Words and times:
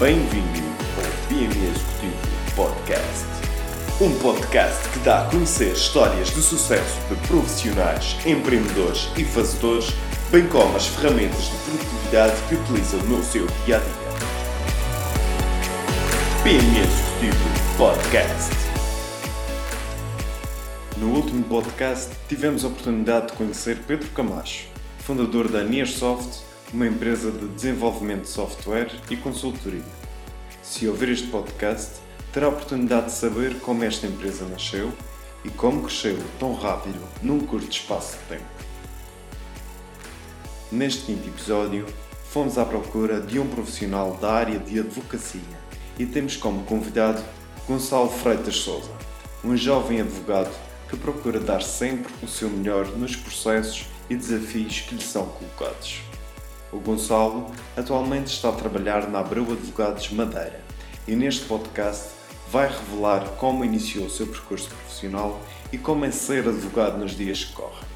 Bem-vindo 0.00 0.60
ao 0.96 1.28
PME 1.28 1.68
Executivo 1.68 2.16
Podcast. 2.56 3.26
Um 4.00 4.18
podcast 4.20 4.88
que 4.88 4.98
dá 5.00 5.26
a 5.26 5.30
conhecer 5.30 5.74
histórias 5.74 6.30
de 6.30 6.40
sucesso 6.40 6.98
de 7.10 7.16
profissionais, 7.28 8.16
empreendedores 8.24 9.10
e 9.18 9.24
fazedores, 9.26 9.90
bem 10.30 10.48
como 10.48 10.74
as 10.74 10.86
ferramentas 10.86 11.50
de 11.50 11.56
produtividade 11.58 12.34
que 12.48 12.54
utilizam 12.54 13.02
no 13.10 13.22
seu 13.22 13.46
dia 13.66 13.76
a 13.76 13.80
dia. 13.80 13.92
PME 16.44 16.78
Executivo 16.80 17.76
Podcast. 17.76 18.54
No 20.96 21.08
último 21.14 21.44
podcast, 21.44 22.10
tivemos 22.26 22.64
a 22.64 22.68
oportunidade 22.68 23.26
de 23.26 23.32
conhecer 23.34 23.76
Pedro 23.86 24.08
Camacho, 24.12 24.64
fundador 25.00 25.48
da 25.48 25.62
Nearsoft, 25.62 26.48
uma 26.72 26.86
empresa 26.86 27.30
de 27.30 27.48
desenvolvimento 27.48 28.22
de 28.22 28.28
software 28.28 28.90
e 29.10 29.16
consultoria. 29.16 29.84
Se 30.62 30.86
ouvir 30.86 31.08
este 31.08 31.26
podcast, 31.28 32.00
terá 32.32 32.46
a 32.46 32.50
oportunidade 32.50 33.06
de 33.06 33.12
saber 33.12 33.58
como 33.60 33.82
esta 33.82 34.06
empresa 34.06 34.46
nasceu 34.46 34.92
e 35.44 35.50
como 35.50 35.82
cresceu 35.82 36.16
tão 36.38 36.54
rápido 36.54 37.00
num 37.22 37.40
curto 37.40 37.70
espaço 37.70 38.16
de 38.18 38.36
tempo. 38.36 38.50
Neste 40.70 41.06
quinto 41.06 41.28
episódio, 41.28 41.86
fomos 42.30 42.56
à 42.56 42.64
procura 42.64 43.20
de 43.20 43.40
um 43.40 43.48
profissional 43.48 44.16
da 44.20 44.32
área 44.32 44.58
de 44.60 44.78
advocacia 44.78 45.40
e 45.98 46.06
temos 46.06 46.36
como 46.36 46.64
convidado 46.64 47.22
Gonçalo 47.66 48.08
Freitas 48.08 48.56
Souza, 48.56 48.92
um 49.42 49.56
jovem 49.56 50.00
advogado 50.00 50.54
que 50.88 50.96
procura 50.96 51.40
dar 51.40 51.62
sempre 51.62 52.12
o 52.22 52.28
seu 52.28 52.48
melhor 52.48 52.86
nos 52.96 53.16
processos 53.16 53.86
e 54.08 54.14
desafios 54.14 54.80
que 54.80 54.94
lhe 54.94 55.02
são 55.02 55.26
colocados. 55.26 56.09
O 56.72 56.78
Gonçalo 56.78 57.50
atualmente 57.76 58.28
está 58.28 58.50
a 58.50 58.52
trabalhar 58.52 59.08
na 59.08 59.18
Abreu 59.18 59.42
Advogados 59.42 60.08
Madeira 60.10 60.60
e 61.06 61.16
neste 61.16 61.44
podcast 61.46 62.10
vai 62.48 62.68
revelar 62.68 63.24
como 63.38 63.64
iniciou 63.64 64.06
o 64.06 64.10
seu 64.10 64.28
percurso 64.28 64.68
profissional 64.68 65.40
e 65.72 65.78
como 65.78 66.04
é 66.04 66.12
ser 66.12 66.46
advogado 66.48 66.96
nos 66.96 67.16
dias 67.16 67.44
que 67.44 67.52
correm. 67.54 67.90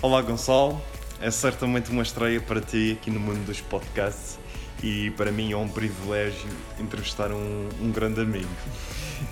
Olá 0.00 0.22
Gonçalo, 0.22 0.80
é 1.20 1.32
certamente 1.32 1.90
uma 1.90 2.02
estreia 2.02 2.40
para 2.40 2.60
ti 2.60 2.96
aqui 3.00 3.10
no 3.10 3.18
mundo 3.18 3.44
dos 3.44 3.60
podcasts 3.60 4.38
e 4.84 5.10
para 5.10 5.32
mim 5.32 5.50
é 5.50 5.56
um 5.56 5.68
privilégio 5.68 6.48
entrevistar 6.78 7.32
um, 7.32 7.68
um 7.82 7.90
grande 7.90 8.20
amigo. 8.20 8.48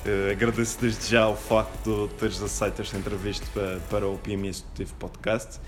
Uh, 0.04 0.32
agradeço 0.32 0.80
desde 0.80 1.12
já 1.12 1.28
o 1.28 1.36
facto 1.36 2.08
de 2.08 2.14
teres 2.14 2.42
aceito 2.42 2.82
esta 2.82 2.96
entrevista 2.96 3.46
para, 3.54 3.78
para 3.88 4.08
o 4.08 4.18
Executivo 4.26 4.94
Podcast 4.96 5.60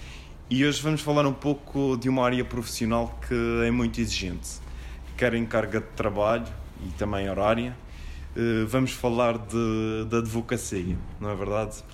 e 0.50 0.66
hoje 0.66 0.82
vamos 0.82 1.00
falar 1.00 1.24
um 1.26 1.32
pouco 1.32 1.96
de 1.96 2.08
uma 2.08 2.24
área 2.24 2.44
profissional 2.44 3.16
que 3.28 3.62
é 3.64 3.70
muito 3.70 4.00
exigente, 4.00 4.58
quer 5.16 5.32
em 5.34 5.46
carga 5.46 5.80
de 5.80 5.86
trabalho 5.94 6.46
e 6.84 6.88
também 6.98 7.30
horária. 7.30 7.76
Uh, 8.36 8.66
vamos 8.66 8.90
falar 8.90 9.38
de, 9.38 10.06
de 10.08 10.16
advocacia, 10.16 10.98
não 11.20 11.30
é 11.30 11.36
verdade? 11.36 11.84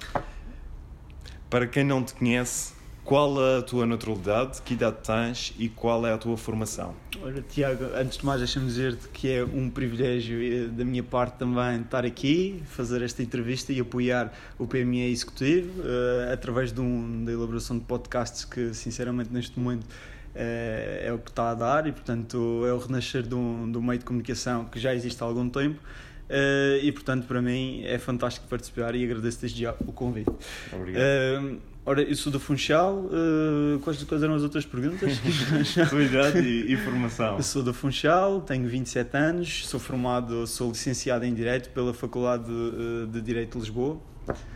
Para 1.50 1.66
quem 1.66 1.84
não 1.84 2.02
te 2.02 2.14
conhece, 2.14 2.72
qual 3.06 3.38
a 3.40 3.62
tua 3.62 3.86
naturalidade, 3.86 4.60
que 4.62 4.74
idade 4.74 4.96
tens 5.04 5.54
e 5.56 5.68
qual 5.68 6.04
é 6.04 6.12
a 6.12 6.18
tua 6.18 6.36
formação? 6.36 6.92
Olha, 7.22 7.40
Tiago, 7.40 7.84
antes 7.94 8.18
de 8.18 8.26
mais 8.26 8.40
deixa-me 8.40 8.66
dizer-te 8.66 9.08
que 9.08 9.30
é 9.30 9.44
um 9.44 9.70
privilégio 9.70 10.42
eh, 10.42 10.66
da 10.66 10.84
minha 10.84 11.04
parte 11.04 11.38
também 11.38 11.82
estar 11.82 12.04
aqui, 12.04 12.60
fazer 12.66 13.02
esta 13.02 13.22
entrevista 13.22 13.72
e 13.72 13.78
apoiar 13.78 14.32
o 14.58 14.66
PME 14.66 15.08
Executivo 15.08 15.70
uh, 15.82 16.32
através 16.32 16.72
de 16.72 16.80
um, 16.80 17.24
da 17.24 17.30
elaboração 17.30 17.78
de 17.78 17.84
podcasts 17.84 18.44
que, 18.44 18.74
sinceramente, 18.74 19.32
neste 19.32 19.58
momento 19.58 19.84
uh, 19.84 19.86
é 20.34 21.12
o 21.14 21.18
que 21.18 21.30
está 21.30 21.50
a 21.50 21.54
dar 21.54 21.86
e, 21.86 21.92
portanto, 21.92 22.64
é 22.66 22.72
o 22.72 22.78
renascer 22.78 23.22
de 23.22 23.36
um, 23.36 23.70
de 23.70 23.78
um 23.78 23.82
meio 23.82 24.00
de 24.00 24.04
comunicação 24.04 24.64
que 24.64 24.80
já 24.80 24.92
existe 24.92 25.22
há 25.22 25.26
algum 25.26 25.48
tempo. 25.48 25.80
Uh, 26.28 26.82
e 26.82 26.90
portanto 26.90 27.24
para 27.28 27.40
mim 27.40 27.84
é 27.84 27.98
fantástico 27.98 28.48
participar 28.48 28.96
e 28.96 29.04
agradeço 29.04 29.42
desde 29.42 29.62
já 29.62 29.76
o 29.86 29.92
convite. 29.92 30.32
Obrigado. 30.72 31.75
Ora, 31.88 32.02
eu 32.02 32.16
sou 32.16 32.32
do 32.32 32.40
Funchal. 32.40 32.96
Uh, 32.96 33.78
quais, 33.78 34.02
quais 34.02 34.20
eram 34.20 34.34
as 34.34 34.42
outras 34.42 34.66
perguntas? 34.66 35.20
Tua 35.88 36.02
idade 36.02 36.40
e, 36.40 36.72
e, 36.72 36.76
formação? 36.76 37.36
Eu 37.36 37.42
sou 37.44 37.62
do 37.62 37.72
Funchal, 37.72 38.40
tenho 38.40 38.68
27 38.68 39.16
anos, 39.16 39.68
sou 39.68 39.78
formado, 39.78 40.48
sou 40.48 40.70
licenciado 40.70 41.24
em 41.24 41.32
Direito 41.32 41.70
pela 41.70 41.94
Faculdade 41.94 42.44
de, 42.44 43.06
de 43.06 43.20
Direito 43.20 43.52
de 43.52 43.60
Lisboa. 43.60 44.00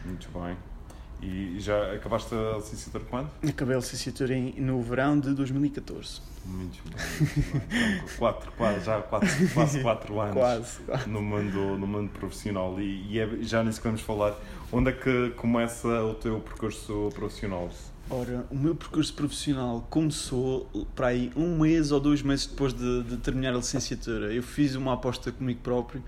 Muito 0.05 0.29
bem. 0.31 0.57
E 1.23 1.61
já 1.61 1.93
acabaste 1.93 2.35
a 2.35 2.57
licenciatura 2.57 3.05
quando? 3.09 3.31
Acabei 3.49 3.77
a 3.77 3.79
licenciatura 3.79 4.35
em, 4.35 4.61
no 4.61 4.83
verão 4.83 5.21
de 5.21 5.33
2014. 5.33 6.21
Muito 6.45 6.83
bem. 6.89 8.03
Quatro, 8.19 8.51
quase, 8.53 8.85
já 8.85 9.03
quatro, 9.03 9.29
quase 9.53 9.81
quatro 9.83 10.21
anos 10.21 10.35
quase, 10.35 10.81
No, 11.07 11.21
mundo, 11.21 11.79
no 11.79 11.87
mundo 11.87 12.11
profissional. 12.11 12.81
E, 12.81 13.07
e 13.13 13.19
é, 13.19 13.29
já 13.43 13.63
nisso 13.63 13.81
que 13.81 13.87
vamos 13.87 14.01
falar. 14.01 14.37
Onde 14.73 14.91
é 14.91 14.93
que 14.93 15.31
começa 15.31 15.89
o 15.89 16.15
teu 16.15 16.41
percurso 16.41 17.11
profissional? 17.15 17.69
Ora, 18.09 18.45
o 18.51 18.57
meu 18.57 18.75
percurso 18.75 19.15
profissional 19.15 19.87
começou 19.89 20.69
para 20.97 21.09
aí 21.09 21.31
um 21.37 21.59
mês 21.59 21.93
ou 21.93 22.01
dois 22.01 22.23
meses 22.23 22.47
depois 22.47 22.73
de, 22.73 23.05
de 23.05 23.17
terminar 23.19 23.51
a 23.51 23.59
licenciatura. 23.59 24.33
Eu 24.33 24.43
fiz 24.43 24.75
uma 24.75 24.95
aposta 24.95 25.31
comigo 25.31 25.61
próprio 25.63 26.03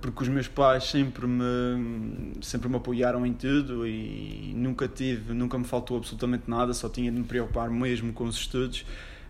porque 0.00 0.22
os 0.22 0.28
meus 0.28 0.48
pais 0.48 0.84
sempre 0.84 1.26
me 1.26 2.32
sempre 2.40 2.68
me 2.68 2.76
apoiaram 2.76 3.24
em 3.24 3.32
tudo 3.32 3.86
e 3.86 4.52
nunca 4.56 4.88
tive 4.88 5.32
nunca 5.32 5.56
me 5.58 5.64
faltou 5.64 5.98
absolutamente 5.98 6.44
nada 6.48 6.72
só 6.72 6.88
tinha 6.88 7.10
de 7.10 7.18
me 7.18 7.24
preocupar 7.24 7.70
mesmo 7.70 8.12
com 8.12 8.24
os 8.24 8.36
estudos. 8.36 8.84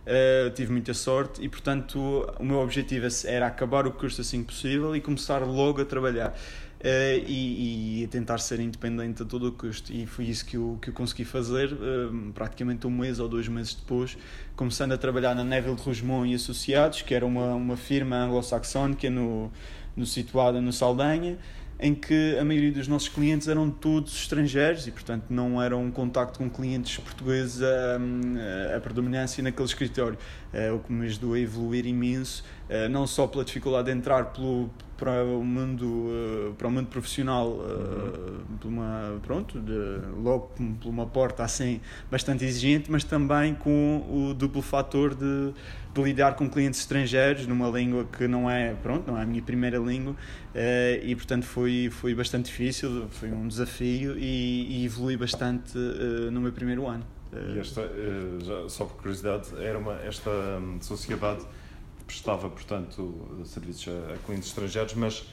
Uh, 0.05 0.49
tive 0.53 0.69
muita 0.69 0.93
sorte 0.93 1.41
e 1.41 1.47
portanto 1.47 1.97
o 2.37 2.43
meu 2.43 2.59
objetivo 2.59 3.07
era 3.25 3.47
acabar 3.47 3.87
o 3.87 3.91
curso 3.91 4.19
assim 4.19 4.41
que 4.41 4.47
possível 4.47 4.93
e 4.93 4.99
começar 4.99 5.37
logo 5.39 5.81
a 5.81 5.85
trabalhar 5.85 6.37
e, 6.83 8.01
e, 8.01 8.05
a 8.05 8.07
tentar 8.07 8.39
ser 8.39 8.59
independente 8.59 9.23
a 9.23 9.25
todo 9.25 9.47
o 9.47 9.51
custo. 9.51 9.93
E 9.93 10.05
foi 10.05 10.25
isso 10.25 10.45
que 10.45 10.57
eu, 10.57 10.77
que 10.81 10.89
eu 10.89 10.93
consegui 10.93 11.23
fazer 11.23 11.69
praticamente 12.33 12.85
um 12.85 12.91
mês 12.91 13.19
ou 13.19 13.29
dois 13.29 13.47
meses 13.47 13.73
depois 13.73 14.17
começando 14.55 14.91
a 14.91 14.97
trabalhar 14.97 15.33
na 15.33 15.43
Neville 15.43 15.75
Rosemont 15.75 16.29
e 16.29 16.35
Associados 16.35 17.01
que 17.01 17.15
era 17.15 17.25
uma, 17.25 17.55
uma 17.55 17.77
firma 17.77 18.17
anglo-saxónica 18.17 19.09
no 19.09 19.51
no, 19.95 20.05
situada 20.05 20.59
no 20.59 20.73
Saldanha, 20.73 21.37
em 21.79 21.93
que 21.93 22.37
a 22.39 22.45
maioria 22.45 22.71
dos 22.71 22.87
nossos 22.87 23.09
clientes 23.09 23.47
eram 23.47 23.69
todos 23.69 24.13
estrangeiros 24.13 24.87
e, 24.87 24.91
portanto, 24.91 25.25
não 25.29 25.61
era 25.61 25.75
um 25.75 25.91
contacto 25.91 26.39
com 26.39 26.49
clientes 26.49 26.97
portugueses 26.97 27.61
a, 27.61 28.77
a, 28.77 28.79
predominância 28.79 29.43
naquele 29.43 29.67
escritório, 29.67 30.17
uh, 30.53 30.75
o 30.75 30.79
que 30.79 30.93
me 30.93 31.05
ajudou 31.05 31.33
a 31.33 31.39
evoluir 31.39 31.85
imenso, 31.85 32.43
não 32.89 33.05
só 33.07 33.27
pela 33.27 33.43
dificuldade 33.43 33.91
de 33.91 33.97
entrar 33.97 34.25
pelo, 34.33 34.69
para 34.97 35.23
o 35.23 35.43
mundo 35.43 35.85
uh, 35.85 36.53
para 36.57 36.67
o 36.67 36.71
mundo 36.71 36.87
profissional 36.87 37.47
uhum. 37.47 38.57
por 38.59 38.67
uma 38.67 39.19
pronto 39.21 39.59
de, 39.59 39.99
logo 40.21 40.51
por 40.81 40.89
uma 40.89 41.05
porta 41.05 41.43
assim 41.43 41.81
bastante 42.09 42.45
exigente 42.45 42.91
mas 42.91 43.03
também 43.03 43.53
com 43.53 44.05
o 44.09 44.33
duplo 44.33 44.61
fator 44.61 45.13
de 45.13 45.53
de 45.93 46.01
lidar 46.01 46.35
com 46.35 46.49
clientes 46.49 46.79
estrangeiros 46.79 47.45
numa 47.45 47.69
língua 47.69 48.05
que 48.05 48.27
não 48.27 48.49
é, 48.49 48.73
pronto, 48.73 49.11
não 49.11 49.17
é 49.17 49.21
a 49.21 49.25
minha 49.25 49.43
primeira 49.43 49.77
língua 49.77 50.15
e 51.03 51.15
portanto 51.15 51.45
foi, 51.45 51.89
foi 51.91 52.15
bastante 52.15 52.45
difícil, 52.45 53.07
foi 53.11 53.31
um 53.31 53.47
desafio 53.47 54.17
e, 54.17 54.81
e 54.81 54.85
evolui 54.85 55.15
bastante 55.15 55.77
no 56.31 56.41
meu 56.41 56.51
primeiro 56.51 56.87
ano. 56.87 57.05
E 57.55 57.59
esta, 57.59 57.89
já, 58.43 58.69
só 58.69 58.85
por 58.85 58.97
curiosidade, 58.97 59.49
era 59.59 59.77
uma, 59.77 59.95
esta 60.01 60.29
um, 60.29 60.79
sociedade 60.81 61.43
prestava, 62.13 62.47
portanto, 62.47 63.43
serviços 63.45 63.87
a, 63.87 64.13
a 64.13 64.17
clientes 64.17 64.49
estrangeiros, 64.49 64.93
mas 64.93 65.25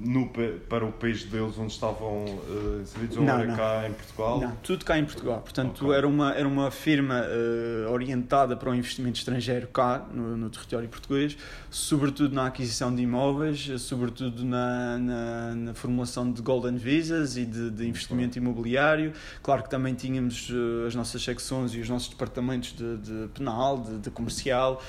no, 0.00 0.30
para 0.68 0.84
o 0.84 0.92
país 0.92 1.24
deles 1.24 1.58
onde 1.58 1.72
estavam 1.72 2.24
uh, 2.24 2.80
inseridos 2.80 3.18
ou 3.18 3.24
era 3.24 3.54
cá 3.54 3.86
em 3.86 3.92
Portugal? 3.92 4.40
Não, 4.40 4.56
tudo 4.62 4.84
cá 4.84 4.98
em 4.98 5.04
Portugal. 5.04 5.40
Portanto, 5.42 5.84
okay. 5.84 5.98
era, 5.98 6.08
uma, 6.08 6.32
era 6.32 6.48
uma 6.48 6.70
firma 6.70 7.22
uh, 7.22 7.92
orientada 7.92 8.56
para 8.56 8.70
o 8.70 8.74
investimento 8.74 9.18
estrangeiro 9.18 9.68
cá, 9.68 10.06
no, 10.12 10.38
no, 10.38 10.48
território 10.48 10.88
português, 10.88 11.36
sobretudo 11.70 12.34
na 12.34 12.46
aquisição 12.46 12.94
de 12.94 13.02
imóveis, 13.02 13.70
sobretudo 13.82 14.42
na, 14.42 14.98
na, 14.98 15.54
na 15.54 15.74
formulação 15.74 16.32
de 16.32 16.40
golden 16.40 16.76
visas 16.76 17.36
e 17.36 17.44
de, 17.44 17.70
de 17.70 17.86
investimento 17.86 18.38
okay. 18.38 18.42
imobiliário. 18.42 19.12
Claro 19.42 19.62
que 19.62 19.68
também 19.68 19.92
tínhamos 19.92 20.48
uh, 20.48 20.86
as 20.86 20.94
nossas 20.94 21.22
secções 21.22 21.74
e 21.74 21.80
os 21.80 21.90
nossos 21.90 22.08
departamentos 22.08 22.72
de, 22.72 22.96
de 22.96 23.28
penal, 23.34 23.78
de, 23.78 23.98
de 23.98 24.10
comercial, 24.10 24.82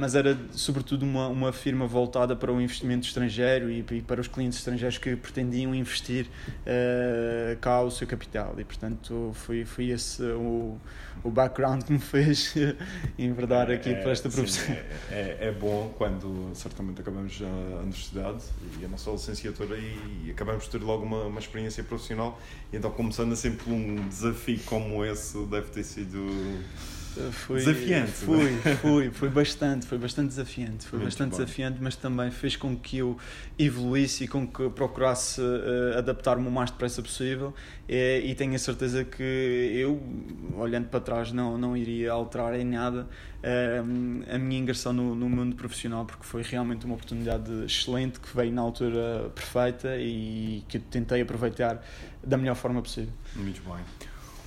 mas 0.00 0.14
era 0.14 0.36
sobretudo 0.52 1.04
uma, 1.04 1.28
uma 1.28 1.52
firma 1.52 1.86
voltada 1.86 2.34
para 2.34 2.52
o 2.52 2.60
investimento 2.60 3.06
estrangeiro 3.06 3.70
e, 3.70 3.84
e 3.90 4.02
para 4.02 4.20
os 4.20 4.28
clientes 4.28 4.45
clientes 4.46 4.58
estrangeiros 4.58 4.98
que 4.98 5.16
pretendiam 5.16 5.74
investir 5.74 6.26
uh, 6.26 7.56
cá 7.60 7.82
o 7.82 7.90
seu 7.90 8.06
capital 8.06 8.54
e 8.58 8.64
portanto 8.64 9.32
foi, 9.34 9.64
foi 9.64 9.88
esse 9.90 10.22
o, 10.22 10.78
o 11.22 11.30
background 11.30 11.82
que 11.82 11.92
me 11.92 11.98
fez 11.98 12.54
enverdar 13.18 13.70
aqui 13.70 13.90
é, 13.90 13.94
para 13.94 14.12
esta 14.12 14.28
profissão. 14.28 14.66
Sim, 14.66 14.72
é, 14.72 14.84
é, 15.10 15.48
é, 15.48 15.52
bom 15.52 15.92
quando 15.96 16.50
certamente 16.54 17.00
acabamos 17.00 17.40
a 17.42 17.80
universidade 17.80 18.44
e 18.80 18.84
a 18.84 18.88
nossa 18.88 19.10
licenciatura 19.10 19.76
e, 19.76 20.26
e 20.26 20.30
acabamos 20.30 20.64
de 20.64 20.70
ter 20.70 20.82
logo 20.82 21.04
uma, 21.04 21.24
uma 21.24 21.40
experiência 21.40 21.82
profissional 21.82 22.40
e 22.72 22.76
então 22.76 22.90
começando 22.90 23.34
sempre 23.34 23.70
um 23.70 24.08
desafio 24.08 24.60
como 24.64 25.04
esse 25.04 25.38
deve 25.46 25.70
ter 25.70 25.84
sido 25.84 26.18
Foi, 27.32 27.58
Desafiante, 27.58 28.10
Foi, 28.12 28.36
não 28.36 28.44
é? 28.72 28.74
foi, 28.76 29.10
foi 29.10 29.28
bastante, 29.28 29.86
foi 29.86 29.98
bastante 29.98 30.28
desafiante. 30.28 30.86
Foi 30.86 30.98
Muito 30.98 31.08
bastante 31.08 31.30
bom. 31.30 31.36
desafiante, 31.38 31.78
mas 31.80 31.96
também 31.96 32.30
fez 32.30 32.56
com 32.56 32.76
que 32.76 32.98
eu 32.98 33.16
evoluísse 33.58 34.24
e 34.24 34.28
com 34.28 34.46
que 34.46 34.68
procurasse 34.70 35.40
eh, 35.40 35.98
adaptar-me 35.98 36.46
o 36.46 36.50
mais 36.50 36.70
depressa 36.70 37.02
possível. 37.02 37.54
Eh, 37.88 38.20
e 38.24 38.34
tenho 38.34 38.54
a 38.54 38.58
certeza 38.58 39.04
que 39.04 39.22
eu, 39.22 40.02
olhando 40.56 40.88
para 40.88 41.00
trás, 41.00 41.32
não, 41.32 41.56
não 41.56 41.76
iria 41.76 42.12
alterar 42.12 42.54
em 42.54 42.64
nada 42.64 43.06
eh, 43.42 43.82
a 44.30 44.38
minha 44.38 44.60
ingressão 44.60 44.92
no, 44.92 45.14
no 45.14 45.28
mundo 45.28 45.56
profissional, 45.56 46.04
porque 46.04 46.24
foi 46.24 46.42
realmente 46.42 46.84
uma 46.84 46.94
oportunidade 46.94 47.50
excelente 47.64 48.20
que 48.20 48.36
veio 48.36 48.52
na 48.52 48.62
altura 48.62 49.30
perfeita 49.34 49.96
e 49.98 50.62
que 50.68 50.78
eu 50.78 50.82
tentei 50.90 51.20
aproveitar 51.22 51.82
da 52.22 52.36
melhor 52.36 52.54
forma 52.56 52.82
possível. 52.82 53.12
Muito 53.34 53.62
bem. 53.62 53.82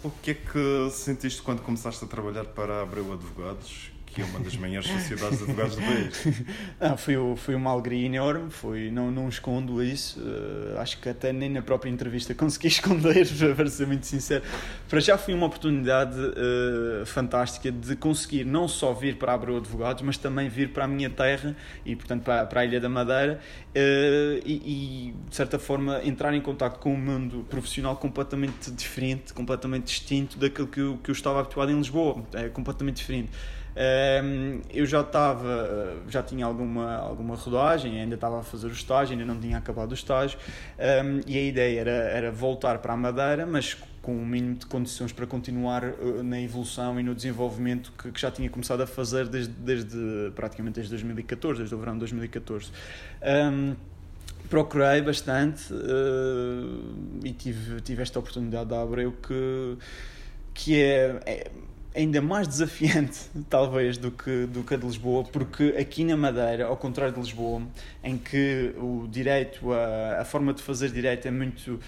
O 0.01 0.09
que 0.09 0.31
é 0.31 0.33
que 0.33 0.89
sentiste 0.91 1.41
quando 1.41 1.61
começaste 1.61 2.05
a 2.05 2.07
trabalhar 2.07 2.45
para 2.45 2.75
a 2.75 2.81
Abreu 2.83 3.11
Advogados, 3.11 3.88
que 4.13 4.21
é 4.21 4.25
uma 4.25 4.39
das 4.39 4.55
maiores 4.55 4.89
sociedades 4.89 5.37
de 5.37 5.43
advogados 5.43 5.75
do 5.75 5.81
país? 5.81 6.43
Não, 6.79 6.97
foi, 6.97 7.15
foi 7.37 7.55
uma 7.55 7.71
alegria 7.71 8.05
enorme, 8.05 8.49
foi, 8.49 8.89
não, 8.89 9.11
não 9.11 9.29
escondo 9.29 9.83
isso, 9.83 10.19
eh, 10.21 10.79
acho 10.79 10.99
que 10.99 11.09
até 11.09 11.31
nem 11.31 11.49
na 11.49 11.61
própria 11.61 11.89
entrevista 11.89 12.33
consegui 12.33 12.67
esconder, 12.69 13.27
para 13.55 13.67
ser 13.67 13.85
muito 13.85 14.05
sincero. 14.05 14.43
Para 14.87 14.99
já 14.99 15.17
foi 15.17 15.33
uma 15.33 15.45
oportunidade 15.45 16.17
eh, 16.17 17.05
fantástica 17.05 17.71
de 17.71 17.95
conseguir 17.95 18.45
não 18.45 18.67
só 18.67 18.93
vir 18.93 19.17
para 19.17 19.33
Abreu 19.33 19.57
Advogados, 19.57 20.01
mas 20.01 20.17
também 20.17 20.49
vir 20.49 20.69
para 20.69 20.85
a 20.85 20.87
minha 20.87 21.09
terra 21.09 21.55
e, 21.85 21.95
portanto, 21.95 22.23
para, 22.23 22.45
para 22.45 22.61
a 22.61 22.65
Ilha 22.65 22.79
da 22.79 22.89
Madeira 22.89 23.39
eh, 23.75 24.39
e, 24.45 24.53
e, 24.53 25.29
de 25.29 25.35
certa 25.35 25.59
forma, 25.59 26.01
entrar 26.03 26.33
em 26.33 26.41
contato 26.41 26.79
com 26.79 26.93
um 26.93 26.97
mundo 26.97 27.45
profissional 27.49 27.95
completamente 27.95 28.71
diferente, 28.71 29.33
completamente 29.33 29.85
distinto 29.85 30.37
daquilo 30.37 30.67
que 30.67 30.79
eu, 30.79 30.97
que 31.03 31.11
eu 31.11 31.13
estava 31.13 31.39
habituado 31.39 31.71
em 31.71 31.75
Lisboa, 31.75 32.23
é 32.33 32.49
completamente 32.49 32.97
diferente. 32.97 33.29
Um, 33.75 34.61
eu 34.73 34.85
já 34.85 35.01
estava, 35.01 35.97
já 36.07 36.23
tinha 36.23 36.45
alguma, 36.45 36.95
alguma 36.95 37.35
rodagem, 37.35 37.99
ainda 38.01 38.15
estava 38.15 38.39
a 38.39 38.43
fazer 38.43 38.67
o 38.67 38.71
estágio, 38.71 39.13
ainda 39.13 39.25
não 39.25 39.39
tinha 39.39 39.57
acabado 39.57 39.91
o 39.91 39.93
estágio, 39.93 40.37
um, 40.77 41.21
e 41.25 41.37
a 41.37 41.41
ideia 41.41 41.79
era, 41.79 41.91
era 41.91 42.31
voltar 42.31 42.79
para 42.79 42.93
a 42.93 42.97
Madeira, 42.97 43.45
mas 43.45 43.77
com 44.01 44.15
o 44.15 44.25
mínimo 44.25 44.55
de 44.55 44.65
condições 44.65 45.11
para 45.11 45.27
continuar 45.27 45.83
uh, 45.83 46.23
na 46.23 46.41
evolução 46.41 46.99
e 46.99 47.03
no 47.03 47.13
desenvolvimento 47.13 47.91
que, 47.97 48.11
que 48.11 48.19
já 48.19 48.31
tinha 48.31 48.49
começado 48.49 48.81
a 48.81 48.87
fazer 48.87 49.27
desde, 49.27 49.53
desde 49.53 50.31
praticamente 50.35 50.75
desde 50.75 50.91
2014, 50.91 51.59
desde 51.59 51.75
o 51.75 51.77
verão 51.77 51.93
de 51.93 51.99
2014. 51.99 52.71
Um, 53.21 53.75
procurei 54.49 55.01
bastante 55.01 55.71
uh, 55.73 57.19
e 57.23 57.31
tive, 57.33 57.81
tive 57.81 58.01
esta 58.01 58.17
oportunidade 58.19 58.69
da 58.69 58.81
Abreu 58.81 59.11
que, 59.11 59.77
que 60.53 60.81
é, 60.81 61.19
é 61.25 61.51
ainda 61.95 62.21
mais 62.21 62.47
desafiante, 62.47 63.19
talvez, 63.49 63.97
do 63.97 64.11
que, 64.11 64.45
do 64.45 64.63
que 64.63 64.73
a 64.73 64.77
de 64.77 64.85
Lisboa, 64.85 65.23
porque 65.23 65.75
aqui 65.79 66.03
na 66.03 66.15
Madeira, 66.15 66.65
ao 66.65 66.77
contrário 66.77 67.13
de 67.13 67.19
Lisboa, 67.19 67.61
em 68.03 68.17
que 68.17 68.73
o 68.77 69.07
direito, 69.07 69.71
a, 69.73 70.21
a 70.21 70.25
forma 70.25 70.53
de 70.53 70.61
fazer 70.61 70.91
direito 70.91 71.27
é 71.27 71.31
muito. 71.31 71.73
Uh, 71.73 71.79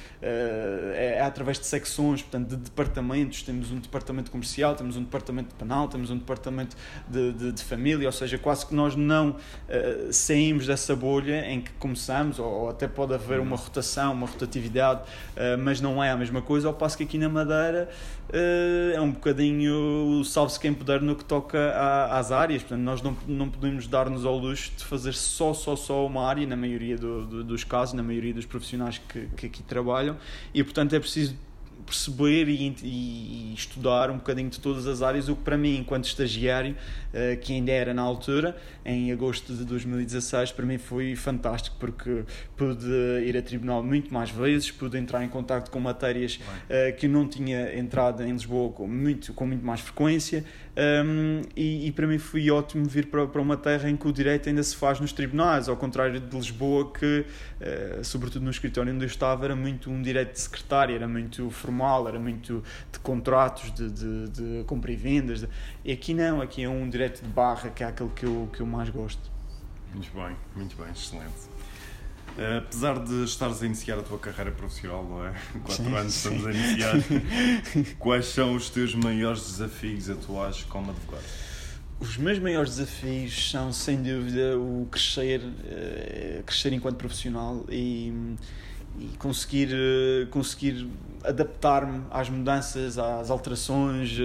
é, 0.93 1.15
é, 1.17 1.21
através 1.21 1.59
de 1.59 1.65
secções, 1.65 2.21
portanto, 2.21 2.49
de 2.49 2.55
departamentos. 2.57 3.43
Temos 3.43 3.71
um 3.71 3.79
departamento 3.79 4.31
comercial, 4.31 4.75
temos 4.75 4.97
um 4.97 5.03
departamento 5.03 5.53
penal, 5.55 5.87
temos 5.87 6.09
um 6.09 6.17
departamento 6.17 6.75
de, 7.07 7.31
de, 7.33 7.51
de 7.51 7.63
família, 7.63 8.07
ou 8.07 8.11
seja, 8.11 8.37
quase 8.37 8.65
que 8.65 8.73
nós 8.73 8.95
não 8.95 9.31
uh, 9.31 10.11
saímos 10.11 10.67
dessa 10.67 10.95
bolha 10.95 11.45
em 11.49 11.61
que 11.61 11.71
começamos, 11.73 12.39
ou, 12.39 12.45
ou 12.45 12.69
até 12.69 12.87
pode 12.87 13.13
haver 13.13 13.39
uma 13.39 13.55
rotação, 13.55 14.13
uma 14.13 14.27
rotatividade, 14.27 15.01
uh, 15.01 15.57
mas 15.59 15.79
não 15.79 16.03
é 16.03 16.11
a 16.11 16.17
mesma 16.17 16.41
coisa, 16.41 16.67
ao 16.67 16.73
passo 16.73 16.97
que 16.97 17.03
aqui 17.03 17.17
na 17.17 17.29
Madeira 17.29 17.89
é 18.93 19.01
um 19.01 19.11
bocadinho 19.11 20.23
salve-se 20.23 20.59
quem 20.59 20.73
puder 20.73 21.01
no 21.01 21.15
que 21.15 21.25
toca 21.25 21.73
às 22.09 22.31
áreas. 22.31 22.61
Portanto, 22.61 22.81
nós 22.81 23.01
não, 23.01 23.15
não 23.27 23.49
podemos 23.49 23.87
dar-nos 23.87 24.25
ao 24.25 24.37
luxo 24.37 24.71
de 24.77 24.83
fazer 24.83 25.13
só, 25.13 25.53
só, 25.53 25.75
só 25.75 26.05
uma 26.05 26.25
área, 26.25 26.45
na 26.47 26.55
maioria 26.55 26.97
do, 26.97 27.25
do, 27.25 27.43
dos 27.43 27.63
casos, 27.63 27.93
na 27.93 28.03
maioria 28.03 28.33
dos 28.33 28.45
profissionais 28.45 28.97
que, 28.97 29.27
que 29.35 29.45
aqui 29.47 29.63
trabalham, 29.63 30.17
e 30.53 30.63
portanto 30.63 30.93
é 30.93 30.99
preciso 30.99 31.35
perceber 31.81 32.47
e, 32.47 32.75
e, 32.83 33.53
estudar 33.53 34.09
um 34.09 34.17
bocadinho 34.17 34.49
de 34.49 34.59
todas 34.59 34.87
as 34.87 35.01
áreas, 35.01 35.29
o 35.29 35.35
que 35.35 35.43
para 35.43 35.57
mim, 35.57 35.77
enquanto 35.77 36.05
estagiário, 36.05 36.75
uh, 37.13 37.39
que 37.39 37.53
ainda 37.53 37.71
era 37.71 37.93
na 37.93 38.01
altura, 38.01 38.55
em 38.85 39.11
agosto 39.11 39.53
de 39.53 39.65
2016, 39.65 40.51
para 40.51 40.65
mim 40.65 40.77
foi 40.77 41.15
fantástico, 41.15 41.75
porque 41.79 42.23
pude 42.55 42.87
ir 43.25 43.35
a 43.37 43.41
tribunal 43.41 43.83
muito 43.83 44.13
mais 44.13 44.29
vezes, 44.29 44.71
pude 44.71 44.97
entrar 44.97 45.23
em 45.23 45.29
contato 45.29 45.69
com 45.69 45.79
matérias 45.79 46.35
uh, 46.35 46.95
que 46.97 47.07
não 47.07 47.27
tinha 47.27 47.77
entrado 47.77 48.23
em 48.23 48.31
Lisboa 48.31 48.71
com 48.71 48.87
muito, 48.87 49.33
com 49.33 49.45
muito 49.45 49.65
mais 49.65 49.81
frequência, 49.81 50.45
um, 50.77 51.41
e, 51.55 51.87
e, 51.87 51.91
para 51.91 52.07
mim 52.07 52.17
foi 52.17 52.49
ótimo 52.49 52.85
vir 52.85 53.07
para, 53.07 53.27
para 53.27 53.41
uma 53.41 53.57
terra 53.57 53.89
em 53.89 53.97
que 53.97 54.07
o 54.07 54.11
direito 54.11 54.47
ainda 54.47 54.63
se 54.63 54.75
faz 54.75 54.99
nos 55.01 55.11
tribunais, 55.11 55.67
ao 55.67 55.75
contrário 55.75 56.19
de 56.19 56.35
Lisboa, 56.35 56.91
que, 56.91 57.25
uh, 57.25 58.03
sobretudo 58.03 58.43
no 58.45 58.51
escritório 58.51 58.93
onde 58.93 59.03
eu 59.03 59.07
estava, 59.07 59.43
era 59.43 59.55
muito 59.55 59.91
um 59.91 60.01
direito 60.01 60.31
de 60.31 60.39
secretária, 60.39 60.95
era 60.95 61.07
muito 61.07 61.49
formal, 61.49 62.07
era 62.07 62.19
muito 62.19 62.63
de 62.91 62.99
contratos, 62.99 63.73
de, 63.73 63.91
de, 63.91 64.29
de 64.29 64.63
compra 64.65 64.91
e 64.91 64.95
vendas. 64.95 65.41
De... 65.41 65.49
E 65.83 65.91
aqui 65.91 66.13
não, 66.13 66.41
aqui 66.41 66.63
é 66.63 66.69
um 66.69 66.89
direito 66.89 67.21
de 67.21 67.29
barra, 67.29 67.69
que 67.69 67.83
é 67.83 67.87
aquele 67.87 68.09
que 68.09 68.25
eu, 68.25 68.49
que 68.53 68.61
eu 68.61 68.65
mais 68.65 68.89
gosto. 68.89 69.29
Muito 69.93 70.11
bem, 70.13 70.35
muito 70.55 70.75
bem, 70.77 70.89
excelente. 70.91 71.50
Uh, 72.37 72.59
apesar 72.59 72.97
de 72.99 73.25
estares 73.25 73.61
a 73.61 73.65
iniciar 73.65 73.99
a 73.99 74.03
tua 74.03 74.17
carreira 74.17 74.51
profissional, 74.51 75.03
não 75.03 75.25
é? 75.25 75.33
Quatro 75.63 75.83
sim, 75.83 75.95
anos 75.95 76.13
sim. 76.13 76.35
estamos 76.35 76.47
a 76.47 76.51
iniciar. 76.51 76.95
Quais 77.99 78.25
são 78.27 78.55
os 78.55 78.69
teus 78.69 78.95
maiores 78.95 79.41
desafios 79.41 80.09
atuais 80.09 80.63
como 80.63 80.91
advogado? 80.91 81.23
Os 81.99 82.17
meus 82.17 82.39
maiores 82.39 82.77
desafios 82.77 83.51
são, 83.51 83.71
sem 83.73 84.01
dúvida, 84.01 84.57
o 84.57 84.87
crescer, 84.89 85.41
uh, 85.41 86.43
crescer 86.43 86.71
enquanto 86.71 86.95
profissional 86.95 87.65
e, 87.69 88.13
e 88.97 89.07
conseguir, 89.19 89.69
uh, 89.73 90.27
conseguir 90.27 90.87
adaptar-me 91.23 92.03
às 92.09 92.29
mudanças, 92.29 92.97
às 92.97 93.29
alterações, 93.29 94.17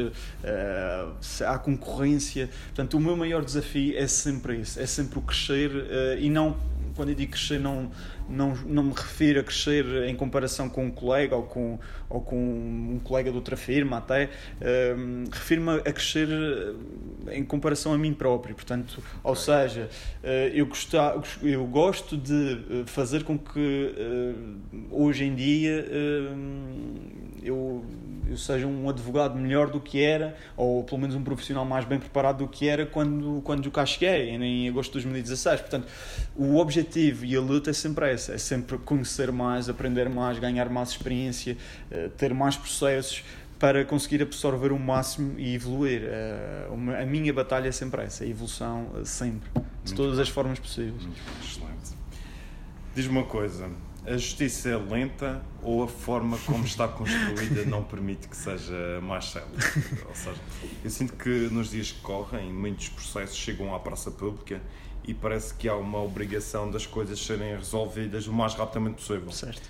à 1.46 1.58
concorrência. 1.58 2.48
Portanto, 2.68 2.96
o 2.96 3.00
meu 3.00 3.14
maior 3.14 3.44
desafio 3.44 3.98
é 3.98 4.06
sempre 4.06 4.60
esse, 4.60 4.80
é 4.80 4.86
sempre 4.86 5.18
o 5.18 5.22
crescer 5.22 5.70
e 6.18 6.30
não 6.30 6.56
quando 6.96 7.10
eu 7.10 7.14
digo 7.14 7.32
crescer, 7.32 7.60
não, 7.60 7.90
não, 8.28 8.54
não 8.66 8.84
me 8.84 8.92
refiro 8.92 9.40
a 9.40 9.42
crescer 9.42 9.84
em 10.08 10.14
comparação 10.14 10.68
com 10.68 10.86
um 10.86 10.90
colega 10.90 11.36
ou 11.36 11.44
com, 11.44 11.78
ou 12.08 12.20
com 12.20 12.36
um 12.36 13.00
colega 13.02 13.30
de 13.30 13.36
outra 13.36 13.56
firma, 13.56 13.98
até. 13.98 14.24
Uh, 14.60 15.28
refiro-me 15.30 15.78
a 15.78 15.92
crescer 15.92 16.28
em 17.30 17.44
comparação 17.44 17.92
a 17.92 17.98
mim 17.98 18.12
próprio. 18.12 18.54
Portanto, 18.54 19.02
ou 19.22 19.34
seja, 19.34 19.88
uh, 20.22 20.26
eu, 20.52 20.66
gostar, 20.66 21.16
eu 21.42 21.64
gosto 21.66 22.16
de 22.16 22.84
fazer 22.86 23.24
com 23.24 23.38
que 23.38 23.94
hoje 24.90 25.24
em 25.24 25.34
dia 25.34 25.86
eu 27.42 27.84
eu 28.28 28.36
seja 28.36 28.66
um 28.66 28.88
advogado 28.88 29.38
melhor 29.38 29.70
do 29.70 29.80
que 29.80 30.02
era, 30.02 30.36
ou 30.56 30.82
pelo 30.82 31.00
menos 31.00 31.14
um 31.14 31.22
profissional 31.22 31.64
mais 31.64 31.84
bem 31.84 31.98
preparado 31.98 32.38
do 32.38 32.48
que 32.48 32.68
era 32.68 32.84
quando, 32.84 33.40
quando 33.42 33.64
eu 33.64 33.70
cá 33.70 33.86
cheguei, 33.86 34.30
em 34.30 34.68
agosto 34.68 34.90
de 34.90 35.04
2016. 35.04 35.60
Portanto, 35.60 35.86
o 36.34 36.56
objetivo 36.56 37.24
e 37.24 37.36
a 37.36 37.40
luta 37.40 37.70
é 37.70 37.72
sempre 37.72 38.10
essa: 38.16 38.32
é 38.34 38.38
sempre 38.38 38.78
conhecer 38.78 39.30
mais, 39.30 39.68
aprender 39.68 40.08
mais, 40.08 40.38
ganhar 40.38 40.68
mais 40.68 40.90
experiência, 40.90 41.56
ter 42.16 42.34
mais 42.34 42.56
processos 42.56 43.22
para 43.58 43.84
conseguir 43.84 44.22
absorver 44.22 44.72
o 44.72 44.78
máximo 44.78 45.38
e 45.38 45.54
evoluir. 45.54 46.02
A 47.00 47.06
minha 47.06 47.32
batalha 47.32 47.68
é 47.68 47.72
sempre 47.72 48.02
essa, 48.02 48.24
a 48.24 48.26
evolução 48.26 48.90
sempre, 49.04 49.48
de 49.54 49.60
Muito 49.60 49.94
todas 49.94 50.14
bem. 50.16 50.22
as 50.22 50.28
formas 50.28 50.58
possíveis. 50.58 51.02
Muito 51.02 51.20
excelente. 51.42 51.96
Diz-me 52.94 53.18
uma 53.18 53.24
coisa, 53.24 53.70
a 54.06 54.12
justiça 54.12 54.68
é 54.68 54.76
lenta 54.76 55.42
ou 55.62 55.82
a 55.82 55.88
forma 55.88 56.38
como 56.46 56.64
está 56.64 56.86
construída 56.88 57.64
não 57.64 57.82
permite 57.82 58.28
que 58.28 58.36
seja 58.36 59.00
mais 59.02 59.26
célebre? 59.26 59.64
Ou 60.08 60.14
seja, 60.14 60.40
eu 60.84 60.90
sinto 60.90 61.14
que 61.14 61.48
nos 61.50 61.70
dias 61.70 61.92
que 61.92 62.00
correm, 62.00 62.52
muitos 62.52 62.88
processos 62.88 63.36
chegam 63.36 63.74
à 63.74 63.80
praça 63.80 64.10
pública 64.10 64.60
e 65.04 65.14
parece 65.14 65.54
que 65.54 65.68
há 65.68 65.74
uma 65.74 66.02
obrigação 66.02 66.70
das 66.70 66.86
coisas 66.86 67.18
serem 67.18 67.56
resolvidas 67.56 68.26
o 68.26 68.32
mais 68.32 68.54
rapidamente 68.54 68.96
possível. 68.96 69.30
Certo. 69.30 69.62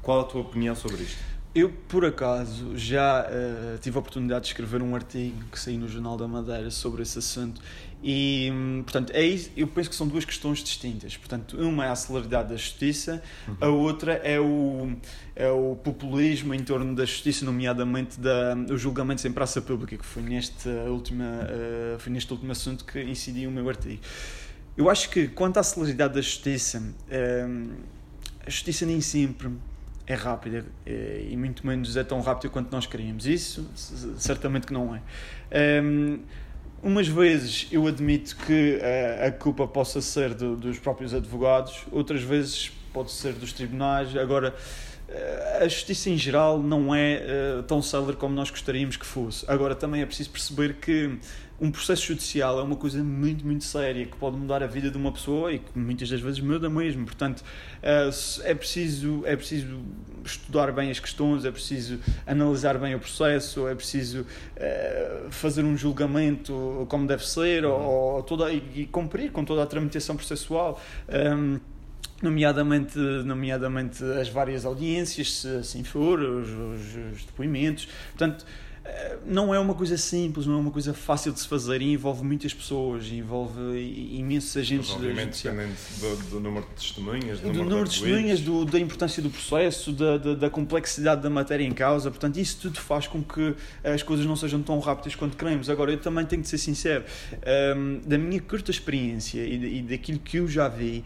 Qual 0.00 0.20
a 0.20 0.24
tua 0.24 0.40
opinião 0.40 0.74
sobre 0.74 1.02
isto? 1.02 1.18
Eu, 1.54 1.70
por 1.86 2.02
acaso, 2.02 2.78
já 2.78 3.26
uh, 3.26 3.78
tive 3.78 3.96
a 3.96 4.00
oportunidade 4.00 4.44
de 4.44 4.48
escrever 4.48 4.80
um 4.80 4.94
artigo 4.94 5.36
que 5.52 5.60
saiu 5.60 5.78
no 5.78 5.86
Jornal 5.86 6.16
da 6.16 6.26
Madeira 6.26 6.70
sobre 6.70 7.02
esse 7.02 7.18
assunto 7.18 7.60
e, 8.02 8.50
portanto, 8.84 9.12
é 9.12 9.22
isso, 9.22 9.50
eu 9.54 9.66
penso 9.68 9.90
que 9.90 9.94
são 9.94 10.08
duas 10.08 10.24
questões 10.24 10.58
distintas. 10.58 11.16
Portanto, 11.16 11.56
uma 11.58 11.84
é 11.84 11.90
a 11.90 11.94
celeridade 11.94 12.48
da 12.48 12.56
justiça, 12.56 13.22
uhum. 13.46 13.56
a 13.60 13.68
outra 13.68 14.14
é 14.14 14.40
o, 14.40 14.96
é 15.36 15.48
o 15.50 15.76
populismo 15.76 16.54
em 16.54 16.64
torno 16.64 16.96
da 16.96 17.04
justiça, 17.04 17.44
nomeadamente 17.44 18.18
da, 18.18 18.56
os 18.70 18.80
julgamentos 18.80 19.22
em 19.26 19.30
praça 19.30 19.60
pública, 19.60 19.98
que 19.98 20.06
foi, 20.06 20.22
neste, 20.22 20.68
última, 20.88 21.24
uh, 21.24 21.98
foi 21.98 22.12
neste 22.12 22.32
último 22.32 22.50
assunto 22.50 22.84
que 22.84 23.00
incidi 23.02 23.46
o 23.46 23.50
meu 23.50 23.68
artigo. 23.68 24.00
Eu 24.76 24.88
acho 24.88 25.10
que, 25.10 25.28
quanto 25.28 25.58
à 25.58 25.62
celeridade 25.62 26.14
da 26.14 26.20
justiça, 26.20 26.78
uh, 26.80 27.72
a 28.46 28.50
justiça 28.50 28.86
nem 28.86 29.00
sempre 29.00 29.50
é 30.06 30.14
rápida 30.14 30.64
é, 30.84 31.26
e 31.30 31.36
muito 31.36 31.66
menos 31.66 31.96
é 31.96 32.02
tão 32.02 32.20
rápida 32.20 32.48
quanto 32.48 32.72
nós 32.72 32.86
queríamos. 32.86 33.26
Isso 33.26 33.68
certamente 34.18 34.66
que 34.66 34.72
não 34.72 34.94
é. 34.94 35.02
Um, 35.82 36.20
umas 36.82 37.06
vezes 37.06 37.68
eu 37.70 37.86
admito 37.86 38.36
que 38.36 38.80
a, 39.20 39.26
a 39.26 39.32
culpa 39.32 39.66
possa 39.66 40.00
ser 40.00 40.34
do, 40.34 40.56
dos 40.56 40.78
próprios 40.78 41.14
advogados, 41.14 41.84
outras 41.92 42.22
vezes 42.22 42.72
pode 42.92 43.12
ser 43.12 43.34
dos 43.34 43.52
tribunais. 43.52 44.16
Agora, 44.16 44.54
a 45.60 45.68
justiça 45.68 46.10
em 46.10 46.16
geral 46.16 46.62
não 46.62 46.94
é 46.94 47.62
tão 47.66 47.82
célere 47.82 48.16
como 48.16 48.34
nós 48.34 48.50
gostaríamos 48.50 48.96
que 48.96 49.06
fosse. 49.06 49.44
Agora, 49.48 49.74
também 49.74 50.02
é 50.02 50.06
preciso 50.06 50.30
perceber 50.30 50.74
que 50.74 51.18
um 51.60 51.70
processo 51.70 52.06
judicial 52.06 52.58
é 52.58 52.62
uma 52.62 52.76
coisa 52.76 53.02
muito, 53.02 53.46
muito 53.46 53.64
séria 53.64 54.04
que 54.04 54.16
pode 54.16 54.36
mudar 54.36 54.62
a 54.62 54.66
vida 54.66 54.90
de 54.90 54.96
uma 54.96 55.12
pessoa 55.12 55.52
e 55.52 55.58
que 55.58 55.78
muitas 55.78 56.08
das 56.10 56.20
vezes 56.20 56.40
muda 56.40 56.68
mesmo. 56.68 57.04
Portanto, 57.04 57.40
uh, 57.40 58.42
é 58.44 58.54
preciso, 58.54 59.22
é 59.24 59.36
preciso 59.36 59.80
estudar 60.24 60.72
bem 60.72 60.90
as 60.90 60.98
questões, 60.98 61.44
é 61.44 61.50
preciso 61.50 62.00
analisar 62.26 62.78
bem 62.78 62.94
o 62.94 62.98
processo, 62.98 63.68
é 63.68 63.74
preciso 63.74 64.22
uh, 64.22 65.30
fazer 65.30 65.64
um 65.64 65.76
julgamento 65.76 66.86
como 66.88 67.06
deve 67.06 67.26
ser 67.26 67.64
ou, 67.64 67.80
ou 67.80 68.22
toda, 68.22 68.52
e, 68.52 68.62
e, 68.74 68.86
cumprir 68.86 69.30
com 69.30 69.44
toda 69.44 69.62
a 69.62 69.66
tramitação 69.66 70.16
processual. 70.16 70.80
Um, 71.08 71.60
nomeadamente, 72.22 72.96
nomeadamente 72.98 74.02
as 74.04 74.28
várias 74.28 74.64
audiências, 74.64 75.32
se 75.40 75.48
assim 75.56 75.82
for, 75.82 76.20
os, 76.20 76.48
os, 76.48 77.14
os 77.14 77.24
depoimentos. 77.24 77.88
Portanto, 78.10 78.46
não 79.24 79.54
é 79.54 79.58
uma 79.58 79.74
coisa 79.74 79.96
simples, 79.96 80.46
não 80.46 80.54
é 80.54 80.56
uma 80.58 80.70
coisa 80.70 80.92
fácil 80.92 81.32
de 81.32 81.40
se 81.40 81.48
fazer 81.48 81.80
e 81.80 81.92
envolve 81.92 82.24
muitas 82.24 82.52
pessoas, 82.52 83.06
envolve 83.06 83.60
imensos 84.12 84.56
agentes. 84.56 84.90
Obviamente, 84.90 85.42
dependente 85.42 85.80
do, 86.00 86.30
do, 86.30 86.40
número 86.40 86.66
de 86.66 86.74
testemunhas, 86.74 87.40
do, 87.40 87.42
do 87.42 87.48
número, 87.48 87.70
número 87.70 87.88
de 87.88 88.00
testemunhas, 88.00 88.40
do, 88.40 88.64
da 88.64 88.78
importância 88.78 89.22
do 89.22 89.30
processo, 89.30 89.92
da, 89.92 90.18
da, 90.18 90.34
da, 90.34 90.50
complexidade 90.50 91.22
da 91.22 91.30
matéria 91.30 91.64
em 91.64 91.72
causa. 91.72 92.10
Portanto, 92.10 92.38
isso 92.38 92.58
tudo 92.60 92.80
faz 92.80 93.06
com 93.06 93.22
que 93.22 93.54
as 93.84 94.02
coisas 94.02 94.26
não 94.26 94.36
sejam 94.36 94.60
tão 94.62 94.78
rápidas 94.80 95.14
quanto 95.14 95.36
queremos. 95.36 95.70
Agora, 95.70 95.92
eu 95.92 95.98
também 95.98 96.26
tenho 96.26 96.42
de 96.42 96.48
ser 96.48 96.58
sincero, 96.58 97.04
um, 97.76 98.00
da 98.04 98.18
minha 98.18 98.40
curta 98.40 98.70
experiência 98.70 99.40
e, 99.40 99.78
e, 99.78 99.82
daquilo 99.82 100.18
que 100.18 100.38
eu 100.38 100.48
já 100.48 100.68
vi, 100.68 101.04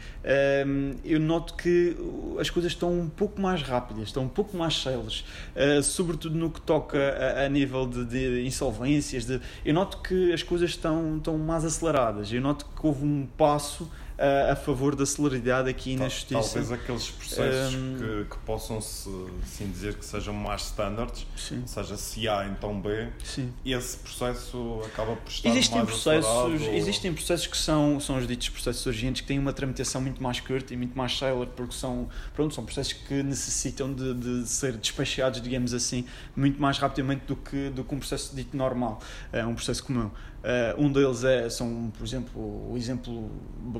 um, 0.66 0.94
eu 1.04 1.20
noto 1.20 1.54
que 1.54 1.96
as 2.38 2.48
coisas 2.48 2.72
estão 2.72 2.92
um 2.92 3.08
pouco 3.08 3.40
mais 3.40 3.62
rápidas, 3.62 4.04
estão 4.04 4.24
um 4.24 4.28
pouco 4.28 4.56
mais 4.56 4.80
céleres, 4.80 5.24
uh, 5.54 5.82
sobretudo 5.82 6.36
no 6.36 6.50
que 6.50 6.60
toca 6.60 6.98
a, 6.98 7.44
a 7.44 7.48
nível 7.48 7.65
nível 7.66 7.86
de, 7.86 8.04
de, 8.04 8.46
insolvências. 8.46 9.24
De, 9.24 9.40
eu 9.64 9.74
noto 9.74 9.98
que 9.98 10.32
as 10.32 10.42
coisas 10.42 10.70
estão, 10.70 11.18
estão 11.18 11.36
mais 11.36 11.64
aceleradas. 11.64 12.32
Eu 12.32 12.40
noto 12.40 12.64
que 12.64 12.86
houve 12.86 13.04
um 13.04 13.26
passo 13.36 13.90
a, 14.18 14.52
a 14.52 14.56
favor 14.56 14.94
da 14.96 15.04
celeridade 15.04 15.68
aqui 15.68 15.94
Tal, 15.94 16.04
na 16.04 16.08
justiça. 16.08 16.40
Talvez 16.40 16.72
aqueles 16.72 17.10
processos 17.10 17.74
um, 17.74 17.96
que, 17.96 18.30
que, 18.30 18.38
possam 18.44 18.80
se 18.80 19.10
assim 19.42 19.70
dizer 19.70 19.94
que 19.94 20.04
sejam 20.04 20.34
mais 20.34 20.62
standards, 20.62 21.26
sim. 21.36 21.60
ou 21.60 21.68
seja, 21.68 21.96
se 21.96 22.28
A 22.28 22.46
então 22.46 22.80
B, 22.80 23.08
sim. 23.24 23.52
esse 23.64 23.98
processo 23.98 24.80
acaba 24.86 25.16
por 25.16 25.30
estar 25.30 25.48
existem 25.48 25.76
mais 25.78 25.88
processos. 25.90 26.62
Existem 26.62 27.12
processos 27.12 27.46
que 27.46 27.56
são, 27.56 28.00
são 28.00 28.16
os 28.16 28.26
ditos 28.26 28.48
processos 28.48 28.84
urgentes 28.86 29.22
que 29.22 29.28
têm 29.28 29.38
uma 29.38 29.52
tramitação 29.52 30.00
muito 30.00 30.22
mais 30.22 30.40
curta 30.40 30.72
e 30.72 30.76
muito 30.76 30.96
mais 30.96 31.16
célere 31.16 31.50
porque 31.54 31.74
são, 31.74 32.08
pronto, 32.34 32.54
são 32.54 32.64
processos 32.64 32.94
que 32.94 33.22
necessitam 33.22 33.92
de, 33.92 34.14
de 34.14 34.48
ser 34.48 34.76
despachados, 34.76 35.40
digamos 35.40 35.74
assim, 35.74 36.06
muito 36.34 36.60
mais 36.60 36.78
rapidamente 36.78 37.24
do 37.26 37.36
que, 37.36 37.70
do 37.70 37.84
que 37.84 37.94
um 37.94 37.98
processo 37.98 38.34
dito 38.34 38.56
normal, 38.56 39.00
é 39.32 39.44
um 39.44 39.54
processo 39.54 39.84
comum. 39.84 40.10
Uh, 40.46 40.80
um 40.80 40.92
deles 40.92 41.24
é, 41.24 41.50
são, 41.50 41.90
por 41.98 42.06
exemplo, 42.06 42.70
o 42.70 42.76
exemplo 42.76 43.28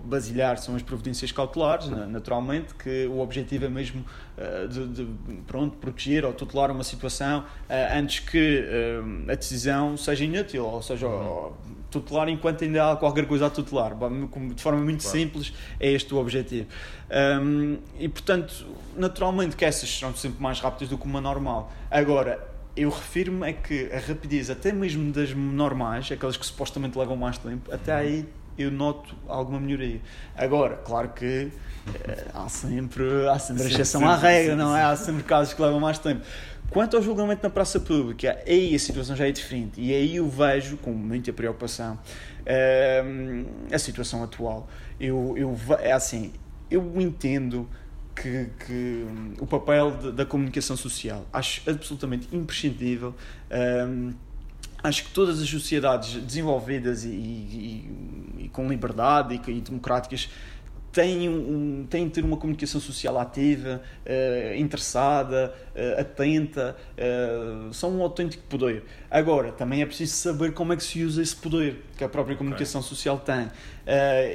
basilar 0.05 0.59
são 0.59 0.75
as 0.75 0.83
providências 0.83 1.31
cautelares, 1.31 1.89
naturalmente, 1.89 2.75
que 2.75 3.07
o 3.07 3.21
objetivo 3.21 3.67
é 3.67 3.69
mesmo 3.69 4.05
uh, 4.37 4.67
de, 4.67 4.89
de, 4.89 5.07
pronto, 5.47 5.77
proteger 5.77 6.25
ou 6.25 6.33
tutelar 6.33 6.73
uma 6.73 6.83
situação 6.83 7.41
uh, 7.41 7.97
antes 7.97 8.19
que 8.19 8.65
a 9.31 9.35
decisão 9.37 9.97
seja 9.97 10.25
inútil, 10.25 10.65
ou 10.65 10.83
seja, 10.83 11.07
uhum. 11.07 11.53
tutelar 11.89 12.29
enquanto 12.29 12.65
ainda 12.65 12.91
há 12.91 12.97
qualquer 12.97 13.27
coisa 13.27 13.47
a 13.47 13.51
tutelar. 13.51 13.93
De 13.95 14.61
forma 14.61 14.81
muito 14.81 15.03
claro. 15.03 15.19
simples, 15.19 15.53
é 15.79 15.93
este 15.93 16.13
o 16.13 16.17
objetivo. 16.17 16.67
Um, 17.41 17.79
e, 17.97 18.09
portanto, 18.09 18.67
naturalmente 18.97 19.55
que 19.55 19.65
essas 19.65 19.89
serão 19.89 20.13
sempre 20.17 20.43
mais 20.43 20.59
rápidas 20.59 20.89
do 20.89 20.99
que 20.99 21.07
uma 21.07 21.21
normal. 21.21 21.73
Agora, 21.89 22.56
eu 22.77 22.91
refiro-me 22.91 23.49
a 23.49 23.53
que 23.53 23.91
a 23.93 23.99
rapidez, 23.99 24.51
até 24.51 24.73
mesmo 24.73 25.11
das 25.11 25.33
normais, 25.35 26.11
aquelas 26.13 26.37
que 26.37 26.45
supostamente 26.45 26.99
levam 26.99 27.17
mais 27.17 27.39
tempo, 27.39 27.73
até 27.73 27.93
uhum. 27.93 27.99
aí 27.99 28.29
eu 28.59 28.71
noto 28.71 29.15
alguma 29.27 29.59
melhoria. 29.59 30.01
Agora, 30.37 30.77
claro 30.77 31.11
que 31.11 31.45
uh, 31.45 31.51
há 32.35 32.49
sempre, 32.49 33.29
há 33.29 33.39
sempre 33.39 33.67
exceção 33.67 34.07
à 34.09 34.17
regra, 34.17 34.53
sim, 34.53 34.59
não 34.59 34.77
é? 34.77 34.83
Há 34.83 34.97
sempre 34.97 35.23
casos 35.23 35.55
que 35.55 35.63
levam 35.63 35.81
mais 35.81 35.99
tempo. 35.99 36.23
Quanto 36.71 36.97
ao 36.97 37.03
julgamento 37.03 37.43
na 37.43 37.51
praça 37.51 37.79
pública, 37.79 38.39
aí 38.47 38.75
a 38.75 38.79
situação 38.79 39.15
já 39.15 39.29
é 39.29 39.33
diferente 39.33 39.81
e 39.81 39.95
aí 39.95 40.17
eu 40.17 40.29
vejo 40.29 40.77
com 40.79 40.91
muita 40.91 41.33
preocupação 41.33 41.95
uh, 42.43 43.75
a 43.75 43.79
situação 43.79 44.23
atual. 44.23 44.69
Eu, 44.99 45.35
eu, 45.37 45.57
é 45.79 45.93
assim, 45.93 46.33
eu 46.71 47.01
entendo 47.01 47.69
que, 48.17 48.49
que 48.67 49.07
o 49.39 49.47
papel 49.47 49.93
de, 49.93 50.13
da 50.13 50.25
comunicação 50.25 50.77
social. 50.77 51.27
Acho 51.33 51.69
absolutamente 51.69 52.35
imprescindível. 52.35 53.15
Um, 53.51 54.15
acho 54.83 55.05
que 55.05 55.11
todas 55.11 55.41
as 55.41 55.49
sociedades 55.49 56.15
desenvolvidas 56.23 57.05
e, 57.05 57.09
e, 57.09 57.91
e 58.45 58.49
com 58.53 58.69
liberdade 58.69 59.41
e, 59.47 59.51
e 59.51 59.61
democráticas 59.61 60.31
têm, 60.97 61.29
um, 61.29 61.87
têm 61.91 62.07
de 62.07 62.15
ter 62.15 62.25
uma 62.25 62.39
comunicação 62.39 62.81
social 62.81 63.19
ativa, 63.19 63.83
uh, 64.07 64.57
interessada, 64.57 65.55
uh, 65.75 66.01
atenta, 66.01 66.75
uh, 66.97 67.75
são 67.75 67.99
um 67.99 68.03
autêntico 68.03 68.43
poder. 68.45 68.83
Agora, 69.11 69.53
também 69.53 69.83
é 69.83 69.87
preciso 69.87 70.15
saber 70.15 70.55
como 70.55 70.73
é 70.73 70.77
que 70.77 70.83
se 70.83 71.05
usa 71.05 71.21
esse 71.21 71.37
poder 71.37 71.85
que 71.99 72.03
a 72.03 72.09
própria 72.09 72.35
comunicação 72.35 72.81
okay. 72.81 72.89
social 72.89 73.19
tem. 73.19 73.49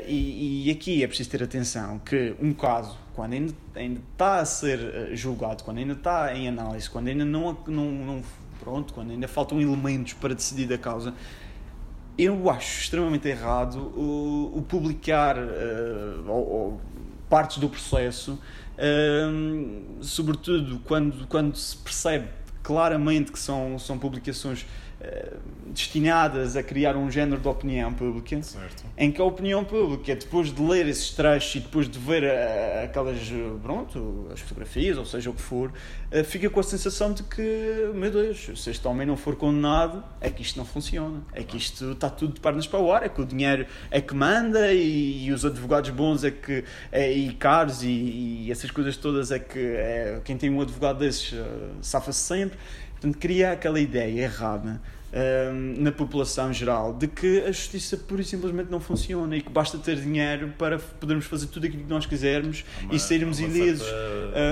E, 0.07 0.67
e, 0.67 0.71
aqui 0.71 1.03
é 1.03 1.07
preciso 1.07 1.31
ter 1.31 1.41
atenção 1.41 1.97
que 1.97 2.35
um 2.39 2.53
caso, 2.53 2.95
quando 3.15 3.33
ainda, 3.33 3.53
ainda 3.73 3.99
está 4.13 4.39
a 4.39 4.45
ser 4.45 5.09
julgado, 5.13 5.63
quando 5.63 5.79
ainda 5.79 5.93
está 5.93 6.33
em 6.35 6.47
análise, 6.47 6.87
quando 6.87 7.07
ainda 7.07 7.25
não, 7.25 7.57
não, 7.67 7.91
não 7.91 8.23
pronto, 8.59 8.93
quando 8.93 9.11
ainda 9.11 9.27
faltam 9.27 9.59
elementos 9.59 10.13
para 10.13 10.35
decidir 10.35 10.71
a 10.71 10.77
causa, 10.77 11.13
eu 12.23 12.49
acho 12.49 12.81
extremamente 12.81 13.27
errado 13.27 13.77
o, 13.95 14.51
o 14.55 14.61
publicar 14.61 15.37
uh, 15.37 16.23
ou, 16.27 16.49
ou 16.49 16.81
partes 17.27 17.57
do 17.57 17.67
processo, 17.67 18.39
uh, 18.77 20.03
sobretudo 20.03 20.79
quando, 20.85 21.25
quando 21.27 21.55
se 21.55 21.75
percebe 21.77 22.27
claramente 22.61 23.31
que 23.31 23.39
são, 23.39 23.79
são 23.79 23.97
publicações 23.97 24.65
destinadas 25.71 26.55
a 26.55 26.63
criar 26.63 26.95
um 26.95 27.09
género 27.09 27.41
de 27.41 27.47
opinião 27.47 27.93
pública, 27.93 28.41
certo. 28.41 28.83
em 28.97 29.11
que 29.11 29.21
a 29.21 29.23
opinião 29.23 29.63
pública, 29.63 30.15
depois 30.15 30.53
de 30.53 30.61
ler 30.61 30.87
esses 30.87 31.11
trechos 31.11 31.55
e 31.55 31.59
depois 31.61 31.89
de 31.89 31.97
ver 31.97 32.23
uh, 32.23 32.83
aquelas, 32.83 33.17
pronto, 33.61 34.27
as 34.31 34.39
fotografias, 34.41 34.97
ou 34.97 35.05
seja 35.05 35.29
o 35.29 35.33
que 35.33 35.41
for, 35.41 35.69
uh, 35.69 36.23
fica 36.23 36.49
com 36.49 36.59
a 36.59 36.63
sensação 36.63 37.13
de 37.13 37.23
que, 37.23 37.91
meu 37.93 38.11
Deus, 38.11 38.49
se 38.55 38.69
este 38.69 38.87
homem 38.87 39.07
não 39.07 39.17
for 39.17 39.35
condenado, 39.35 40.03
é 40.19 40.29
que 40.29 40.41
isto 40.41 40.57
não 40.57 40.65
funciona, 40.65 41.21
é 41.33 41.43
que 41.43 41.57
isto 41.57 41.91
está 41.91 42.09
tudo 42.09 42.33
de 42.33 42.39
pernas 42.39 42.67
para 42.67 42.79
o 42.79 42.91
ar, 42.91 43.03
é 43.03 43.09
que 43.09 43.21
o 43.21 43.25
dinheiro 43.25 43.65
é 43.89 44.01
que 44.01 44.13
manda 44.13 44.71
e, 44.73 45.25
e 45.25 45.31
os 45.31 45.45
advogados 45.45 45.89
bons 45.89 46.23
é 46.23 46.31
que, 46.31 46.63
é, 46.91 47.11
e 47.11 47.33
caros 47.33 47.83
e, 47.83 47.87
e, 47.87 48.51
essas 48.51 48.69
coisas 48.71 48.97
todas 48.97 49.31
é 49.31 49.39
que 49.39 49.59
é, 49.59 50.21
quem 50.23 50.37
tem 50.37 50.49
um 50.49 50.61
advogado 50.61 50.99
desses 50.99 51.33
safa-se 51.81 52.19
sempre. 52.19 52.57
Portanto, 53.01 53.17
cria 53.17 53.51
aquela 53.51 53.79
ideia 53.79 54.21
errada 54.21 54.79
na 55.77 55.91
população 55.91 56.53
geral 56.53 56.93
de 56.93 57.05
que 57.05 57.41
a 57.41 57.51
justiça 57.51 57.97
pura 57.97 58.21
e 58.21 58.23
simplesmente 58.23 58.69
não 58.71 58.79
funciona 58.79 59.35
e 59.35 59.41
que 59.41 59.49
basta 59.49 59.77
ter 59.77 59.97
dinheiro 59.97 60.53
para 60.57 60.79
podermos 60.79 61.25
fazer 61.25 61.47
tudo 61.47 61.65
aquilo 61.65 61.83
que 61.83 61.89
nós 61.89 62.05
quisermos 62.05 62.63
uma, 62.81 62.95
e 62.95 62.99
sairmos 62.99 63.39
ilesos. 63.41 63.87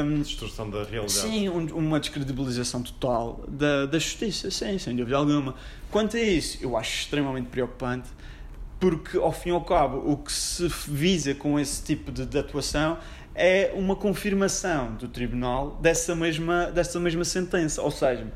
Um, 0.03 0.21
destruição 0.21 0.69
da 0.69 0.79
realidade. 0.79 1.13
Sim, 1.13 1.47
um, 1.47 1.65
uma 1.77 1.97
descredibilização 1.99 2.81
total 2.83 3.45
da, 3.47 3.85
da 3.85 3.97
justiça, 3.99 4.51
sim, 4.51 4.77
sem 4.77 4.95
dúvida 4.95 5.15
alguma. 5.15 5.55
Quanto 5.89 6.17
a 6.17 6.19
isso, 6.19 6.57
eu 6.61 6.75
acho 6.75 7.03
extremamente 7.03 7.47
preocupante 7.47 8.09
porque, 8.79 9.17
ao 9.17 9.31
fim 9.31 9.49
e 9.49 9.51
ao 9.51 9.61
cabo, 9.61 9.97
o 10.09 10.17
que 10.17 10.31
se 10.31 10.67
visa 10.87 11.35
com 11.35 11.59
esse 11.59 11.83
tipo 11.83 12.11
de, 12.11 12.25
de 12.25 12.37
atuação 12.37 12.97
é 13.39 13.71
uma 13.73 13.95
confirmação 13.95 14.95
do 14.95 15.07
tribunal 15.07 15.79
dessa 15.81 16.13
mesma, 16.13 16.65
dessa 16.67 16.99
mesma 16.99 17.23
sentença. 17.23 17.81
Ou 17.81 17.89
seja, 17.89 18.27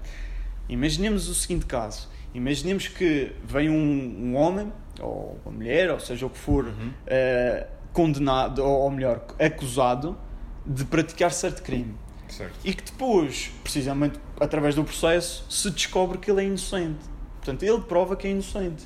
imaginemos 0.69 1.27
o 1.27 1.35
seguinte 1.35 1.65
caso: 1.65 2.09
Imaginemos 2.33 2.87
que 2.87 3.31
vem 3.43 3.69
um, 3.69 3.75
um, 3.75 4.35
homem, 4.35 4.73
ou 4.99 5.39
uma 5.45 5.53
mulher, 5.53 5.91
ou 5.91 5.99
seja 5.99 6.25
o 6.25 6.29
que 6.29 6.37
for, 6.37 6.65
uhum. 6.65 6.89
uh, 6.89 7.67
condenado, 7.91 8.59
ou, 8.59 8.81
ou 8.81 8.91
melhor, 8.91 9.23
acusado 9.37 10.17
de 10.65 10.83
praticar 10.83 11.31
certo 11.31 11.61
crime. 11.61 11.93
Certo. 12.27 12.53
E 12.63 12.73
que 12.73 12.83
depois, 12.83 13.51
precisamente 13.61 14.19
através 14.39 14.73
do 14.73 14.83
processo, 14.83 15.45
se 15.47 15.69
descobre 15.69 16.17
que 16.17 16.31
ele 16.31 16.41
é 16.41 16.45
inocente. 16.45 17.05
Portanto, 17.35 17.61
ele 17.61 17.81
prova 17.81 18.15
que 18.15 18.25
é 18.25 18.31
inocente. 18.31 18.83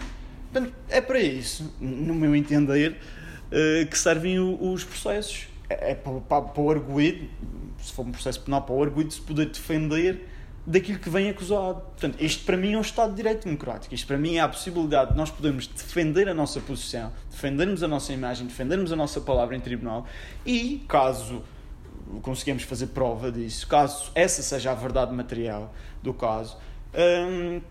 Portanto, 0.51 0.74
é 0.89 1.00
para 1.00 1.19
isso, 1.19 1.74
no 1.79 2.13
meu 2.13 2.36
entender, 2.36 2.97
uh, 3.47 3.88
que 3.88 3.97
servem 3.97 4.39
os 4.39 4.83
processos. 4.83 5.47
É, 5.69 5.91
é 5.91 5.95
para, 5.95 6.19
para, 6.21 6.41
para 6.43 6.62
o 6.62 6.71
arguído, 6.71 7.27
se 7.81 7.91
for 7.93 8.05
um 8.05 8.12
processo 8.12 8.41
penal, 8.41 8.62
para 8.62 8.75
o 8.75 8.83
arguído 8.83 9.12
se 9.13 9.21
poder 9.21 9.47
defender 9.47 10.27
daquilo 10.65 11.00
que 11.00 11.09
vem 11.09 11.29
acusado. 11.29 11.81
Portanto, 11.81 12.17
isto 12.19 12.45
para 12.45 12.57
mim 12.57 12.74
é 12.74 12.77
um 12.77 12.81
Estado 12.81 13.12
de 13.12 13.15
Direito 13.15 13.45
Democrático. 13.45 13.95
Isto 13.95 14.07
para 14.07 14.17
mim 14.17 14.36
é 14.36 14.41
a 14.41 14.50
possibilidade 14.50 15.12
de 15.12 15.17
nós 15.17 15.31
podermos 15.31 15.65
defender 15.65 16.27
a 16.27 16.33
nossa 16.33 16.59
posição, 16.59 17.12
defendermos 17.31 17.81
a 17.83 17.88
nossa 17.88 18.12
imagem, 18.12 18.47
defendermos 18.47 18.91
a 18.91 18.95
nossa 18.95 19.21
palavra 19.21 19.55
em 19.55 19.59
tribunal 19.62 20.05
e, 20.45 20.83
caso 20.88 21.41
conseguimos 22.21 22.63
fazer 22.63 22.88
prova 22.88 23.31
disso, 23.31 23.67
caso 23.67 24.12
essa 24.15 24.41
seja 24.41 24.71
a 24.71 24.74
verdade 24.74 25.13
material 25.13 25.74
do 26.01 26.13
caso, 26.13 26.57
hum, 26.95 27.62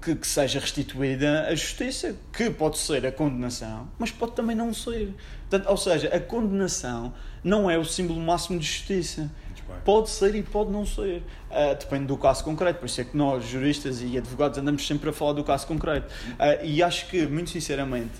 que, 0.00 0.14
que, 0.16 0.26
seja 0.26 0.58
restituída 0.58 1.46
a 1.46 1.54
justiça, 1.54 2.16
que 2.32 2.48
pode 2.48 2.78
ser 2.78 3.04
a 3.06 3.12
condenação, 3.12 3.88
mas 3.98 4.10
pode 4.10 4.32
também 4.32 4.56
não 4.56 4.72
ser. 4.72 5.14
Portanto, 5.48 5.70
ou 5.70 5.76
seja, 5.76 6.08
a 6.08 6.20
condenação 6.20 7.12
não 7.42 7.70
é 7.70 7.76
o 7.78 7.84
símbolo 7.84 8.20
máximo 8.20 8.58
de 8.58 8.66
justiça. 8.66 9.30
Pode 9.84 10.10
ser 10.10 10.34
e 10.34 10.42
pode 10.42 10.70
não 10.70 10.84
ser. 10.84 11.22
Uh, 11.50 11.74
depende 11.78 12.06
do 12.06 12.16
caso 12.16 12.44
concreto. 12.44 12.80
Por 12.80 12.86
isso 12.86 13.00
é 13.00 13.04
que 13.04 13.16
nós, 13.16 13.44
juristas 13.44 14.00
e 14.02 14.16
advogados, 14.16 14.58
andamos 14.58 14.86
sempre 14.86 15.10
a 15.10 15.12
falar 15.12 15.32
do 15.32 15.42
caso 15.42 15.66
concreto. 15.66 16.12
Uh, 16.32 16.64
e 16.64 16.82
acho 16.82 17.08
que, 17.08 17.26
muito 17.26 17.50
sinceramente, 17.50 18.12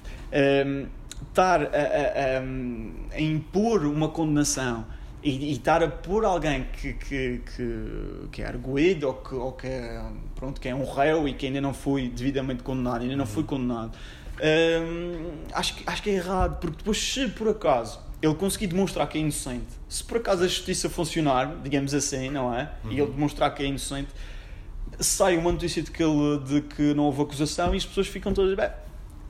um, 0.66 0.86
estar 1.28 1.62
a, 1.62 1.66
a, 1.66 1.68
a, 1.68 3.16
a 3.16 3.20
impor 3.20 3.84
uma 3.84 4.08
condenação 4.08 4.86
e, 5.24 5.30
e 5.30 5.52
estar 5.52 5.82
a 5.82 5.88
pôr 5.88 6.24
alguém 6.26 6.66
que, 6.70 6.92
que, 6.92 7.40
que, 7.56 8.28
que 8.30 8.42
é 8.42 8.46
arguído 8.46 9.08
ou 9.08 9.14
que, 9.14 9.34
ou 9.34 9.52
que, 9.52 9.66
é, 9.66 10.04
pronto, 10.34 10.60
que 10.60 10.68
é 10.68 10.74
um 10.74 10.84
réu 10.84 11.26
e 11.26 11.32
que 11.32 11.46
ainda 11.46 11.62
não 11.62 11.72
foi 11.72 12.08
devidamente 12.10 12.62
condenado, 12.62 13.02
ainda 13.02 13.16
não 13.16 13.24
foi 13.24 13.42
uhum. 13.42 13.48
condenado, 13.48 13.96
hum, 14.36 15.32
acho, 15.54 15.76
acho 15.86 16.02
que 16.02 16.10
é 16.10 16.14
errado, 16.14 16.60
porque 16.60 16.76
depois, 16.76 16.98
se 16.98 17.26
por 17.28 17.48
acaso 17.48 18.00
ele 18.20 18.34
conseguir 18.34 18.66
demonstrar 18.66 19.08
que 19.08 19.16
é 19.16 19.20
inocente, 19.22 19.66
se 19.88 20.04
por 20.04 20.18
acaso 20.18 20.44
a 20.44 20.46
justiça 20.46 20.90
funcionar, 20.90 21.56
digamos 21.62 21.94
assim, 21.94 22.28
não 22.28 22.54
é? 22.54 22.70
Uhum. 22.84 22.92
E 22.92 23.00
ele 23.00 23.10
demonstrar 23.10 23.54
que 23.54 23.62
é 23.62 23.66
inocente, 23.66 24.10
sai 25.00 25.38
uma 25.38 25.50
notícia 25.52 25.82
de 25.82 25.90
que, 25.90 26.02
ele, 26.02 26.38
de 26.44 26.60
que 26.60 26.92
não 26.92 27.04
houve 27.04 27.22
acusação 27.22 27.72
e 27.72 27.78
as 27.78 27.86
pessoas 27.86 28.08
ficam 28.08 28.34
todas, 28.34 28.54
bem, 28.54 28.68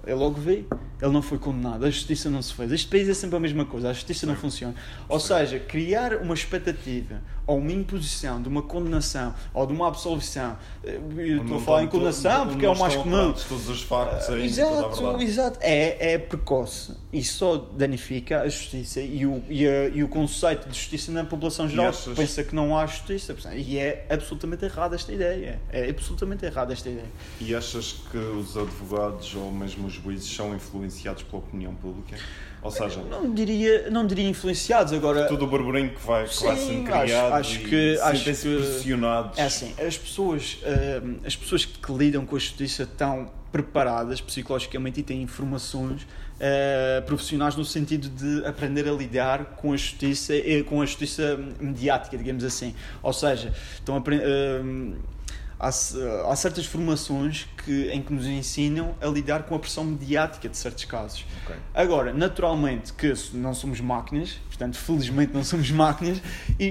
ele 0.07 0.15
logo 0.15 0.41
vê, 0.41 0.65
ele 1.01 1.13
não 1.13 1.23
foi 1.23 1.39
condenado, 1.39 1.85
a 1.85 1.91
justiça 1.91 2.31
não 2.31 2.41
se 2.41 2.55
fez. 2.55 2.73
Este 2.73 2.89
país 2.89 3.09
é 3.09 3.15
sempre 3.15 3.37
a 3.37 3.41
mesma 3.41 3.65
coisa, 3.65 3.91
a 3.91 3.93
justiça 3.93 4.27
não 4.27 4.37
funciona. 4.37 4.75
Ou 5.09 5.21
seja, 5.21 5.59
criar 5.59 6.17
uma 6.17 6.35
expectativa 6.35 7.21
ou 7.47 7.59
uma 7.59 7.73
imposição 7.73 8.41
de 8.41 8.49
uma 8.49 8.63
condenação 8.63 9.35
ou 9.53 9.67
de 9.67 9.73
uma 9.73 9.89
absolvição. 9.89 10.57
Eh, 10.83 10.99
eu 11.17 11.43
estou 11.43 11.59
a 11.59 11.61
falar 11.61 11.83
em 11.85 11.89
condenação 11.89 12.49
porque 12.49 12.65
é 12.65 12.69
o 12.69 12.79
mais 12.79 12.97
comum. 12.97 13.33
Todos 13.33 13.69
os 13.69 13.83
factos 13.83 14.29
aí, 14.31 14.45
exato, 14.45 15.21
exato. 15.21 15.59
É, 15.61 16.15
é 16.15 16.19
precoce 16.19 16.95
e 17.13 17.23
só 17.23 17.57
danifica 17.57 18.43
a 18.43 18.49
justiça 18.49 19.01
e 19.01 19.27
o, 19.27 19.43
e, 19.49 19.67
a, 19.67 19.89
e 19.89 20.03
o 20.03 20.09
conceito 20.09 20.69
de 20.69 20.77
justiça 20.77 21.13
na 21.13 21.25
população 21.25 21.69
geral 21.69 21.89
achas... 21.89 22.17
pensa 22.17 22.43
que 22.43 22.55
não 22.55 22.77
há 22.77 22.87
justiça. 22.87 23.35
E 23.55 23.79
é 23.79 24.07
absolutamente 24.09 24.65
errada 24.65 24.95
esta 24.95 25.13
ideia. 25.13 25.61
É 25.71 25.91
absolutamente 25.91 26.45
errada 26.45 26.73
esta 26.73 26.89
ideia. 26.89 27.07
E 27.41 27.55
achas 27.55 27.93
que 28.11 28.19
os 28.19 28.57
advogados 28.57 29.35
ou 29.35 29.51
mesmo 29.53 29.87
os 29.87 29.95
juízes 29.95 30.35
são 30.35 30.55
influenciados 30.55 31.23
pela 31.23 31.39
opinião 31.39 31.75
pública? 31.75 32.17
Ou 32.65 32.71
seja, 32.71 33.03
não 33.03 33.31
diria, 33.31 33.91
não 33.91 34.07
diria 34.07 34.27
influenciados 34.27 34.95
agora. 34.95 35.27
Todo 35.27 35.45
o 35.45 35.47
burburinho 35.47 35.91
que 35.91 36.01
vai, 36.01 36.25
que 36.25 36.35
sendo 36.35 36.85
criado 36.85 37.35
acho, 37.35 37.51
acho 37.57 37.59
que 37.61 37.99
acho 38.01 38.25
que 38.25 38.57
pressionados. 38.57 39.39
É 39.39 39.45
assim, 39.45 39.75
as 39.79 39.99
pessoas, 39.99 40.59
uh, 40.63 41.27
as 41.27 41.37
pessoas 41.37 41.67
que 41.67 41.93
lidam 41.93 42.25
com 42.25 42.35
a 42.35 42.39
justiça 42.39 42.85
estão 42.85 43.31
preparadas 43.53 44.23
psicologicamente 44.23 45.01
e 45.01 45.03
têm 45.03 45.21
informações 45.21 46.03
uh, 46.05 47.03
profissionais 47.05 47.55
no 47.55 47.67
sentido 47.67 48.09
de 48.09 48.47
aprender 48.47 48.89
a 48.89 48.93
lidar 48.93 49.45
com 49.57 49.75
a 49.75 49.77
justiça 49.77 50.33
com 50.67 50.81
a 50.81 50.87
justiça 50.87 51.39
mediática, 51.61 52.17
digamos 52.17 52.45
assim. 52.45 52.75
Ou 53.03 53.13
seja, 53.13 53.53
estão 53.75 53.97
a 53.97 53.99
uh, 53.99 54.97
há, 55.59 55.69
há 55.69 56.37
certas 56.37 56.67
formações 56.67 57.49
que, 57.65 57.89
em 57.91 58.03
que 58.03 58.13
nos 58.13 58.27
ensinam 58.27 58.95
a 59.01 59.07
lidar 59.07 59.45
com 59.45 59.55
a 59.55 59.59
pressão 59.59 59.85
mediática 59.85 60.49
de 60.49 60.57
certos 60.57 60.85
casos. 60.85 61.25
Okay. 61.45 61.57
Agora, 61.75 62.13
naturalmente 62.13 62.93
que 62.93 63.13
não 63.33 63.55
somos 63.55 63.81
máquinas, 63.81 64.39
portanto, 64.49 64.77
felizmente 64.77 65.33
não 65.33 65.45
somos 65.45 65.71
máquinas, 65.73 66.21
e, 66.59 66.65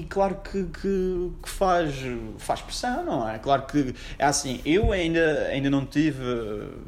e 0.00 0.06
claro 0.08 0.36
que, 0.36 0.64
que, 0.64 1.30
que, 1.42 1.48
faz, 1.48 1.94
faz 2.38 2.60
pressão, 2.60 3.04
não 3.04 3.28
é? 3.28 3.38
Claro 3.38 3.62
que 3.62 3.94
é 4.18 4.24
assim, 4.24 4.60
eu 4.64 4.92
ainda, 4.92 5.48
ainda, 5.50 5.70
não 5.70 5.84
tive, 5.84 6.22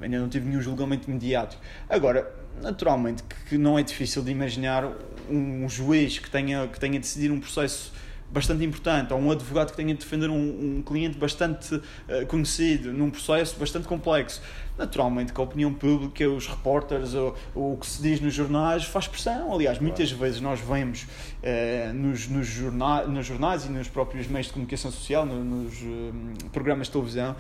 ainda 0.01 0.19
não 0.19 0.29
tive 0.29 0.49
nenhum 0.49 0.61
julgamento 0.61 1.11
mediático. 1.11 1.63
Agora, 1.89 2.33
naturalmente 2.61 3.23
que 3.49 3.57
não 3.57 3.79
é 3.79 3.83
difícil 3.83 4.23
de 4.23 4.31
imaginar 4.31 4.85
um 5.29 5.69
juiz 5.69 6.19
que 6.19 6.29
tenha, 6.29 6.67
que 6.67 6.79
tenha 6.79 6.99
decidido 6.99 7.35
um 7.35 7.41
processo 7.41 7.93
bastante 8.31 8.65
importante, 8.65 9.13
ou 9.13 9.19
um 9.19 9.31
advogado 9.31 9.71
que 9.71 9.77
tenha 9.77 9.93
de 9.93 10.01
defender 10.01 10.31
um, 10.31 10.79
um 10.79 10.83
cliente 10.83 11.19
bastante 11.19 11.75
uh, 11.75 11.83
conhecido, 12.29 12.93
num 12.93 13.11
processo 13.11 13.59
bastante 13.59 13.89
complexo. 13.89 14.41
Naturalmente 14.79 15.33
que 15.33 15.41
a 15.41 15.45
opinião 15.45 15.75
pública, 15.75 16.27
os 16.29 16.47
repórteres, 16.47 17.13
o, 17.13 17.35
o 17.55 17.77
que 17.77 17.87
se 17.87 18.01
diz 18.01 18.21
nos 18.21 18.33
jornais 18.33 18.85
faz 18.85 19.07
pressão. 19.07 19.53
Aliás, 19.53 19.79
muitas 19.79 20.11
vezes 20.11 20.41
nós 20.41 20.61
vemos 20.61 21.03
uh, 21.03 21.93
nos, 21.93 22.29
nos, 22.29 22.47
jornais, 22.47 23.09
nos 23.09 23.27
jornais 23.27 23.65
e 23.67 23.69
nos 23.69 23.89
próprios 23.89 24.27
meios 24.27 24.47
de 24.47 24.53
comunicação 24.53 24.91
social, 24.91 25.27
no, 25.27 25.45
nos 25.45 25.75
uh, 25.83 26.51
programas 26.53 26.87
de 26.87 26.93
televisão, 26.93 27.37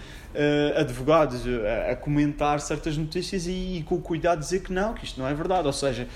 advogados 0.76 1.42
a 1.90 1.96
comentar 1.96 2.60
certas 2.60 2.96
notícias 2.96 3.46
e, 3.46 3.78
e 3.78 3.82
com 3.82 4.00
cuidado 4.00 4.38
dizer 4.38 4.62
que 4.62 4.72
não, 4.72 4.94
que 4.94 5.04
isto 5.04 5.20
não 5.20 5.26
é 5.26 5.34
verdade. 5.34 5.66
Ou 5.66 5.72
seja, 5.72 6.06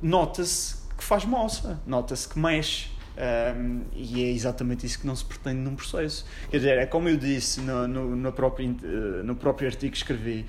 nota-se 0.00 0.76
que 0.96 1.04
faz 1.04 1.24
moça, 1.24 1.80
nota-se 1.86 2.28
que 2.28 2.38
mexe. 2.38 2.90
Um, 3.14 3.82
e 3.94 4.24
é 4.24 4.30
exatamente 4.30 4.86
isso 4.86 4.98
que 4.98 5.06
não 5.06 5.14
se 5.14 5.24
pretende 5.24 5.60
num 5.60 5.74
processo. 5.74 6.24
Quer 6.50 6.56
dizer, 6.58 6.78
é 6.78 6.86
como 6.86 7.08
eu 7.08 7.16
disse 7.16 7.60
no, 7.60 7.86
no, 7.86 8.16
no, 8.16 8.32
próprio, 8.32 8.74
eh, 8.82 9.22
no 9.22 9.36
próprio 9.36 9.68
artigo 9.68 9.92
que 9.92 9.98
escrevi: 9.98 10.46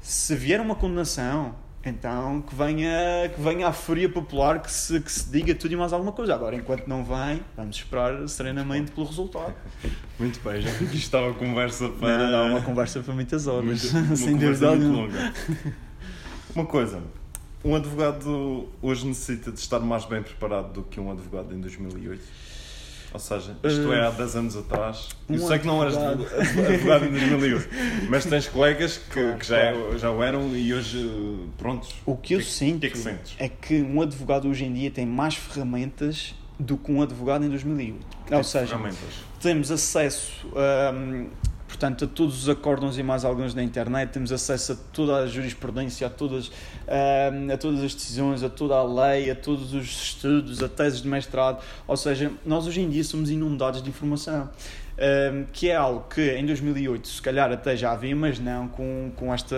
se 0.00 0.36
vier 0.36 0.60
uma 0.60 0.74
condenação, 0.74 1.54
então 1.84 2.42
que 2.42 2.54
venha, 2.54 3.28
que 3.34 3.40
venha 3.40 3.68
a 3.68 3.72
fúria 3.72 4.08
popular, 4.08 4.60
que 4.60 4.70
se, 4.70 5.00
que 5.00 5.10
se 5.10 5.30
diga 5.30 5.54
tudo 5.54 5.72
e 5.72 5.76
mais 5.76 5.92
alguma 5.92 6.12
coisa. 6.12 6.34
Agora, 6.34 6.54
enquanto 6.56 6.86
não 6.86 7.04
vem, 7.04 7.42
vamos 7.56 7.76
esperar 7.76 8.28
serenamente 8.28 8.92
pelo 8.92 9.06
resultado. 9.06 9.54
Muito 10.18 10.40
bem, 10.40 10.60
já 10.60 10.70
que 10.72 10.84
isto 10.84 10.96
estava 10.96 11.32
conversa 11.34 11.88
para. 11.88 12.18
Não, 12.18 12.30
não, 12.30 12.50
uma 12.50 12.62
conversa 12.62 13.00
para 13.00 13.14
muitas 13.14 13.46
horas, 13.46 13.92
muito, 13.92 14.16
sem 14.16 14.36
dúvida 14.36 14.68
alguma. 14.68 15.08
Uma 16.54 16.66
coisa, 16.66 17.02
um 17.64 17.74
advogado 17.74 18.68
hoje 18.82 19.06
necessita 19.06 19.50
de 19.50 19.58
estar 19.58 19.80
mais 19.80 20.04
bem 20.04 20.22
preparado 20.22 20.72
do 20.72 20.82
que 20.82 21.00
um 21.00 21.10
advogado 21.10 21.54
em 21.54 21.60
2008? 21.60 22.22
Ou 23.14 23.20
seja, 23.20 23.56
isto 23.62 23.92
é 23.92 24.04
há 24.04 24.10
10 24.10 24.36
anos 24.36 24.56
atrás. 24.56 25.08
Um 25.28 25.34
eu 25.34 25.46
sei 25.46 25.60
que 25.60 25.66
não 25.66 25.80
eras 25.80 25.96
advogado 25.96 27.04
em 27.06 27.12
2008, 27.12 27.68
mas 28.10 28.24
tens 28.24 28.48
colegas 28.48 28.98
que, 28.98 29.12
claro, 29.12 29.38
que 29.38 29.46
já, 29.46 29.72
claro. 29.72 29.98
já 29.98 30.10
o 30.10 30.20
eram 30.20 30.48
e 30.56 30.74
hoje, 30.74 31.40
prontos. 31.56 31.94
O 32.04 32.16
que 32.16 32.34
eu 32.34 32.40
que, 32.40 32.44
sinto 32.44 32.80
que 32.80 32.86
é, 32.86 32.90
que 32.90 33.44
é 33.44 33.48
que 33.48 33.82
um 33.82 34.02
advogado 34.02 34.48
hoje 34.48 34.64
em 34.64 34.72
dia 34.72 34.90
tem 34.90 35.06
mais 35.06 35.36
ferramentas 35.36 36.34
do 36.58 36.76
que 36.76 36.90
um 36.90 37.02
advogado 37.02 37.44
em 37.44 37.48
2008. 37.48 38.04
Ou 38.32 38.44
seja, 38.44 38.76
temos 39.40 39.70
acesso 39.70 40.48
a 40.56 40.92
portanto, 41.84 42.04
a 42.06 42.08
todos 42.08 42.42
os 42.42 42.48
acórdãos 42.48 42.96
e 42.96 43.02
mais 43.02 43.26
alguns 43.26 43.54
na 43.54 43.62
internet, 43.62 44.10
temos 44.10 44.32
acesso 44.32 44.72
a 44.72 44.76
toda 44.90 45.16
a 45.16 45.26
jurisprudência, 45.26 46.06
a 46.06 46.10
todas, 46.10 46.50
a 46.88 47.56
todas 47.58 47.84
as 47.84 47.94
decisões, 47.94 48.42
a 48.42 48.48
toda 48.48 48.74
a 48.74 48.82
lei, 48.82 49.30
a 49.30 49.34
todos 49.34 49.74
os 49.74 49.84
estudos, 49.84 50.62
a 50.62 50.68
teses 50.68 51.02
de 51.02 51.08
mestrado, 51.08 51.62
ou 51.86 51.96
seja, 51.96 52.32
nós 52.46 52.66
hoje 52.66 52.80
em 52.80 52.88
dia 52.88 53.04
somos 53.04 53.28
inundados 53.28 53.82
de 53.82 53.90
informação. 53.90 54.48
que 55.52 55.68
é 55.68 55.76
algo 55.76 56.06
que 56.08 56.32
em 56.32 56.46
2008 56.46 57.06
se 57.06 57.20
calhar 57.20 57.52
até 57.52 57.76
já 57.76 57.92
havia, 57.92 58.16
mas 58.16 58.38
não 58.38 58.66
com, 58.66 59.12
com, 59.14 59.34
esta, 59.34 59.56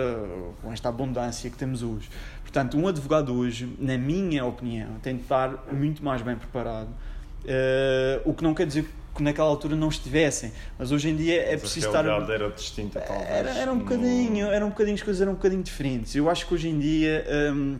com 0.61 0.73
esta 0.73 0.89
abundância 0.89 1.49
que 1.49 1.57
temos 1.57 1.81
hoje. 1.81 2.09
Portanto, 2.41 2.77
um 2.77 2.87
advogado 2.87 3.33
hoje, 3.33 3.73
na 3.79 3.97
minha 3.97 4.43
opinião, 4.43 4.95
tem 5.01 5.15
de 5.15 5.21
estar 5.21 5.65
muito 5.71 6.03
mais 6.03 6.21
bem 6.21 6.35
preparado. 6.35 6.89
Uh, 6.89 8.29
o 8.29 8.33
que 8.33 8.43
não 8.43 8.53
quer 8.53 8.67
dizer 8.67 8.85
que 9.17 9.23
naquela 9.23 9.47
altura 9.49 9.75
não 9.75 9.89
estivessem. 9.89 10.53
Mas 10.77 10.91
hoje 10.91 11.09
em 11.09 11.15
dia 11.15 11.41
é 11.41 11.51
Mas 11.53 11.61
preciso 11.61 11.87
estar. 11.87 12.05
era 12.05 12.49
distinta, 12.51 13.01
talvez. 13.01 13.29
Era, 13.29 13.49
era, 13.51 13.71
um 13.71 13.79
bocadinho, 13.79 14.47
era 14.47 14.65
um 14.65 14.69
bocadinho, 14.69 14.95
as 14.95 15.01
coisas 15.01 15.21
eram 15.21 15.33
um 15.33 15.35
bocadinho 15.35 15.63
diferentes. 15.63 16.15
Eu 16.15 16.29
acho 16.29 16.47
que 16.47 16.53
hoje 16.53 16.69
em 16.69 16.79
dia. 16.79 17.25
Hum, 17.53 17.77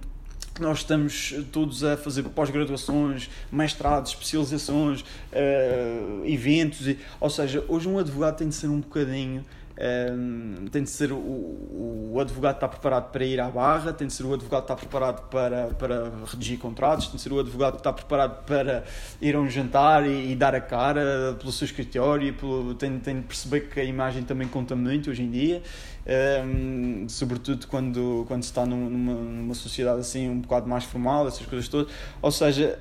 nós 0.60 0.80
estamos 0.80 1.36
todos 1.52 1.84
a 1.84 1.96
fazer 1.96 2.24
pós-graduações, 2.24 3.30
mestrados, 3.52 4.10
especializações, 4.10 5.02
uh, 5.02 6.26
eventos, 6.26 6.88
e, 6.88 6.98
ou 7.20 7.30
seja, 7.30 7.64
hoje 7.68 7.88
um 7.88 8.00
advogado 8.00 8.38
tem 8.38 8.50
de 8.50 8.56
ser 8.56 8.66
um 8.66 8.80
bocadinho 8.80 9.46
tem 10.72 10.82
de 10.82 10.90
ser 10.90 11.12
o, 11.12 11.18
o, 11.18 12.18
advogado 12.20 12.56
está 12.56 12.68
preparado 12.68 13.12
para 13.12 13.24
ir 13.24 13.40
à 13.40 13.48
barra, 13.48 13.94
tem 13.94 14.08
de 14.08 14.14
ser 14.14 14.24
o 14.24 14.34
advogado 14.34 14.64
está 14.64 14.76
preparado 14.76 15.30
para, 15.30 15.68
para 15.68 16.12
redigir 16.26 16.58
contratos, 16.58 17.08
tem 17.08 17.18
de 17.18 17.22
ser 17.22 17.32
o 17.32 17.40
advogado 17.40 17.74
que 17.74 17.80
está 17.82 17.94
preparado 17.94 18.44
para 18.44 18.84
ir 19.22 19.36
a 19.36 19.40
um 19.40 19.48
jantar 19.48 20.08
e, 20.08 20.32
e 20.32 20.36
dar 20.36 20.56
a 20.56 20.62
cara 20.62 21.36
pelo 21.40 21.52
seu 21.52 21.66
escritório, 21.66 22.34
pelo, 22.34 22.74
tem, 22.74 22.98
tem 23.00 23.18
de 23.18 23.28
perceber 23.28 23.70
que 23.70 23.80
a 23.80 23.84
imagem 23.84 24.24
também 24.24 24.48
conta 24.48 24.76
muito 24.76 25.12
hoje 25.12 25.22
em 25.22 25.30
dia, 25.30 25.62
um, 26.44 27.08
sobretudo 27.08 27.68
quando, 27.68 28.26
quando 28.28 28.42
se 28.42 28.50
está 28.50 28.66
numa, 28.66 29.14
numa 29.14 29.54
sociedade 29.54 30.00
assim 30.00 30.28
um 30.28 30.40
bocado 30.40 30.68
mais 30.68 30.86
formal, 30.86 31.28
essas 31.28 31.46
coisas 31.46 31.68
todas. 31.68 31.94
Ou 32.20 32.32
seja, 32.32 32.80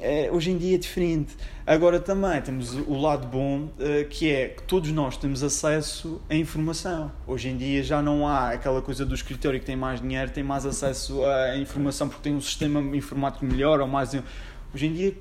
é, 0.00 0.30
hoje 0.32 0.50
em 0.50 0.56
dia 0.56 0.76
é 0.76 0.78
diferente. 0.78 1.36
Agora 1.66 2.00
também 2.00 2.40
temos 2.42 2.74
o 2.74 3.00
lado 3.00 3.26
bom, 3.26 3.66
uh, 3.66 4.08
que 4.10 4.30
é 4.30 4.48
que 4.48 4.62
todos 4.64 4.90
nós 4.90 5.16
temos 5.16 5.42
acesso 5.42 6.20
à 6.28 6.34
informação. 6.34 7.12
Hoje 7.26 7.48
em 7.48 7.56
dia 7.56 7.82
já 7.82 8.02
não 8.02 8.26
há 8.26 8.50
aquela 8.50 8.82
coisa 8.82 9.06
do 9.06 9.14
escritório 9.14 9.60
que 9.60 9.66
tem 9.66 9.76
mais 9.76 10.00
dinheiro, 10.00 10.30
tem 10.30 10.42
mais 10.42 10.66
acesso 10.66 11.24
à 11.24 11.56
informação 11.56 12.08
porque 12.08 12.22
tem 12.22 12.34
um 12.34 12.40
sistema 12.40 12.80
informático 12.96 13.44
melhor 13.44 13.80
ou 13.80 13.86
mais. 13.86 14.12
Hoje 14.74 14.86
em 14.86 14.92
dia 14.92 15.14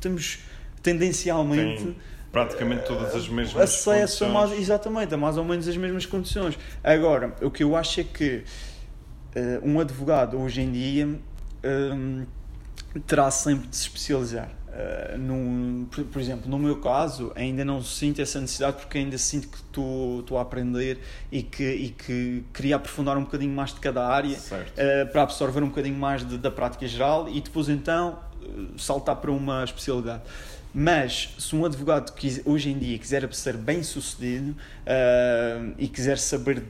temos 0.00 0.38
tendencialmente. 0.82 1.84
Tem 1.84 1.96
praticamente 2.32 2.84
todas 2.84 3.14
as 3.14 3.28
mesmas 3.28 3.62
acesso 3.62 4.24
a 4.24 4.28
mais, 4.28 4.50
exatamente 4.50 5.14
a 5.14 5.16
mais 5.16 5.36
ou 5.36 5.44
menos 5.44 5.68
as 5.68 5.76
mesmas 5.76 6.04
condições 6.04 6.58
agora 6.82 7.32
o 7.40 7.48
que 7.48 7.62
eu 7.62 7.76
acho 7.76 8.00
é 8.00 8.02
que 8.02 8.42
uh, 9.36 9.60
um 9.62 9.78
advogado 9.78 10.36
hoje 10.36 10.60
em 10.60 10.72
dia 10.72 11.20
um, 11.64 12.26
terá 13.06 13.30
sempre 13.30 13.68
de 13.68 13.76
se 13.76 13.82
especializar. 13.82 14.50
Uh, 14.74 15.16
num, 15.16 15.86
por, 15.88 16.02
por, 16.06 16.20
exemplo, 16.20 16.50
no 16.50 16.58
meu 16.58 16.80
caso, 16.80 17.30
ainda 17.36 17.64
não 17.64 17.80
sinto 17.80 18.20
essa 18.20 18.40
necessidade 18.40 18.78
porque 18.78 18.98
ainda 18.98 19.16
sinto 19.16 19.46
que 19.46 19.58
estou 19.58 20.36
a 20.36 20.42
aprender 20.42 20.98
e 21.30 21.44
que, 21.44 21.62
e 21.62 21.88
que 21.90 22.42
queria 22.52 22.74
aprofundar 22.74 23.16
um 23.16 23.22
bocadinho 23.22 23.54
mais 23.54 23.72
de 23.72 23.78
cada 23.78 24.04
área 24.04 24.36
uh, 24.36 25.12
para 25.12 25.22
absorver 25.22 25.62
um 25.62 25.68
bocadinho 25.68 25.96
mais 25.96 26.26
de, 26.26 26.36
da 26.38 26.50
prática 26.50 26.88
geral 26.88 27.28
e 27.28 27.40
depois 27.40 27.68
então 27.68 28.18
uh, 28.42 28.76
saltar 28.76 29.14
para 29.14 29.30
uma 29.30 29.62
especialidade. 29.62 30.22
Mas 30.74 31.36
se 31.38 31.54
um 31.54 31.64
advogado 31.64 32.12
que 32.12 32.42
hoje 32.44 32.70
em 32.70 32.76
dia 32.76 32.98
quiser 32.98 33.32
ser 33.32 33.56
bem 33.56 33.80
sucedido 33.84 34.56
e 35.78 35.86
quiser 35.86 36.18
saber 36.18 36.64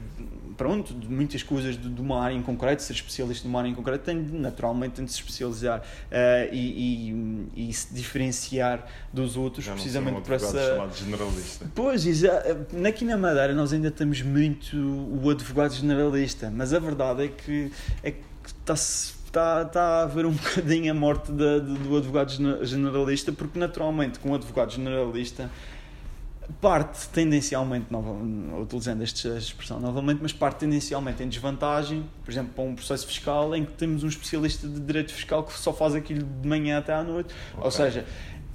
pronto, 0.57 0.93
de 0.93 1.07
muitas 1.07 1.43
coisas 1.43 1.79
de, 1.79 1.89
de, 1.89 2.01
uma 2.01 2.21
área 2.21 2.35
em 2.35 2.41
concreto, 2.41 2.81
ser 2.81 2.93
especialista 2.93 3.47
numa 3.47 3.59
área 3.59 3.69
em 3.69 3.75
concreto, 3.75 4.03
tem 4.03 4.15
naturalmente 4.15 4.93
tem 4.93 5.05
de 5.05 5.11
se 5.11 5.19
especializar 5.19 5.79
uh, 5.79 6.53
e, 6.53 7.47
e, 7.55 7.69
e, 7.69 7.73
se 7.73 7.93
diferenciar 7.93 8.85
dos 9.11 9.37
outros, 9.37 9.65
Já 9.65 9.73
precisamente 9.73 10.21
por 10.21 10.33
essa. 10.33 10.57
chamado 10.57 10.95
generalista. 10.95 11.65
Pois, 11.73 12.05
aqui 12.87 13.05
na 13.05 13.17
Madeira 13.17 13.53
nós 13.53 13.73
ainda 13.73 13.91
temos 13.91 14.21
muito 14.21 14.77
o 14.77 15.29
advogado 15.29 15.73
generalista, 15.73 16.51
mas 16.53 16.73
a 16.73 16.79
verdade 16.79 17.25
é 17.25 17.27
que 17.27 17.71
é 18.03 18.13
está-se 18.45 19.15
está, 19.35 19.63
está 19.63 19.81
a 19.81 20.03
haver 20.03 20.25
um 20.25 20.31
bocadinho 20.33 20.91
a 20.91 20.95
morte 20.95 21.31
da, 21.31 21.59
do 21.59 21.97
advogado 21.97 22.31
generalista, 22.63 23.31
porque 23.31 23.59
naturalmente 23.59 24.19
com 24.19 24.31
o 24.31 24.35
advogado 24.35 24.71
generalista 24.71 25.49
parte 26.61 27.07
tendencialmente, 27.09 27.87
utilizando 28.61 29.03
esta 29.03 29.37
expressão 29.37 29.79
novamente, 29.79 30.19
mas 30.21 30.31
parte 30.31 30.59
tendencialmente 30.59 31.23
em 31.23 31.27
desvantagem, 31.27 32.07
por 32.23 32.31
exemplo, 32.31 32.53
para 32.53 32.63
um 32.63 32.75
processo 32.75 33.07
fiscal 33.07 33.55
em 33.55 33.65
que 33.65 33.73
temos 33.73 34.03
um 34.03 34.07
especialista 34.07 34.67
de 34.67 34.79
direito 34.79 35.13
fiscal 35.13 35.43
que 35.43 35.53
só 35.53 35.73
faz 35.73 35.95
aquilo 35.95 36.23
de 36.41 36.47
manhã 36.47 36.77
até 36.77 36.93
à 36.93 37.03
noite. 37.03 37.33
Okay. 37.53 37.63
Ou 37.63 37.71
seja, 37.71 38.05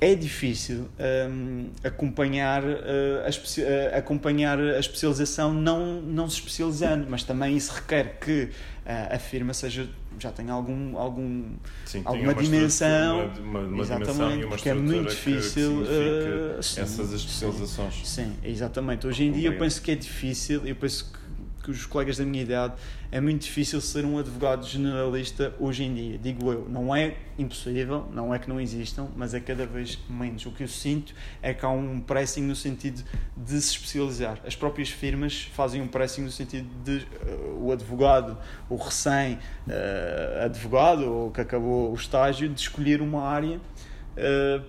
é 0.00 0.14
difícil 0.14 0.88
um, 1.30 1.68
acompanhar, 1.84 2.64
uh, 2.64 3.26
a 3.26 3.28
uh, 3.28 3.98
acompanhar 3.98 4.58
a 4.58 4.78
especialização 4.78 5.52
não, 5.52 6.00
não 6.00 6.28
se 6.28 6.36
especializando, 6.36 7.06
mas 7.08 7.22
também 7.22 7.54
isso 7.54 7.72
requer 7.72 8.18
que 8.18 8.44
uh, 8.44 9.14
a 9.14 9.18
firma 9.18 9.52
seja 9.52 9.88
já 10.18 10.30
tenha 10.30 10.52
algum, 10.52 10.98
algum, 10.98 11.44
sim, 11.86 12.02
alguma 12.04 12.34
dimensão. 12.34 13.30
Uma, 13.38 13.60
uma, 13.60 13.82
exatamente, 13.82 14.12
dimensão 14.12 14.30
e 14.32 14.44
uma 14.44 14.48
porque 14.48 14.68
é 14.68 14.74
muito 14.74 15.08
difícil 15.08 15.82
uh, 15.82 16.58
essas 16.58 17.12
especializações. 17.12 17.94
Sim, 18.04 18.24
sim, 18.24 18.36
exatamente. 18.42 19.06
Hoje 19.06 19.24
em 19.24 19.32
dia 19.32 19.48
eu 19.48 19.58
penso 19.58 19.80
que 19.80 19.90
é 19.90 19.94
difícil, 19.94 20.66
eu 20.66 20.76
penso 20.76 21.12
que 21.12 21.19
que 21.62 21.70
os 21.70 21.86
colegas 21.86 22.18
da 22.18 22.24
minha 22.24 22.42
idade, 22.42 22.74
é 23.12 23.20
muito 23.20 23.42
difícil 23.42 23.80
ser 23.80 24.04
um 24.04 24.18
advogado 24.18 24.66
generalista 24.66 25.54
hoje 25.58 25.84
em 25.84 25.94
dia. 25.94 26.18
Digo 26.18 26.52
eu, 26.52 26.68
não 26.68 26.94
é 26.94 27.16
impossível, 27.38 28.06
não 28.12 28.34
é 28.34 28.38
que 28.38 28.46
não 28.48 28.60
existam, 28.60 29.08
mas 29.16 29.34
é 29.34 29.40
cada 29.40 29.66
vez 29.66 29.98
menos. 30.08 30.46
O 30.46 30.52
que 30.52 30.62
eu 30.62 30.68
sinto 30.68 31.12
é 31.42 31.52
que 31.52 31.64
há 31.64 31.68
um 31.68 32.00
pressing 32.00 32.42
no 32.42 32.56
sentido 32.56 33.02
de 33.36 33.60
se 33.60 33.72
especializar. 33.72 34.38
As 34.46 34.56
próprias 34.56 34.90
firmas 34.90 35.42
fazem 35.54 35.82
um 35.82 35.88
pressing 35.88 36.22
no 36.22 36.30
sentido 36.30 36.68
de 36.84 36.98
uh, 36.98 37.64
o 37.64 37.72
advogado, 37.72 38.38
o 38.68 38.76
recém-advogado, 38.76 41.04
uh, 41.04 41.12
ou 41.12 41.30
que 41.30 41.40
acabou 41.40 41.90
o 41.90 41.94
estágio, 41.94 42.48
de 42.48 42.60
escolher 42.60 43.02
uma 43.02 43.22
área 43.22 43.56
uh, 43.56 43.60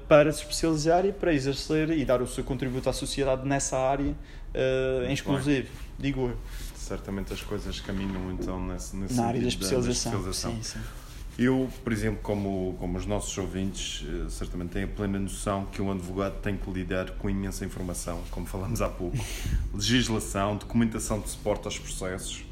para 0.07 0.31
se 0.31 0.41
especializar 0.41 1.05
e 1.05 1.11
para 1.11 1.31
exercer 1.33 1.89
e 1.91 2.05
dar 2.05 2.21
o 2.21 2.27
seu 2.27 2.43
contributo 2.43 2.89
à 2.89 2.93
sociedade 2.93 3.47
nessa 3.47 3.77
área 3.77 4.11
uh, 4.11 4.15
em 5.07 5.13
exclusivo, 5.13 5.69
digo 5.97 6.29
eu 6.29 6.37
certamente 6.91 7.31
as 7.31 7.41
coisas 7.41 7.79
caminham 7.79 8.33
então 8.33 8.61
nesse, 8.61 8.97
nesse 8.97 9.13
na 9.13 9.27
área 9.27 9.39
da 9.39 9.47
especialização. 9.47 10.11
Da 10.11 10.17
especialização. 10.17 10.55
Sim, 10.55 10.79
sim. 10.79 10.79
Eu, 11.39 11.69
por 11.85 11.93
exemplo, 11.93 12.19
como, 12.21 12.75
como 12.77 12.97
os 12.97 13.05
nossos 13.05 13.35
ouvintes, 13.37 14.05
eh, 14.05 14.29
certamente 14.29 14.71
têm 14.71 14.83
a 14.83 14.87
plena 14.87 15.17
noção 15.17 15.65
que 15.67 15.81
um 15.81 15.89
advogado 15.89 16.41
tem 16.41 16.57
que 16.57 16.69
lidar 16.69 17.11
com 17.11 17.29
imensa 17.29 17.63
informação, 17.63 18.21
como 18.29 18.45
falamos 18.45 18.81
há 18.81 18.89
pouco, 18.89 19.17
legislação, 19.73 20.57
documentação 20.57 21.21
de 21.21 21.29
suporte 21.29 21.65
aos 21.65 21.79
processos, 21.79 22.43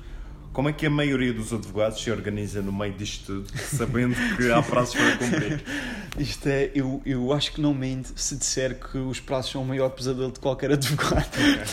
como 0.51 0.67
é 0.69 0.73
que 0.73 0.85
a 0.85 0.89
maioria 0.89 1.31
dos 1.31 1.53
advogados 1.53 2.01
se 2.01 2.09
organiza 2.11 2.61
no 2.61 2.71
meio 2.71 2.93
disto 2.93 3.43
tudo, 3.43 3.57
sabendo 3.59 4.15
que 4.35 4.51
há 4.51 4.61
prazos 4.61 4.95
para 4.95 5.17
cumprir? 5.17 5.63
Isto 6.17 6.49
é, 6.49 6.71
eu, 6.73 7.01
eu 7.05 7.31
acho 7.31 7.53
que 7.53 7.61
não 7.61 7.73
mente 7.73 8.11
se 8.15 8.35
disser 8.35 8.77
que 8.79 8.97
os 8.97 9.19
prazos 9.19 9.51
são 9.51 9.61
o 9.61 9.65
maior 9.65 9.89
pesadelo 9.89 10.31
de 10.31 10.39
qualquer 10.39 10.71
advogado. 10.71 11.29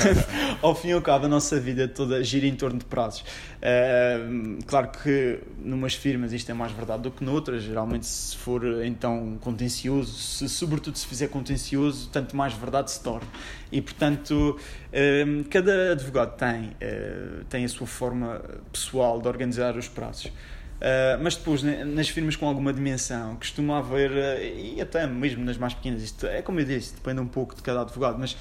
ao 0.63 0.75
fim 0.75 0.89
e 0.89 0.93
ao 0.93 1.03
cabo, 1.03 1.25
a 1.25 1.29
nossa 1.29 1.59
vida 1.59 1.89
toda 1.89 2.23
gira 2.23 2.47
em 2.47 2.55
torno 2.55 2.79
de 2.79 2.85
prazos. 2.85 3.21
Uh, 3.21 4.63
claro 4.67 4.91
que 5.03 5.41
numas 5.59 5.95
firmas 5.95 6.33
isto 6.33 6.51
é 6.51 6.55
mais 6.55 6.71
verdade 6.71 7.03
do 7.03 7.11
que 7.11 7.25
noutras. 7.25 7.63
Geralmente, 7.63 8.07
se 8.07 8.37
for 8.37 8.85
então 8.85 9.39
contencioso, 9.41 10.13
se, 10.13 10.49
sobretudo 10.49 10.97
se 10.97 11.07
fizer 11.07 11.29
contencioso, 11.29 12.09
tanto 12.13 12.37
mais 12.37 12.53
verdade 12.53 12.91
se 12.91 13.03
torna. 13.03 13.27
E 13.73 13.81
portanto, 13.81 14.59
uh, 14.61 15.45
cada 15.51 15.93
advogado 15.93 16.37
tem, 16.37 16.69
uh, 16.69 17.45
tem 17.49 17.65
a 17.65 17.69
sua 17.69 17.87
forma 17.87 18.41
pessoal 18.73 19.21
de 19.21 19.29
organizar 19.29 19.77
os 19.77 19.89
prazos. 19.89 20.31
Uh, 20.77 21.17
mas 21.23 21.37
depois, 21.37 21.63
nas 21.63 22.09
firmas 22.09 22.37
com 22.37 22.47
alguma 22.47 22.71
dimensão, 22.71 23.37
costuma 23.37 23.79
haver, 23.79 24.11
uh, 24.11 24.43
e 24.43 24.79
até 24.81 25.07
mesmo 25.07 25.43
nas 25.43 25.57
mais 25.57 25.73
pequenas, 25.73 26.03
isto 26.03 26.27
é 26.27 26.43
como 26.43 26.61
eu 26.61 26.67
disse, 26.67 26.95
depende 26.95 27.21
um 27.21 27.27
pouco 27.27 27.55
de 27.55 27.63
cada 27.63 27.81
advogado, 27.81 28.19
mas 28.19 28.37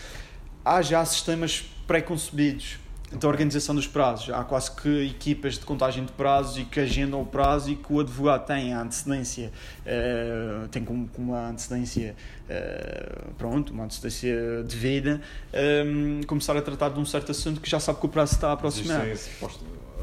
há 0.64 0.82
já 0.82 1.04
sistemas 1.06 1.64
pré-concebidos 1.88 2.78
da 3.10 3.28
organização 3.30 3.74
dos 3.74 3.88
prazos. 3.88 4.32
Há 4.32 4.44
quase 4.44 4.72
que 4.72 5.08
equipas 5.08 5.54
de 5.54 5.62
contagem 5.62 6.04
de 6.04 6.12
prazos 6.12 6.58
e 6.58 6.66
que 6.66 6.82
agendam 6.82 7.22
o 7.22 7.26
prazo 7.26 7.72
e 7.72 7.76
que 7.78 7.94
o 7.94 8.02
advogado 8.02 8.46
tem 8.46 8.74
a 8.74 8.82
antecedência, 8.82 9.54
uh, 9.86 10.68
tem 10.68 10.84
como, 10.84 11.08
como 11.08 11.34
antecedência, 11.34 12.16
pronto, 13.38 13.72
uma 13.72 13.86
antecedência 13.86 14.62
devida, 14.64 15.22
um, 15.86 16.20
começar 16.28 16.58
a 16.58 16.62
tratar 16.62 16.90
de 16.90 17.00
um 17.00 17.06
certo 17.06 17.32
assunto 17.32 17.62
que 17.62 17.70
já 17.70 17.80
sabe 17.80 18.00
que 18.02 18.06
o 18.06 18.10
prazo 18.10 18.34
está 18.34 18.50
a 18.50 18.54
aproximar. 18.54 19.08
Isso 19.08 19.30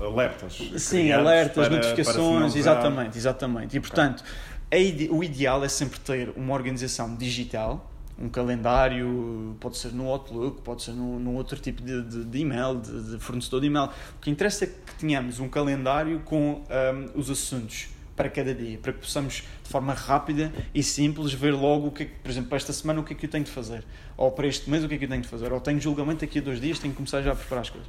alertas. 0.01 0.59
Sim, 0.79 1.13
alertas, 1.13 1.69
para, 1.69 1.77
notificações, 1.77 2.53
para 2.53 2.59
exatamente, 2.59 3.19
exatamente. 3.19 3.77
E 3.77 3.81
portanto, 3.81 4.25
okay. 4.67 5.09
o 5.11 5.23
ideal 5.23 5.65
é 5.65 5.69
sempre 5.69 6.01
ter 6.01 6.31
uma 6.37 6.55
organização 6.55 7.15
digital, 7.17 7.91
um 8.19 8.29
calendário, 8.29 9.57
pode 9.59 9.77
ser 9.77 9.93
no 9.93 10.09
Outlook, 10.09 10.63
pode 10.63 10.83
ser 10.83 10.93
num, 10.93 11.35
outro 11.35 11.59
tipo 11.59 11.83
de, 11.83 12.03
de, 12.03 12.25
de 12.25 12.39
e-mail, 12.39 12.81
de, 12.81 13.13
de, 13.13 13.19
fornecedor 13.19 13.61
de 13.61 13.67
e-mail. 13.67 13.87
O 14.17 14.21
que 14.21 14.31
interessa 14.31 14.65
é 14.65 14.69
que 14.69 14.95
tenhamos 14.99 15.41
um 15.41 15.49
calendário 15.49 16.21
com 16.21 16.63
um, 16.63 17.19
os 17.19 17.31
assuntos 17.31 17.89
para 18.15 18.29
cada 18.29 18.55
dia, 18.55 18.79
para 18.79 18.93
que 18.93 19.01
possamos 19.01 19.43
de 19.65 19.71
forma 19.71 19.95
rápida 19.95 20.53
e 20.75 20.83
simples 20.83 21.33
ver 21.33 21.53
logo 21.53 21.89
o 21.89 21.91
que, 21.91 22.03
é 22.03 22.07
que 22.07 22.13
por 22.23 22.31
exemplo, 22.31 22.51
para 22.51 22.57
esta 22.57 22.73
semana 22.73 23.01
o 23.01 23.05
que 23.05 23.15
é 23.15 23.17
que 23.17 23.27
eu 23.27 23.31
tenho 23.31 23.45
de 23.45 23.51
fazer, 23.51 23.85
ou 24.17 24.31
para 24.31 24.47
este 24.47 24.69
mês 24.69 24.85
o 24.85 24.89
que 24.89 24.95
é 24.95 24.99
que 24.99 25.05
eu 25.05 25.09
tenho 25.09 25.23
de 25.23 25.29
fazer, 25.29 25.51
ou 25.53 25.61
tenho 25.61 25.81
julgamento 25.81 26.21
daqui 26.21 26.39
a 26.39 26.43
dois 26.43 26.61
dias, 26.61 26.79
tenho 26.79 26.93
que 26.93 26.99
começar 26.99 27.23
já 27.23 27.33
a 27.33 27.35
preparar 27.35 27.63
as 27.63 27.71
coisas. 27.71 27.89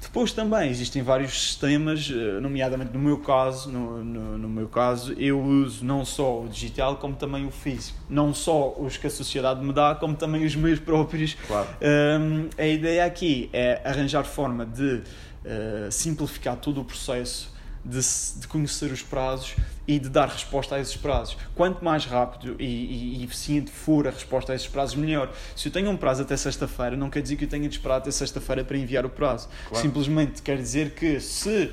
Depois 0.00 0.32
também 0.32 0.70
existem 0.70 1.02
vários 1.02 1.32
sistemas, 1.32 2.08
eh, 2.10 2.40
nomeadamente 2.40 2.92
no 2.92 3.00
meu 3.00 3.18
caso, 3.18 3.70
no, 3.70 4.04
no, 4.04 4.38
no, 4.38 4.48
meu 4.48 4.68
caso, 4.68 5.12
eu 5.14 5.40
uso 5.40 5.84
não 5.84 6.04
só 6.04 6.42
o 6.42 6.48
digital 6.48 6.96
como 6.96 7.16
também 7.16 7.44
o 7.44 7.50
físico. 7.50 7.98
Não 8.08 8.32
só 8.32 8.74
os 8.78 8.96
que 8.96 9.08
a 9.08 9.10
sociedade 9.10 9.64
me 9.64 9.72
dá, 9.72 9.96
como 9.96 10.14
também 10.14 10.44
os 10.44 10.54
meus 10.54 10.78
próprios. 10.78 11.36
Claro. 11.46 11.68
Um, 11.82 12.48
a 12.56 12.66
ideia 12.66 13.04
aqui 13.04 13.50
é 13.52 13.82
arranjar 13.84 14.24
forma 14.24 14.64
de 14.64 15.02
uh, 15.44 15.90
simplificar 15.90 16.56
todo 16.56 16.80
o 16.80 16.84
processo 16.84 17.57
de, 17.84 18.00
de, 18.40 18.46
conhecer 18.48 18.90
os 18.92 19.02
prazos 19.02 19.54
e 19.86 19.98
de 19.98 20.08
dar 20.08 20.28
resposta 20.28 20.74
a 20.74 20.80
esses 20.80 20.96
prazos. 20.96 21.36
Quanto 21.54 21.84
mais 21.84 22.04
rápido 22.04 22.56
e, 22.58 22.64
e, 22.64 23.20
e, 23.20 23.24
eficiente 23.24 23.70
for 23.70 24.06
a 24.06 24.10
resposta 24.10 24.52
a 24.52 24.54
esses 24.54 24.68
prazos, 24.68 24.96
melhor. 24.96 25.32
Se 25.56 25.68
eu 25.68 25.72
tenho 25.72 25.90
um 25.90 25.96
prazo 25.96 26.22
até 26.22 26.36
sexta-feira, 26.36 26.96
não 26.96 27.10
quer 27.10 27.22
dizer 27.22 27.36
que 27.36 27.44
eu 27.44 27.48
tenha 27.48 27.68
de 27.68 27.74
esperar 27.76 27.96
até 27.96 28.10
sexta-feira 28.10 28.64
para 28.64 28.76
enviar 28.76 29.06
o 29.06 29.10
prazo. 29.10 29.48
Claro. 29.68 29.82
Simplesmente 29.82 30.42
quer 30.42 30.56
dizer 30.56 30.90
que 30.90 31.20
se 31.20 31.72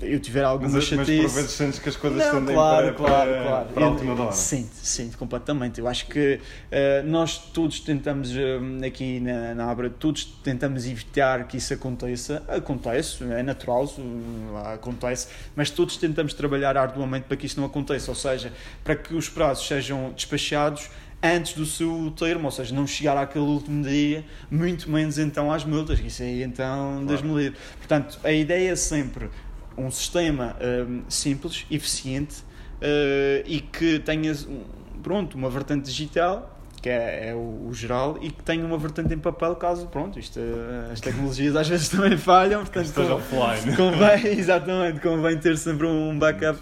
eu 0.00 0.18
tiver 0.18 0.42
alguma 0.44 0.70
Mas, 0.70 0.90
mas 0.90 1.06
chatice. 1.06 1.22
por 1.22 1.34
vezes 1.34 1.50
sentes 1.52 1.78
que 1.78 1.88
as 1.88 1.96
coisas 1.96 2.18
Não, 2.18 2.40
tendem 2.40 2.54
claro, 2.54 2.86
para, 2.94 2.94
claro, 2.94 3.30
para, 3.30 3.42
claro. 3.42 3.68
para 3.68 3.84
a 3.84 3.88
última 3.88 4.12
hora. 4.22 4.32
Sinto, 4.32 4.74
sinto 4.74 5.16
completamente. 5.18 5.80
Eu 5.80 5.86
acho 5.88 6.06
que 6.06 6.40
eh, 6.70 7.02
nós 7.02 7.38
todos 7.38 7.80
tentamos, 7.80 8.30
eh, 8.36 8.86
aqui 8.86 9.20
na, 9.20 9.54
na 9.54 9.70
Abra, 9.70 9.88
todos 9.88 10.24
tentamos 10.42 10.86
evitar 10.86 11.46
que 11.46 11.56
isso 11.56 11.72
aconteça. 11.72 12.42
Acontece, 12.48 13.22
é 13.24 13.42
natural, 13.42 13.84
eh, 13.98 14.74
acontece, 14.74 15.28
mas 15.54 15.70
todos 15.70 15.96
tentamos 15.96 16.34
trabalhar 16.34 16.76
arduamente 16.76 17.26
para 17.26 17.36
que 17.36 17.46
isso 17.46 17.58
não 17.60 17.66
aconteça, 17.66 18.10
ou 18.10 18.14
seja, 18.16 18.52
para 18.82 18.96
que 18.96 19.14
os 19.14 19.28
prazos 19.28 19.66
sejam 19.66 20.12
despachados 20.14 20.90
antes 21.22 21.54
do 21.54 21.64
seu 21.64 22.12
termo, 22.14 22.44
ou 22.44 22.50
seja, 22.50 22.74
não 22.74 22.86
chegar 22.86 23.16
àquele 23.16 23.46
último 23.46 23.82
dia, 23.82 24.22
muito 24.50 24.90
menos 24.90 25.16
então 25.16 25.50
às 25.50 25.64
multas, 25.64 25.98
isso 25.98 26.22
aí 26.22 26.42
então 26.42 27.02
Claro. 27.06 27.38
Livre. 27.38 27.56
Portanto, 27.78 28.18
a 28.22 28.30
ideia 28.30 28.72
é 28.72 28.76
sempre 28.76 29.30
um 29.76 29.90
sistema 29.90 30.56
hum, 30.88 31.02
simples, 31.08 31.66
eficiente 31.70 32.36
eh, 32.80 33.42
e 33.46 33.60
que 33.60 33.98
tenha 34.00 34.32
um- 34.48 34.64
pronto, 35.02 35.36
uma 35.36 35.50
vertente 35.50 35.84
digital 35.84 36.50
que 36.82 36.90
é, 36.90 37.30
é 37.30 37.34
o, 37.34 37.68
o 37.68 37.72
geral 37.72 38.18
e 38.20 38.30
que 38.30 38.42
tenha 38.42 38.62
uma 38.62 38.76
vertente 38.76 39.14
em 39.14 39.18
papel 39.18 39.56
caso 39.56 39.86
pronto, 39.86 40.18
isto, 40.18 40.38
eh, 40.38 40.92
as 40.92 41.00
tecnologias 41.00 41.56
às 41.56 41.66
vezes 41.66 41.88
também 41.90 42.16
falham, 42.18 42.60
portanto 42.60 42.84
Esteja 42.86 43.14
offline. 43.14 43.74
convém, 43.74 44.26
exatamente, 44.38 45.00
convém 45.00 45.38
ter 45.38 45.56
sempre 45.56 45.86
um 45.86 46.18
backup 46.18 46.58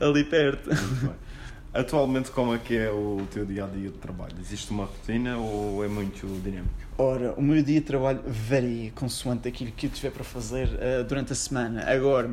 ali 0.00 0.24
perto. 0.24 0.70
Atualmente, 1.76 2.30
como 2.30 2.54
é 2.54 2.58
que 2.58 2.74
é 2.74 2.90
o 2.90 3.20
teu 3.30 3.44
dia 3.44 3.64
a 3.64 3.66
dia 3.66 3.90
de 3.90 3.98
trabalho? 3.98 4.32
Existe 4.40 4.70
uma 4.70 4.84
rotina 4.86 5.36
ou 5.36 5.84
é 5.84 5.88
muito 5.88 6.26
dinâmico? 6.42 6.72
Ora, 6.96 7.34
o 7.36 7.42
meu 7.42 7.62
dia 7.62 7.80
de 7.80 7.86
trabalho 7.86 8.22
varia 8.26 8.90
consoante 8.92 9.46
aquilo 9.46 9.70
que 9.72 9.86
eu 9.86 9.90
tiver 9.90 10.10
para 10.10 10.24
fazer 10.24 10.70
eh, 10.80 11.02
durante 11.02 11.32
a 11.32 11.36
semana. 11.36 11.84
Agora, 11.86 12.30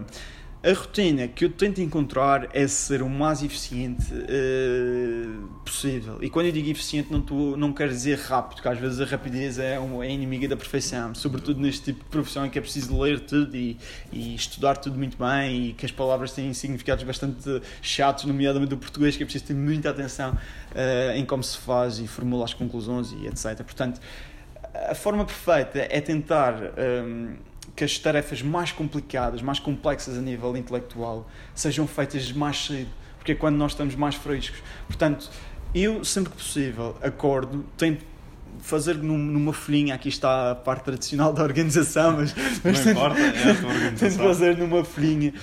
a 0.64 0.72
rotina 0.72 1.28
que 1.28 1.44
eu 1.44 1.50
tento 1.50 1.82
encontrar 1.82 2.48
é 2.54 2.66
ser 2.70 3.02
o 3.02 3.10
mais 3.10 3.44
eficiente 3.44 4.06
eh, 4.14 5.26
possível. 5.66 6.24
E 6.24 6.30
quando 6.30 6.46
eu 6.46 6.52
digo 6.54 6.70
eficiente, 6.70 7.12
não, 7.12 7.20
tô, 7.20 7.58
não 7.58 7.74
quero 7.74 7.90
dizer 7.90 8.18
rápido, 8.18 8.56
porque 8.56 8.70
às 8.70 8.80
vezes 8.80 9.02
a 9.02 9.06
rapidez 9.06 9.60
é, 9.60 9.78
um, 9.78 10.02
é 10.02 10.10
inimiga 10.10 10.48
da 10.48 10.56
perfeição, 10.56 11.14
sobretudo 11.14 11.60
neste 11.60 11.92
tipo 11.92 12.06
de 12.06 12.10
profissão 12.10 12.46
em 12.46 12.50
que 12.50 12.58
é 12.58 12.62
preciso 12.62 12.98
ler 12.98 13.20
tudo 13.20 13.58
e, 13.58 13.78
e 14.10 14.36
estudar 14.36 14.78
tudo 14.78 14.98
muito 14.98 15.18
bem 15.18 15.70
e 15.70 15.74
que 15.74 15.86
as 15.86 15.92
palavras 15.92 16.32
têm 16.32 16.54
significados 16.54 17.04
bastante 17.04 17.62
chatos, 17.82 18.24
nomeadamente 18.24 18.74
o 18.74 18.78
português, 18.78 19.18
que 19.18 19.24
é 19.24 19.26
preciso 19.26 19.44
ter 19.44 19.54
muita 19.54 19.90
atenção 19.90 20.38
eh, 20.74 21.18
em 21.18 21.26
como 21.26 21.44
se 21.44 21.58
faz 21.58 22.00
e 22.00 22.08
formula 22.08 22.46
as 22.46 22.54
conclusões 22.54 23.12
e 23.12 23.28
etc. 23.28 23.62
Portanto, 23.64 24.00
a 24.74 24.96
forma 24.96 25.26
perfeita 25.26 25.88
é 25.90 26.00
tentar 26.00 26.56
hum, 26.56 27.36
que 27.76 27.84
as 27.84 27.98
tarefas 27.98 28.42
mais 28.42 28.72
complicadas, 28.72 29.42
mais 29.42 29.60
complexas 29.60 30.18
a 30.18 30.22
nível 30.22 30.56
intelectual, 30.56 31.28
sejam 31.56 31.88
feitas 31.88 32.32
mais 32.32 32.66
cedo, 32.66 32.90
porque 33.18 33.32
é 33.32 33.36
quando 33.36 33.56
nós 33.56 33.72
estamos 33.72 33.96
mais 33.96 34.16
frescos. 34.16 34.60
Portanto, 34.88 35.30
eu, 35.74 36.04
sempre 36.06 36.32
que 36.32 36.38
possível, 36.38 36.96
acordo, 37.02 37.66
tento 37.78 38.06
fazer 38.60 38.96
num- 38.98 39.18
numa 39.18 39.52
folhinha, 39.52 39.96
aqui 39.96 40.08
está 40.08 40.52
a 40.52 40.56
parte 40.56 40.84
tradicional 40.84 41.34
da 41.34 41.42
organização, 41.44 42.18
mas, 42.18 42.34
mas 42.64 42.80
tento- 42.82 42.92
importa, 42.98 43.20
é 43.20 43.52
a 43.52 43.56
tua 43.56 43.92
Tento 43.98 44.18
fazer 44.20 44.56
numa 44.58 44.86
folhinha 44.86 45.34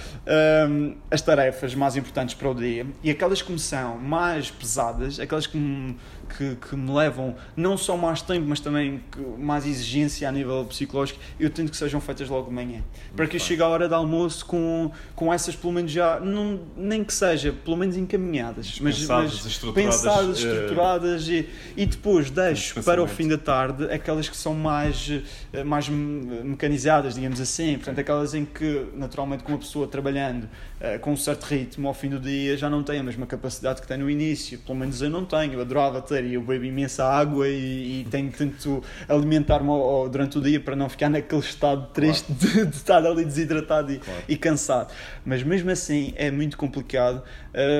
hum, 0.68 0.94
as 1.10 1.20
tarefas 1.20 1.74
mais 1.74 1.96
importantes 1.96 2.34
para 2.36 2.48
o 2.48 2.54
dia 2.54 2.86
e 3.02 3.10
aquelas 3.10 3.42
que 3.42 3.50
me 3.50 3.58
são 3.58 3.98
mais 3.98 4.50
pesadas, 4.50 5.18
aquelas 5.18 5.46
que 5.48 5.56
me, 5.58 5.96
que, 6.36 6.56
que 6.56 6.76
me 6.76 6.90
levam 6.92 7.34
não 7.56 7.76
só 7.76 7.96
mais 7.96 8.22
tempo, 8.22 8.46
mas 8.48 8.60
também 8.60 9.02
mais 9.38 9.66
exigência 9.66 10.28
a 10.28 10.32
nível 10.32 10.64
psicológico, 10.66 11.18
eu 11.38 11.50
tento 11.50 11.70
que 11.70 11.76
sejam 11.76 12.00
feitas 12.00 12.28
logo 12.28 12.48
de 12.48 12.54
manhã. 12.54 12.82
Para 13.16 13.26
que 13.26 13.36
eu 13.36 13.40
chegue 13.40 13.62
à 13.62 13.68
hora 13.68 13.88
de 13.88 13.94
almoço 13.94 14.44
com, 14.46 14.90
com 15.14 15.32
essas, 15.32 15.54
pelo 15.56 15.72
menos 15.72 15.90
já, 15.90 16.20
não, 16.20 16.60
nem 16.76 17.02
que 17.04 17.12
seja, 17.12 17.52
pelo 17.64 17.76
menos 17.76 17.96
encaminhadas, 17.96 18.78
mas, 18.80 18.98
Pensadas, 19.00 19.32
mas 19.34 19.46
estruturadas, 19.46 19.96
pensadas, 20.02 20.44
eh, 20.44 20.48
estruturadas 20.52 21.28
e, 21.28 21.48
e 21.76 21.86
depois 21.86 22.30
deixo 22.30 22.82
para 22.82 23.02
o 23.02 23.06
fim 23.06 23.28
da 23.28 23.38
tarde 23.38 23.84
aquelas 23.92 24.28
que 24.28 24.36
são 24.36 24.54
mais, 24.54 25.10
eh, 25.52 25.64
mais 25.64 25.88
me- 25.88 26.42
mecanizadas, 26.44 27.14
digamos 27.14 27.40
assim, 27.40 27.74
portanto, 27.76 27.98
aquelas 27.98 28.34
em 28.34 28.44
que, 28.44 28.86
naturalmente, 28.94 29.42
com 29.42 29.52
uma 29.52 29.58
pessoa 29.58 29.86
trabalhando 29.88 30.48
eh, 30.80 30.98
com 30.98 31.12
um 31.12 31.16
certo 31.16 31.44
ritmo 31.44 31.88
ao 31.88 31.94
fim 31.94 32.08
do 32.08 32.18
dia 32.18 32.56
já 32.56 32.68
não 32.70 32.82
tem 32.82 32.98
a 32.98 33.02
mesma 33.02 33.26
capacidade 33.26 33.80
que 33.80 33.86
tem 33.88 33.98
no 33.98 34.08
início, 34.08 34.58
pelo 34.60 34.78
menos 34.78 35.00
eu 35.02 35.10
não 35.10 35.24
tenho, 35.24 35.54
eu 35.54 35.60
adorava 35.60 36.00
ter 36.00 36.19
e 36.24 36.34
eu 36.34 36.42
bebo 36.42 36.64
imensa 36.64 37.04
água 37.04 37.48
e, 37.48 38.00
e 38.00 38.06
tenho 38.10 38.30
que 38.30 38.38
tento 38.38 38.82
alimentar-me 39.08 39.68
durante 40.10 40.38
o 40.38 40.40
dia 40.40 40.60
para 40.60 40.74
não 40.76 40.88
ficar 40.88 41.08
naquele 41.08 41.40
estado 41.40 41.88
triste 41.92 42.32
de, 42.32 42.66
de 42.66 42.76
estar 42.76 43.04
ali 43.04 43.24
desidratado 43.24 43.92
e, 43.92 43.98
Claro. 43.98 44.22
e 44.28 44.36
cansado, 44.36 44.92
mas 45.24 45.42
mesmo 45.42 45.70
assim 45.70 46.12
é 46.16 46.30
muito 46.30 46.56
complicado. 46.56 47.22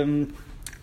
hum, 0.07 0.26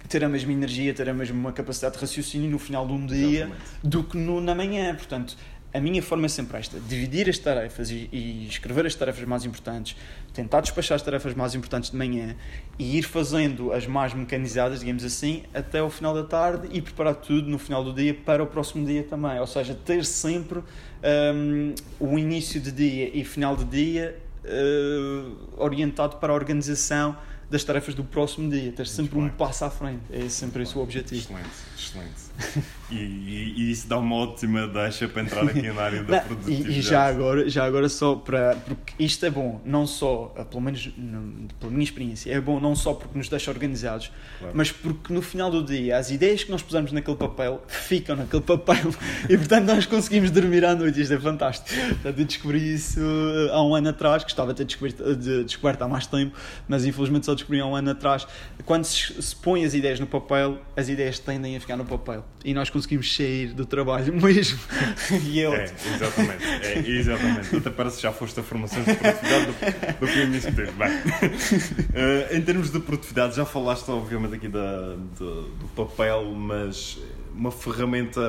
ter 0.09 0.23
a 0.23 0.29
mesma 0.29 0.53
energia, 0.53 0.93
ter 0.93 1.09
a 1.09 1.13
mesma 1.13 1.51
capacidade 1.51 1.95
de 1.95 1.99
raciocínio 1.99 2.49
no 2.49 2.57
final 2.57 2.87
de 2.87 2.93
um 2.93 3.05
dia 3.05 3.39
Exatamente. 3.39 3.61
do 3.83 4.03
que 4.05 4.17
no, 4.17 4.39
na 4.39 4.55
manhã. 4.55 4.95
Portanto, 4.95 5.35
a 5.73 5.79
minha 5.79 6.01
forma 6.01 6.25
é 6.25 6.29
sempre 6.29 6.57
esta: 6.57 6.79
dividir 6.79 7.29
as 7.29 7.37
tarefas 7.37 7.89
e, 7.89 8.09
e 8.11 8.47
escrever 8.47 8.85
as 8.85 8.95
tarefas 8.95 9.23
mais 9.25 9.45
importantes, 9.45 9.95
tentar 10.33 10.61
despachar 10.61 10.95
as 10.95 11.01
tarefas 11.01 11.33
mais 11.33 11.53
importantes 11.55 11.89
de 11.91 11.97
manhã 11.97 12.35
e 12.79 12.97
ir 12.97 13.03
fazendo 13.03 13.71
as 13.71 13.85
mais 13.85 14.13
mecanizadas, 14.13 14.79
digamos 14.79 15.03
assim, 15.03 15.43
até 15.53 15.79
ao 15.79 15.89
final 15.89 16.13
da 16.13 16.23
tarde 16.23 16.69
e 16.71 16.81
preparar 16.81 17.15
tudo 17.15 17.49
no 17.49 17.59
final 17.59 17.83
do 17.83 17.93
dia 17.93 18.13
para 18.13 18.41
o 18.41 18.47
próximo 18.47 18.85
dia 18.85 19.03
também. 19.03 19.39
Ou 19.39 19.47
seja, 19.47 19.75
ter 19.75 20.05
sempre 20.05 20.59
hum, 20.59 21.75
o 21.99 22.17
início 22.17 22.59
de 22.59 22.71
dia 22.71 23.11
e 23.13 23.23
final 23.23 23.55
de 23.55 23.65
dia 23.65 24.17
eh, 24.49 25.23
orientado 25.57 26.15
para 26.17 26.31
a 26.31 26.35
organização 26.35 27.17
das 27.49 27.63
tarefas 27.63 27.95
do 27.95 28.03
próximo 28.03 28.49
dia, 28.49 28.71
ter 28.73 28.85
sempre 28.87 29.17
um 29.17 29.21
bem. 29.23 29.31
passo 29.37 29.63
à 29.65 29.69
frente. 29.69 30.01
É 30.11 30.27
sempre 30.27 30.63
esse 30.63 30.77
o 30.77 30.81
objetivo. 30.81 31.21
Excelente, 31.21 31.49
excelente. 31.77 32.67
E, 32.89 32.95
e- 32.95 33.53
e 33.57 33.71
isso 33.71 33.85
dá 33.87 33.97
uma 33.97 34.15
ótima 34.15 34.65
deixa 34.67 35.09
para 35.09 35.21
entrar 35.21 35.43
aqui 35.43 35.61
na 35.71 35.81
área 35.81 36.03
da 36.03 36.21
produtividade. 36.21 36.71
e, 36.73 36.79
e 36.79 36.81
já 36.81 37.05
agora, 37.05 37.49
já 37.49 37.65
agora 37.65 37.89
só 37.89 38.15
para 38.15 38.55
porque 38.55 38.86
isto 38.99 39.25
é 39.25 39.29
bom, 39.29 39.61
não 39.63 39.85
só, 39.85 40.33
eh, 40.37 40.43
pelo 40.43 40.61
menos 40.61 40.89
no- 40.97 41.47
pela 41.59 41.71
minha 41.71 41.83
experiência, 41.83 42.31
é 42.31 42.39
bom 42.41 42.59
não 42.59 42.75
só 42.75 42.93
porque 42.93 43.17
nos 43.17 43.29
deixa 43.29 43.51
organizados, 43.51 44.11
Claro. 44.39 44.53
mas 44.55 44.71
porque 44.71 45.13
no 45.13 45.21
final 45.21 45.51
do 45.51 45.63
dia 45.63 45.97
as 45.97 46.09
ideias 46.09 46.43
que 46.43 46.51
nós 46.51 46.61
pusemos 46.61 46.91
naquele 46.91 47.17
papel 47.17 47.63
ficam 47.67 48.15
naquele 48.15 48.41
papel 48.41 48.91
e 49.29 49.37
portanto 49.37 49.65
nós 49.65 49.85
conseguimos 49.85 50.31
dormir 50.31 50.65
à 50.65 50.73
noite. 50.75 50.99
Isto 51.01 51.13
é 51.13 51.19
fantástico. 51.19 51.69
Portanto, 51.89 52.19
eu 52.19 52.25
descobri 52.25 52.73
isso 52.73 52.99
eh, 52.99 53.51
há 53.53 53.61
um 53.63 53.75
ano 53.75 53.89
atrás, 53.89 54.23
gostava 54.23 54.53
de 54.53 54.57
ter 54.57 54.65
descoberto, 54.65 55.15
de, 55.15 55.43
descoberto 55.43 55.81
há 55.83 55.87
mais 55.87 56.07
tempo, 56.07 56.35
mas 56.67 56.85
infelizmente 56.85 57.25
só 57.25 57.33
descobri 57.35 57.59
há 57.59 57.65
um 57.65 57.75
ano 57.75 57.91
atrás. 57.91 58.27
Quando 58.65 58.85
se, 58.85 59.21
se 59.21 59.35
põe 59.35 59.63
as 59.63 59.73
ideias 59.73 59.99
no 59.99 60.07
papel, 60.07 60.59
as 60.75 60.89
ideias 60.89 61.19
tendem 61.19 61.55
a 61.55 61.59
ficar 61.59 61.77
no 61.77 61.85
papel 61.85 62.25
e 62.43 62.53
nós 62.53 62.69
conseguimos 62.69 63.13
sair 63.15 63.53
do 63.53 63.65
trabalho 63.65 64.13
mesmo. 64.19 64.59
e 65.25 65.39
é 65.41 65.45
É, 65.47 65.63
exatamente, 65.95 66.43
é, 66.45 66.79
exatamente. 66.89 67.55
Até 67.55 67.69
parece 67.69 67.97
que 67.97 68.03
já 68.03 68.11
foste 68.11 68.39
a 68.39 68.43
formação 68.43 68.83
produtividade 68.95 69.45
do, 69.45 69.51
do. 69.51 70.71
Bem, 70.77 70.89
eh, 71.93 72.37
em 72.37 72.41
termos 72.41 72.71
de 72.71 72.79
produtividade, 72.79 73.35
já 73.35 73.45
falaste 73.45 73.89
obviamente 73.89 74.35
aqui 74.35 74.47
da, 74.47 74.95
do, 75.17 75.43
do 75.49 75.67
papel, 75.75 76.25
mas 76.35 76.97
uma 77.35 77.51
ferramenta 77.51 78.19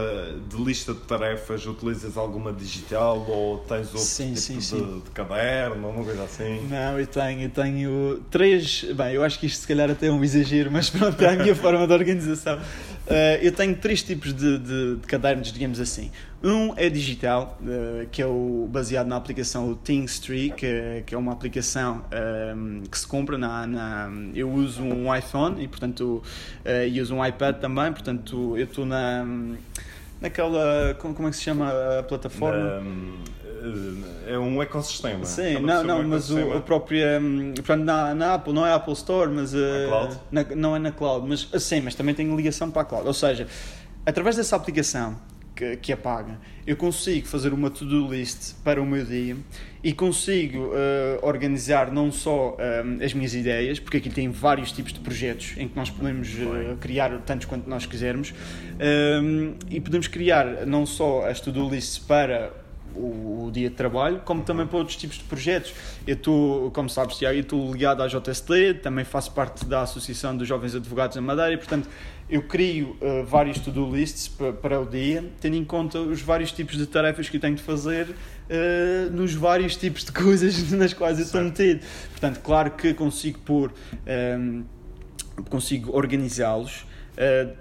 de 0.50 0.62
lista 0.62 0.92
de 0.92 1.00
tarefas, 1.00 1.64
utilizas 1.66 2.18
alguma 2.18 2.52
digital 2.52 3.24
ou 3.26 3.58
tens 3.60 3.86
outro 3.86 4.00
Sim, 4.00 4.34
tipo 4.34 4.40
sim, 4.40 4.58
de, 4.58 4.64
sim. 4.64 5.02
de 5.02 5.10
caderno 5.12 5.86
ou 5.86 5.92
uma 5.94 6.04
coisa 6.04 6.24
assim? 6.24 6.66
Não, 6.68 7.00
eu 7.00 7.06
tenho, 7.06 7.40
eu 7.42 7.48
tenho 7.48 8.22
três. 8.30 8.84
Bem, 8.94 9.14
eu 9.14 9.24
acho 9.24 9.38
que 9.40 9.46
isto 9.46 9.62
se 9.62 9.66
calhar 9.66 9.90
até 9.90 10.08
é 10.08 10.12
um 10.12 10.22
exagero, 10.22 10.70
mas 10.70 10.90
pronto, 10.90 11.18
é 11.24 11.28
a 11.34 11.36
minha 11.36 11.54
forma 11.54 11.86
de 11.86 11.92
organização. 11.94 12.60
Eh, 13.06 13.38
eu 13.42 13.52
tenho 13.52 13.74
três 13.76 14.02
tipos 14.02 14.34
de, 14.34 14.58
de- 14.58 14.96
de 14.96 15.06
cadernos, 15.06 15.50
digamos 15.54 15.80
assim. 15.80 16.10
Um 16.42 16.72
é 16.76 16.88
digital, 16.88 17.58
eh, 17.66 18.06
que 18.12 18.22
é 18.22 18.26
o 18.26 18.68
baseado 18.70 19.08
na 19.08 19.16
aplicação 19.16 19.74
Thingstree, 19.74 20.50
que, 20.50 20.66
é- 20.66 21.02
que 21.04 21.12
é 21.12 21.18
uma 21.18 21.32
aplicação 21.32 22.04
ehm, 22.12 22.82
que 22.88 22.96
se 22.96 23.06
compra 23.08 23.36
na, 23.36 23.66
na- 23.66 24.08
Eu 24.34 24.48
uso 24.48 24.82
um 24.84 25.12
iPhone 25.14 25.60
e, 25.62 25.66
portanto, 25.66 26.22
eh, 26.64 26.86
e 26.88 27.00
uso 27.00 27.16
um 27.16 27.26
iPad 27.26 27.56
também, 27.56 27.92
portanto, 27.92 28.56
eu 28.56 28.64
estou 28.64 28.86
na. 28.86 29.26
Naquela. 30.20 30.94
Como, 31.00 31.26
é 31.26 31.30
que 31.30 31.36
se 31.36 31.42
chama 31.42 31.72
a 31.98 32.02
plataforma? 32.04 32.82
Eh, 34.26 34.32
é 34.34 34.38
um 34.38 34.62
ecossistema. 34.62 35.24
Sim, 35.24 35.58
não, 35.60 35.82
não, 35.82 36.00
um 36.02 36.08
mas 36.08 36.30
o, 36.30 36.38
o 36.56 36.60
próprio. 36.60 37.04
hum, 37.20 37.52
portanto, 37.56 37.82
na, 37.82 38.14
na 38.14 38.34
Apple, 38.34 38.52
não 38.52 38.64
é 38.64 38.72
Apple 38.72 38.92
Store, 38.92 39.28
mas. 39.28 39.50
cloud? 39.88 40.16
na- 40.30 40.44
não 40.54 40.76
é 40.76 40.78
na 40.78 40.92
cloud, 40.92 41.26
mas 41.28 41.48
ah, 41.52 41.58
sim, 41.58 41.80
mas 41.80 41.96
também 41.96 42.14
tem 42.14 42.32
ligação 42.36 42.70
para 42.70 42.82
a 42.82 42.84
cloud. 42.84 43.08
Ou 43.08 43.14
seja, 43.14 43.48
através 44.06 44.36
dessa 44.36 44.54
aplicação 44.54 45.16
que, 45.58 45.76
que 45.78 45.92
apaga, 45.92 46.38
eu 46.64 46.76
consigo 46.76 47.26
fazer 47.26 47.52
uma 47.52 47.68
to-do 47.68 48.08
list 48.08 48.54
para 48.62 48.80
o 48.80 48.86
meu 48.86 49.04
dia 49.04 49.36
e 49.82 49.92
consigo 49.92 50.70
eh, 50.72 51.18
organizar 51.20 51.90
não 51.90 52.12
só 52.12 52.56
hum, 52.84 53.04
as 53.04 53.12
minhas 53.12 53.34
ideias, 53.34 53.80
porque 53.80 53.96
aqui 53.96 54.08
tem 54.08 54.30
vários 54.30 54.70
tipos 54.70 54.92
de 54.92 55.00
projetos 55.00 55.54
em 55.56 55.66
que 55.66 55.74
nós 55.74 55.90
podemos 55.90 56.28
eh, 56.38 56.44
Bem. 56.44 56.76
criar 56.76 57.10
tantos 57.22 57.46
quanto 57.46 57.68
nós 57.68 57.86
quisermos 57.86 58.32
e 59.68 59.80
podemos 59.80 60.06
criar 60.06 60.64
não 60.64 60.86
só 60.86 61.28
as 61.28 61.40
to-do 61.40 61.68
lists 61.68 61.98
para 61.98 62.52
o, 62.94 63.46
o 63.46 63.50
dia 63.52 63.70
de 63.70 63.76
trabalho, 63.76 64.20
como 64.24 64.42
também 64.42 64.66
para 64.66 64.78
outros 64.78 64.96
tipos 64.96 65.18
de 65.18 65.24
projetos. 65.24 65.72
Eu 66.06 66.14
estou, 66.14 66.70
como 66.70 66.88
sabes, 66.88 67.16
Tiago, 67.16 67.38
estou 67.38 67.72
ligado 67.72 68.02
à 68.02 68.06
JST, 68.06 68.80
também 68.82 69.04
faço 69.04 69.32
parte 69.32 69.64
da 69.64 69.82
Associação 69.82 70.36
dos 70.36 70.46
Jovens 70.46 70.74
Advogados 70.74 71.16
da 71.16 71.22
Madeira 71.22 71.52
e, 71.52 71.56
portanto, 71.56 71.88
eu 72.28 72.42
crio 72.42 72.96
uh, 73.00 73.24
vários 73.24 73.58
to-do 73.58 73.90
lists 73.90 74.28
para, 74.28 74.52
para 74.52 74.80
o 74.80 74.86
dia, 74.86 75.24
tendo 75.40 75.56
em 75.56 75.64
conta 75.64 75.98
os 75.98 76.20
vários 76.20 76.52
tipos 76.52 76.76
de 76.76 76.86
tarefas 76.86 77.28
que 77.28 77.36
eu 77.36 77.40
tenho 77.40 77.54
de 77.54 77.62
fazer 77.62 78.08
uh, 78.08 79.10
nos 79.10 79.32
vários 79.32 79.76
tipos 79.76 80.04
de 80.04 80.12
coisas 80.12 80.70
nas 80.72 80.92
quais 80.92 81.18
eu 81.18 81.24
estou 81.24 81.42
metido. 81.42 81.80
Portanto, 82.10 82.40
claro 82.40 82.72
que 82.72 82.92
consigo 82.92 83.38
pôr, 83.40 83.72
um, 84.38 84.64
consigo 85.48 85.96
organizá-los 85.96 86.87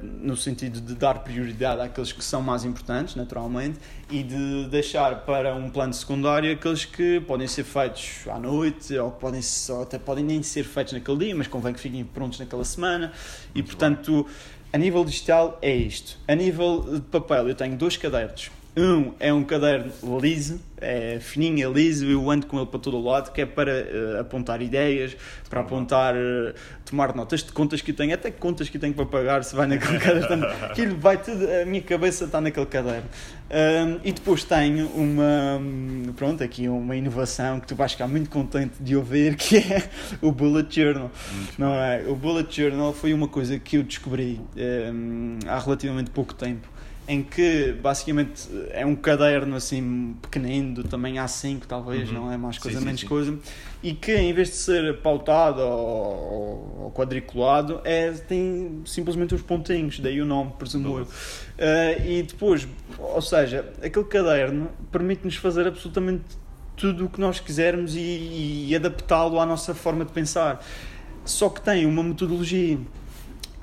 no 0.01 0.37
sentido 0.37 0.79
de 0.79 0.93
dar 0.93 1.19
prioridade 1.19 1.81
àqueles 1.81 2.11
que 2.11 2.23
são 2.23 2.41
mais 2.41 2.63
importantes, 2.63 3.15
naturalmente, 3.15 3.79
e 4.09 4.21
de 4.21 4.67
deixar 4.69 5.25
para 5.25 5.55
um 5.55 5.69
plano 5.69 5.93
secundário 5.93 6.51
aqueles 6.51 6.85
que 6.85 7.19
podem 7.21 7.47
ser 7.47 7.63
feitos 7.63 8.27
à 8.27 8.39
noite, 8.39 8.95
ou 8.97 9.11
podem 9.11 9.41
ou 9.69 9.81
até 9.81 9.97
podem 9.97 10.23
nem 10.23 10.43
ser 10.43 10.63
feitos 10.63 10.93
naquele 10.93 11.17
dia, 11.17 11.35
mas 11.35 11.47
convém 11.47 11.73
que 11.73 11.79
fiquem 11.79 12.05
prontos 12.05 12.39
naquela 12.39 12.63
semana. 12.63 13.11
E, 13.55 13.63
portanto, 13.63 14.27
a 14.71 14.77
nível 14.77 15.03
digital 15.03 15.57
é 15.61 15.75
isto. 15.75 16.19
A 16.27 16.35
nível 16.35 16.81
de 16.81 17.01
papel, 17.01 17.49
eu 17.49 17.55
tenho 17.55 17.75
dois 17.75 17.97
cadernos 17.97 18.51
um 18.77 19.13
é 19.19 19.33
um 19.33 19.43
caderno 19.43 19.91
liso, 20.21 20.61
é 20.79 21.19
fininho, 21.19 21.67
é 21.67 21.73
liso, 21.73 22.05
eu 22.05 22.29
ando 22.29 22.45
com 22.45 22.57
ele 22.57 22.67
para 22.67 22.79
todo 22.79 22.97
o 22.97 23.03
lado, 23.03 23.31
que 23.31 23.41
é 23.41 23.45
para 23.45 23.71
uh, 23.71 24.19
apontar 24.21 24.61
ideias, 24.61 25.17
para 25.49 25.61
apontar, 25.61 26.13
uh, 26.13 26.53
tomar 26.85 27.15
notas 27.15 27.43
de 27.43 27.51
contas 27.51 27.81
que 27.81 27.91
tenho, 27.91 28.13
até 28.13 28.29
contas 28.29 28.69
que 28.69 28.77
tenho 28.77 28.93
para 28.93 29.07
pagar, 29.07 29.43
se 29.43 29.55
vai 29.55 29.65
naquele 29.65 29.97
caderno. 29.99 30.45
Aquilo 30.45 30.95
vai 30.95 31.17
tudo, 31.17 31.47
a 31.49 31.65
minha 31.65 31.81
cabeça 31.81 32.25
está 32.25 32.39
naquele 32.39 32.67
caderno. 32.67 33.09
Um, 33.49 33.99
e 34.03 34.11
depois 34.11 34.43
tenho 34.43 34.87
uma, 34.89 35.59
pronto, 36.15 36.43
aqui 36.43 36.67
uma 36.67 36.95
inovação 36.95 37.59
que 37.59 37.67
tu 37.67 37.75
vais 37.75 37.93
ficar 37.93 38.07
muito 38.07 38.29
contente 38.29 38.75
de 38.79 38.95
ouvir, 38.95 39.35
que 39.35 39.57
é 39.57 39.89
o 40.21 40.31
Bullet 40.31 40.79
Journal. 40.79 41.09
Muito 41.33 41.53
não 41.59 41.73
é? 41.73 42.03
O 42.07 42.15
Bullet 42.15 42.55
Journal 42.55 42.93
foi 42.93 43.11
uma 43.11 43.27
coisa 43.27 43.57
que 43.57 43.77
eu 43.77 43.83
descobri 43.83 44.39
um, 44.55 45.39
há 45.47 45.57
relativamente 45.57 46.11
pouco 46.11 46.35
tempo 46.35 46.76
em 47.07 47.23
que 47.23 47.71
basicamente 47.81 48.49
é 48.71 48.85
um 48.85 48.95
caderno 48.95 49.55
assim 49.55 50.15
pequenino, 50.21 50.75
do 50.75 50.83
tamanho 50.83 51.23
A5 51.23 51.61
talvez, 51.65 52.09
uhum. 52.09 52.15
não 52.15 52.31
é 52.31 52.35
mais 52.35 52.57
coisa, 52.57 52.79
sim, 52.79 52.85
menos 52.85 52.99
sim, 52.99 53.07
coisa, 53.07 53.39
e 53.81 53.93
que 53.93 54.13
em 54.13 54.33
vez 54.33 54.49
de 54.49 54.55
ser 54.55 54.97
pautado 54.97 55.61
ou, 55.61 56.83
ou, 56.83 56.91
quadriculado, 56.91 57.79
é, 57.85 58.11
tem 58.11 58.81
simplesmente 58.85 59.33
os 59.33 59.41
pontinhos, 59.41 59.99
daí 59.99 60.21
o 60.21 60.25
nome, 60.25 60.51
presumo 60.59 60.99
eu. 60.99 61.03
Uh, 61.03 62.05
e 62.05 62.23
depois, 62.23 62.67
ou 62.99 63.21
seja, 63.21 63.71
aquele 63.81 64.05
caderno 64.05 64.69
permite-nos 64.91 65.37
fazer 65.37 65.65
absolutamente 65.65 66.23
tudo 66.75 67.05
o 67.05 67.09
que 67.09 67.21
nós 67.21 67.39
quisermos 67.39 67.95
e, 67.95 68.67
e 68.67 68.75
adaptá-lo 68.75 69.39
à 69.39 69.45
nossa 69.45 69.73
forma 69.73 70.03
de 70.03 70.11
pensar. 70.11 70.63
Só 71.23 71.49
que 71.49 71.61
tem 71.61 71.85
uma 71.85 72.03
metodologia, 72.03 72.77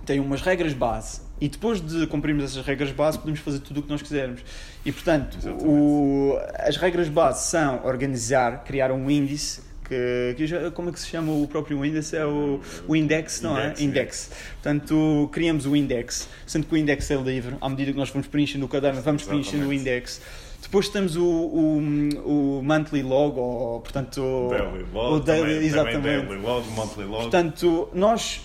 tem 0.04 0.18
umas 0.18 0.40
regras 0.40 0.72
base 0.72 1.23
e 1.40 1.48
depois 1.48 1.80
de 1.80 2.06
cumprirmos 2.06 2.44
essas 2.44 2.64
regras 2.64 2.90
base, 2.92 3.18
podemos 3.18 3.40
fazer 3.40 3.58
tudo 3.58 3.80
o 3.80 3.82
que 3.82 3.88
nós 3.88 4.00
quisermos. 4.00 4.40
E 4.84 4.92
portanto, 4.92 5.36
o, 5.60 6.38
as 6.58 6.76
regras 6.76 7.08
base 7.08 7.48
são 7.48 7.84
organizar, 7.84 8.64
criar 8.64 8.92
um 8.92 9.10
índice. 9.10 9.62
Que, 9.86 10.34
que 10.38 10.46
já, 10.46 10.70
como 10.70 10.88
é 10.88 10.92
que 10.92 10.98
se 10.98 11.08
chama 11.08 11.30
o 11.30 11.46
próprio 11.46 11.84
índice? 11.84 12.16
É 12.16 12.24
o, 12.24 12.58
o 12.88 12.96
index, 12.96 13.42
não 13.42 13.58
é? 13.58 13.66
index, 13.66 13.80
é? 13.80 13.84
Index. 13.84 14.30
Portanto, 14.54 15.28
criamos 15.30 15.66
o 15.66 15.76
index, 15.76 16.26
sendo 16.46 16.66
que 16.66 16.74
o 16.74 16.76
index 16.78 17.10
é 17.10 17.16
livre, 17.16 17.56
à 17.60 17.68
medida 17.68 17.92
que 17.92 17.98
nós 17.98 18.08
vamos 18.08 18.26
preenchendo 18.26 18.64
o 18.64 18.68
caderno, 18.68 19.02
vamos 19.02 19.24
preenchendo 19.24 19.68
o 19.68 19.72
index. 19.72 20.22
Depois 20.62 20.88
temos 20.88 21.16
o, 21.16 21.22
o, 21.22 22.58
o 22.58 22.62
monthly 22.62 23.02
log, 23.02 23.38
ou 23.38 23.80
portanto. 23.80 24.48
Daily 24.48 24.86
log. 24.90 25.14
O 25.16 25.20
daily, 25.20 25.42
também, 25.42 25.66
exatamente. 25.66 26.02
Também 26.02 26.26
daily 26.26 26.42
log, 26.42 26.70
monthly 26.70 27.04
log. 27.04 27.22
Portanto, 27.24 27.88
nós 27.92 28.40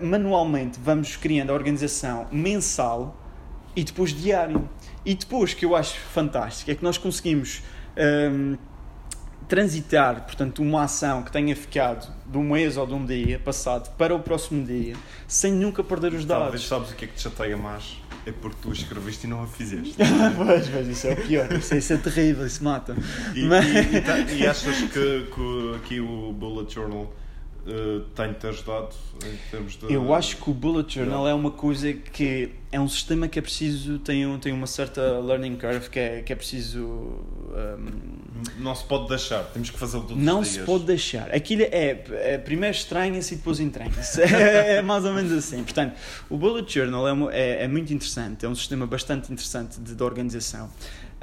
manualmente 0.00 0.78
vamos 0.82 1.16
criando 1.16 1.50
a 1.50 1.54
organização 1.54 2.26
mensal 2.30 3.20
e 3.76 3.84
depois 3.84 4.10
diário. 4.12 4.68
E 5.04 5.14
depois, 5.14 5.52
que 5.52 5.64
eu 5.64 5.76
acho 5.76 5.98
fantástico, 5.98 6.70
é 6.70 6.74
que 6.74 6.82
nós 6.82 6.96
conseguimos 6.96 7.62
um, 8.32 8.56
transitar, 9.46 10.24
portanto, 10.24 10.62
uma 10.62 10.84
ação 10.84 11.22
que 11.22 11.30
tenha 11.30 11.54
ficado 11.54 12.10
de 12.26 12.38
um 12.38 12.52
mês 12.52 12.76
ou 12.76 12.86
de 12.86 12.94
um 12.94 13.04
dia 13.04 13.38
passado 13.38 13.94
para 13.96 14.14
o 14.14 14.20
próximo 14.20 14.64
dia, 14.64 14.96
sem 15.28 15.52
nunca 15.52 15.84
perder 15.84 16.14
os 16.14 16.24
dados. 16.24 16.44
Talvez 16.44 16.66
sabes 16.66 16.90
o 16.90 16.94
que 16.94 17.04
é 17.04 17.08
que 17.08 17.14
te 17.14 17.22
chateia 17.22 17.56
mais? 17.56 17.98
É 18.26 18.32
porque 18.32 18.56
tu 18.62 18.72
escreveste 18.72 19.26
e 19.26 19.30
não 19.30 19.42
a 19.42 19.46
fizeste. 19.46 19.96
pois, 20.36 20.68
mas 20.70 20.88
isso 20.88 21.06
é 21.08 21.12
o 21.12 21.16
pior. 21.16 21.52
Isso, 21.52 21.74
isso 21.74 21.92
é 21.92 21.96
terrível, 21.98 22.46
isso 22.46 22.64
mata. 22.64 22.96
E, 23.34 23.44
mas... 23.44 23.66
e, 23.66 24.32
e, 24.32 24.38
e 24.38 24.46
achas 24.46 24.78
que, 24.78 25.28
que 25.34 25.76
aqui 25.76 26.00
o 26.00 26.32
Bullet 26.32 26.72
Journal 26.72 27.12
uh, 27.66 28.00
tem-te 28.14 28.46
ajudado 28.46 28.94
em 29.24 29.50
termos 29.50 29.76
de. 29.76 29.92
Eu 29.92 30.14
acho 30.14 30.36
que 30.36 30.50
o 30.50 30.54
Bullet 30.54 30.94
Journal 30.94 31.26
é 31.26 31.34
uma 31.34 31.50
coisa 31.50 31.92
que 31.92 32.50
é 32.70 32.80
um 32.80 32.88
sistema 32.88 33.28
que 33.28 33.38
é 33.38 33.42
preciso, 33.42 33.98
tem, 33.98 34.26
um, 34.26 34.38
tem 34.38 34.52
uma 34.52 34.66
certa 34.66 35.18
learning 35.20 35.56
curve 35.56 35.88
que 35.88 35.98
é, 35.98 36.22
que 36.22 36.32
é 36.32 36.36
preciso. 36.36 36.80
Um, 36.80 38.14
não 38.58 38.74
se 38.74 38.84
pode 38.84 39.08
deixar, 39.08 39.44
temos 39.44 39.70
que 39.70 39.78
fazer 39.78 39.98
tudo 40.00 40.16
Não 40.16 40.44
se 40.44 40.60
pode 40.60 40.84
deixar. 40.84 41.32
Aquilo 41.32 41.62
é, 41.62 42.04
é 42.10 42.38
primeiro 42.38 42.74
estranha-se 42.74 43.34
e 43.34 43.36
depois 43.36 43.60
entranha-se. 43.60 44.20
é, 44.22 44.76
é, 44.78 44.82
mais 44.82 45.04
ou 45.04 45.14
menos 45.14 45.32
assim. 45.32 45.62
Portanto, 45.62 45.94
o 46.28 46.36
Bullet 46.36 46.72
Journal 46.72 47.30
é, 47.30 47.38
é, 47.38 47.64
é 47.64 47.68
muito 47.68 47.92
interessante, 47.92 48.44
é 48.44 48.48
um 48.48 48.54
sistema 48.54 48.86
bastante 48.86 49.32
interessante 49.32 49.80
de, 49.80 49.94
de 49.94 50.02
organização. 50.02 50.70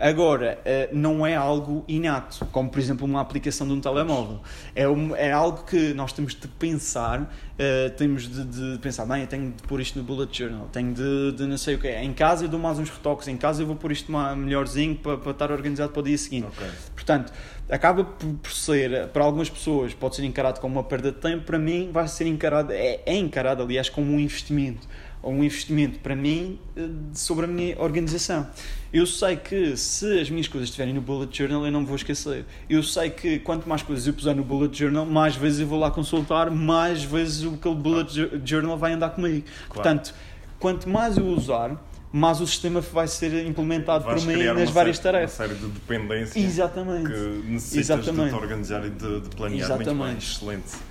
Agora, 0.01 0.57
eh, 0.65 0.89
não 0.91 1.27
é 1.27 1.35
algo 1.35 1.85
inato, 1.87 2.43
como 2.51 2.71
por 2.71 2.79
exemplo 2.79 3.05
uma 3.05 3.21
aplicação 3.21 3.67
de 3.67 3.73
um 3.73 3.79
telemóvel. 3.79 4.39
É, 4.73 4.89
um, 4.89 5.15
é 5.15 5.31
algo 5.31 5.63
que 5.63 5.93
nós 5.93 6.11
temos 6.11 6.33
de 6.33 6.47
pensar, 6.47 7.21
uh, 7.21 7.89
temos 7.95 8.27
de, 8.27 8.43
de, 8.43 8.79
pensar, 8.79 9.05
bem, 9.05 9.21
eu 9.21 9.27
tenho 9.27 9.51
de 9.51 9.61
pôr 9.61 9.79
isto 9.79 9.99
no 9.99 10.03
bullet 10.03 10.35
journal, 10.35 10.67
tenho 10.71 10.91
de, 10.91 11.33
de 11.33 11.45
não 11.45 11.55
sei 11.55 11.75
o 11.75 11.77
que. 11.77 11.87
Em 11.87 12.13
casa 12.13 12.45
eu 12.45 12.49
dou 12.49 12.59
mais 12.59 12.79
uns 12.79 12.89
retoques, 12.89 13.27
em 13.27 13.37
casa 13.37 13.61
eu 13.61 13.67
vou 13.67 13.75
pôr 13.75 13.91
isto 13.91 14.11
melhorzinho 14.11 14.95
para, 14.95 15.17
para 15.17 15.31
estar 15.33 15.51
organizado 15.51 15.91
para 15.91 15.99
o 15.99 16.03
dia 16.03 16.17
seguinte. 16.17 16.47
Okay. 16.47 16.69
Portanto, 16.95 17.31
acaba 17.69 18.03
por, 18.03 18.33
por, 18.33 18.51
ser, 18.51 19.07
para 19.09 19.23
algumas 19.23 19.51
pessoas, 19.51 19.93
pode 19.93 20.15
ser 20.15 20.23
encarado 20.23 20.59
como 20.59 20.79
uma 20.79 20.83
perda 20.83 21.11
de 21.11 21.19
tempo, 21.19 21.43
para 21.43 21.59
mim 21.59 21.91
vai 21.93 22.07
ser 22.07 22.25
encarado, 22.25 22.73
é, 22.73 23.01
é 23.05 23.15
encarado 23.15 23.61
aliás 23.61 23.87
como 23.87 24.11
um 24.11 24.19
investimento 24.19 24.87
ou 25.21 25.31
um 25.34 25.43
investimento 25.43 25.99
para 25.99 26.15
mim 26.15 26.60
eh, 26.75 26.88
sobre 27.13 27.45
a 27.45 27.47
minha 27.47 27.79
organização. 27.79 28.47
Eu 28.91 29.05
sei 29.05 29.36
que 29.36 29.77
se 29.77 30.19
as 30.19 30.29
minhas 30.29 30.47
coisas 30.47 30.69
estiverem 30.69 30.93
no 30.93 31.01
Bullet 31.01 31.36
Journal, 31.38 31.65
eu 31.65 31.71
não 31.71 31.86
vou 31.86 31.95
esquecer. 31.95 32.45
Eu 32.69 32.84
sei 32.84 33.10
que 33.10 33.39
quanto 33.39 33.69
mais 33.69 33.81
coisas 33.84 34.07
eu 34.07 34.13
puser 34.13 34.36
no 34.36 34.43
Bullet 34.43 34.77
Journal, 34.77 35.05
mais 35.05 35.36
vezes 35.36 35.60
eu 35.62 35.67
vou 35.67 35.79
lá 35.79 35.91
consultar, 35.91 36.49
mais 36.49 37.03
vezes 37.03 37.45
aquele 37.53 37.75
Bullet 37.75 38.41
Journal 38.43 38.77
vai 38.77 38.93
andar 38.93 39.12
comigo. 39.12 39.45
Claro. 39.45 39.73
Portanto, 39.73 40.13
quanto 40.60 40.89
mais 40.89 41.17
eu 41.17 41.25
usar, 41.25 41.81
mais 42.12 42.41
o 42.41 42.47
sistema 42.47 42.81
vai 42.81 43.07
ser 43.07 43.45
implementado 43.45 44.03
Vais 44.03 44.23
por 44.23 44.34
mim 44.34 44.43
nas 44.43 44.69
várias 44.69 44.97
série, 44.97 45.13
tarefas. 45.13 45.39
Uma 45.39 45.47
série 45.47 45.60
de 45.60 45.67
dependências 45.67 46.43
Exatamente. 46.43 47.10
que 47.10 47.43
necessitas 47.47 47.89
Exatamente. 47.89 48.31
de 48.31 48.38
te 48.38 48.43
organizar 48.43 48.86
e 48.86 48.89
de, 48.89 49.21
de 49.21 49.29
planear 49.29 49.60
Exatamente. 49.65 49.89
muito 49.91 50.10
bem. 50.10 50.17
Excelente. 50.17 50.90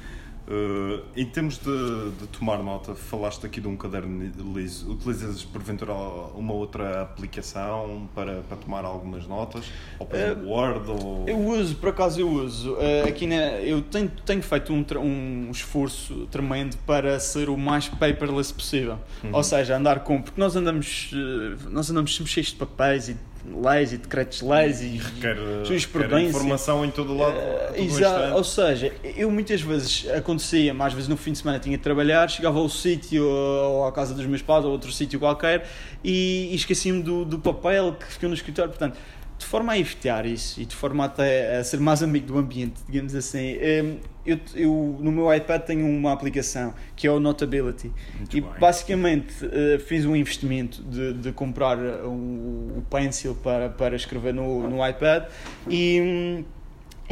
Uh, 0.51 1.01
em 1.17 1.25
termos 1.27 1.59
de, 1.59 2.11
de, 2.19 2.27
tomar 2.27 2.59
nota, 2.59 2.93
falaste 2.93 3.47
aqui 3.47 3.61
de 3.61 3.69
um 3.69 3.77
caderno 3.77 4.33
liso. 4.53 4.91
Utilizas 4.91 5.45
porventura 5.45 5.93
uma 5.93 6.53
outra 6.53 7.03
aplicação 7.03 8.09
para, 8.17 8.41
para 8.41 8.57
tomar 8.57 8.85
algumas 8.85 9.29
notas? 9.29 9.67
Ou 10.01 10.07
por 10.07 10.17
exemplo, 10.17 10.49
uh, 10.49 10.51
Word? 10.51 10.91
Ou... 10.91 11.25
Eu 11.29 11.39
uso, 11.39 11.77
por 11.77 11.91
acaso 11.91 12.21
eu 12.21 12.29
uso. 12.29 12.73
Uh, 12.73 13.09
aqui 13.09 13.29
na, 13.29 13.61
eu 13.61 13.81
tenho, 13.81 14.11
tenho 14.27 14.43
feito 14.43 14.73
um, 14.73 14.85
um 14.99 15.51
esforço 15.53 16.27
tremendo 16.33 16.77
para 16.79 17.21
ser 17.21 17.49
o 17.49 17.57
mais 17.57 17.89
paperless 17.89 18.53
possível. 18.53 18.99
Uhum. 19.23 19.31
Ou 19.33 19.45
seja, 19.45 19.77
andar 19.77 20.01
com. 20.01 20.21
Porque 20.21 20.41
nós 20.41 20.57
andamos, 20.57 21.13
nós 21.71 21.89
andamos 21.89 22.17
sempre 22.17 22.33
cheios 22.33 22.49
de 22.49 22.57
papéis 22.57 23.09
e 23.09 23.17
leis 23.53 23.93
e 23.93 23.97
decretos 23.97 24.43
leis 24.43 24.81
e 24.81 24.99
requer, 24.99 25.37
requer 25.67 26.21
informação 26.21 26.85
em 26.85 26.91
todo 26.91 27.17
lado. 27.17 27.37
Uh, 27.37 27.83
exato, 27.83 28.35
ou 28.35 28.45
seja, 28.45 28.93
eu 29.03 29.31
muitas 29.31 29.61
vezes 29.61 30.09
acontecia, 30.11 30.73
mais 30.73 30.93
vezes 30.93 31.09
no 31.09 31.17
fim 31.17 31.33
de 31.33 31.39
semana 31.39 31.59
tinha 31.59 31.77
de 31.77 31.83
trabalhar, 31.83 32.29
chegava 32.29 32.59
ao 32.59 32.69
sítio 32.69 33.25
ou 33.25 33.87
à 33.87 33.93
casa 33.93 34.15
dos 34.15 34.27
meus 34.27 34.43
pais 34.43 34.65
ou 34.65 34.71
outro 34.71 34.93
sítio 34.93 35.19
qualquer 35.19 35.67
e, 36.03 36.49
e 36.53 36.55
esquecia-me 36.55 37.03
do, 37.03 37.25
do 37.25 37.39
papel 37.39 37.97
que 37.99 38.07
ficou 38.07 38.29
no 38.29 38.35
escritório. 38.35 38.71
Portanto, 38.71 38.99
de 39.41 39.47
forma 39.47 39.73
a 39.73 39.79
evitar 39.79 40.27
isso 40.27 40.61
e 40.61 40.67
de 40.67 40.77
forma 40.77 41.07
até 41.07 41.57
a 41.57 41.65
ser 41.65 41.81
mais 41.81 42.03
amigo 42.03 42.27
do 42.27 42.39
ambiente, 42.39 42.75
digamos 42.87 43.15
assim, 43.15 43.57
hum, 43.57 43.97
eu, 44.25 44.39
eu 44.55 44.99
no 45.01 45.11
meu 45.11 45.35
iPad 45.35 45.63
tenho 45.63 45.87
uma 45.87 46.13
aplicação 46.13 46.75
que 46.95 47.07
é 47.07 47.11
o 47.11 47.19
Notability 47.19 47.91
Muito 48.19 48.37
e 48.37 48.41
bem. 48.43 48.51
basicamente 48.61 49.33
eh, 49.51 49.79
fiz 49.79 50.05
um 50.05 50.15
investimento 50.15 50.83
de, 50.83 51.15
de 51.15 51.33
comprar 51.33 51.79
um, 51.79 52.77
o 52.77 52.85
Pencil 52.91 53.35
para, 53.35 53.71
para 53.71 53.97
escrever 53.97 54.35
no, 54.35 54.69
no 54.69 54.87
iPad 54.87 55.25
e 55.69 56.01
hum, 56.03 56.45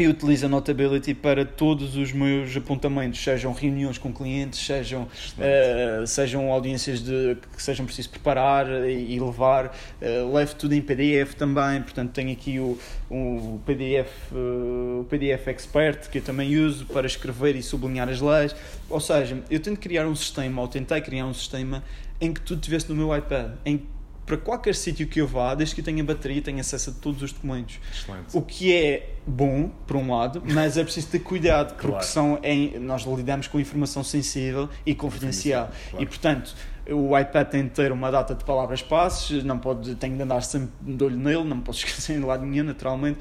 eu 0.05 0.11
utilizo 0.11 0.47
a 0.47 0.49
Notability 0.49 1.13
para 1.13 1.45
todos 1.45 1.97
os 1.97 2.13
meus 2.13 2.57
apontamentos, 2.57 3.23
sejam 3.23 3.53
reuniões 3.53 3.99
com 3.99 4.13
clientes, 4.13 4.65
sejam, 4.65 5.03
uh, 5.03 6.07
sejam 6.07 6.53
audiências 6.53 7.03
de, 7.03 7.37
que 7.55 7.63
sejam 7.63 7.85
preciso 7.85 8.11
preparar 8.11 8.69
e, 8.89 9.15
e 9.15 9.21
levar. 9.21 9.77
Uh, 10.01 10.33
levo 10.33 10.55
tudo 10.55 10.75
em 10.75 10.81
PDF 10.81 11.35
também, 11.35 11.83
portanto 11.83 12.13
tenho 12.13 12.33
aqui 12.33 12.61
o, 12.61 12.79
o 13.11 13.61
PDF, 13.67 14.09
uh, 14.33 15.01
o 15.01 15.07
PDF 15.09 15.49
Expert 15.49 16.09
que 16.09 16.19
eu 16.19 16.23
também 16.23 16.57
uso 16.57 16.87
para 16.87 17.07
escrever 17.07 17.57
e 17.57 17.63
sublinhar 17.63 18.09
as 18.09 18.21
leis. 18.21 18.55
Ou 18.89 19.01
seja, 19.01 19.43
eu 19.51 19.59
tento 19.59 19.81
criar 19.81 20.07
um 20.07 20.15
sistema, 20.15 20.63
ou 20.63 20.69
tentei 20.69 21.01
criar 21.01 21.27
um 21.27 21.35
sistema 21.35 21.83
em 22.21 22.33
que 22.33 22.41
tudo 22.41 22.59
estivesse 22.61 22.89
no 22.89 22.95
meu 22.95 23.17
iPad, 23.17 23.53
em 23.65 23.83
para 24.29 24.37
qualquer 24.37 24.74
sítio 24.74 25.07
que 25.09 25.20
eu 25.20 25.26
vá, 25.26 25.55
desde 25.55 25.74
que 25.74 25.81
eu 25.81 25.85
tenha 25.85 26.05
bateria, 26.05 26.43
tenho 26.43 26.61
acesso 26.61 26.91
a 26.91 26.93
todos 26.93 27.22
os 27.22 27.33
documentos. 27.33 27.81
Excelente. 27.91 28.26
O 28.37 28.43
que 28.43 28.74
é 28.74 29.14
bom, 29.26 29.70
por 29.87 29.97
um 29.97 30.14
lado, 30.14 30.43
mas 30.45 30.76
é 30.76 30.85
preciso 30.85 31.09
ter 31.09 31.20
cuidado, 31.20 31.74
porque 31.74 31.89
Claro. 31.89 32.05
são 32.05 32.39
em, 32.43 32.79
nós 32.79 33.05
lidamos 33.05 33.47
com 33.47 33.59
informação 33.59 34.05
sensível 34.05 34.68
e 34.85 34.95
confidencial. 34.95 35.70
Claro. 35.91 36.05
E, 36.05 36.07
portanto, 36.07 36.55
o 36.91 37.18
iPad 37.18 37.47
tem 37.49 37.64
de 37.64 37.70
ter 37.70 37.93
uma 37.93 38.11
data 38.11 38.34
de 38.34 38.43
palavras-passes, 38.45 39.45
não 39.45 39.59
pode, 39.59 39.95
tem 39.97 40.16
de 40.16 40.22
andar 40.22 40.41
sempre 40.43 40.70
de 40.80 41.05
olho 41.05 41.16
nele, 41.16 41.45
não 41.45 41.61
posso 41.61 41.80
esquecer 41.86 42.18
de 42.18 42.24
lado 42.24 42.45
nenhum, 42.47 42.64
naturalmente. 42.64 43.18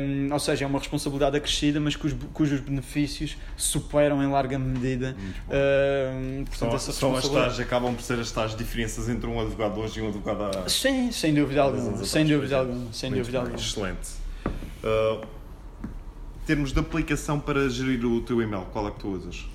Hum, 0.00 0.28
ou 0.32 0.38
seja, 0.38 0.64
é 0.64 0.68
uma 0.68 0.78
responsabilidade 0.78 1.36
acrescida, 1.36 1.80
mas 1.80 1.96
cujo- 1.96 2.16
cujos 2.32 2.60
benefícios 2.60 3.36
superam 3.56 4.22
em 4.22 4.28
larga 4.30 4.58
medida. 4.58 5.16
Muito 5.18 5.40
bom. 5.46 5.54
hum, 5.54 6.44
portanto, 6.46 6.58
São, 6.70 6.74
essa 6.76 6.92
são 6.92 7.16
as 7.16 7.28
tais, 7.28 7.60
acabam 7.60 7.94
por 7.94 8.02
ser 8.02 8.18
as 8.20 8.30
tais 8.30 8.54
diferenças 8.56 9.08
entre 9.08 9.28
um 9.28 9.40
advogado 9.40 9.80
hoje 9.80 9.98
e 9.98 10.02
um 10.02 10.08
advogado 10.08 10.58
há. 10.58 10.68
Sim, 10.68 11.10
sem 11.10 11.34
dúvida 11.34 11.62
alguma, 11.62 12.04
sem 12.04 12.24
dúvida 12.24 12.58
alguma, 12.58 12.92
sem 12.92 13.10
Muito 13.10 13.20
dúvida 13.22 13.38
alguma. 13.40 13.56
Excelente. 13.56 14.10
Uh, 14.84 15.24
em 16.42 16.44
termos 16.46 16.72
de 16.72 16.78
aplicação 16.80 17.38
para 17.38 17.68
gerir 17.68 18.04
o 18.04 18.20
teu 18.20 18.42
e-mail, 18.42 18.66
qual 18.72 18.88
é 18.88 18.90
que 18.90 18.98
tu 19.00 19.08
usas? 19.08 19.46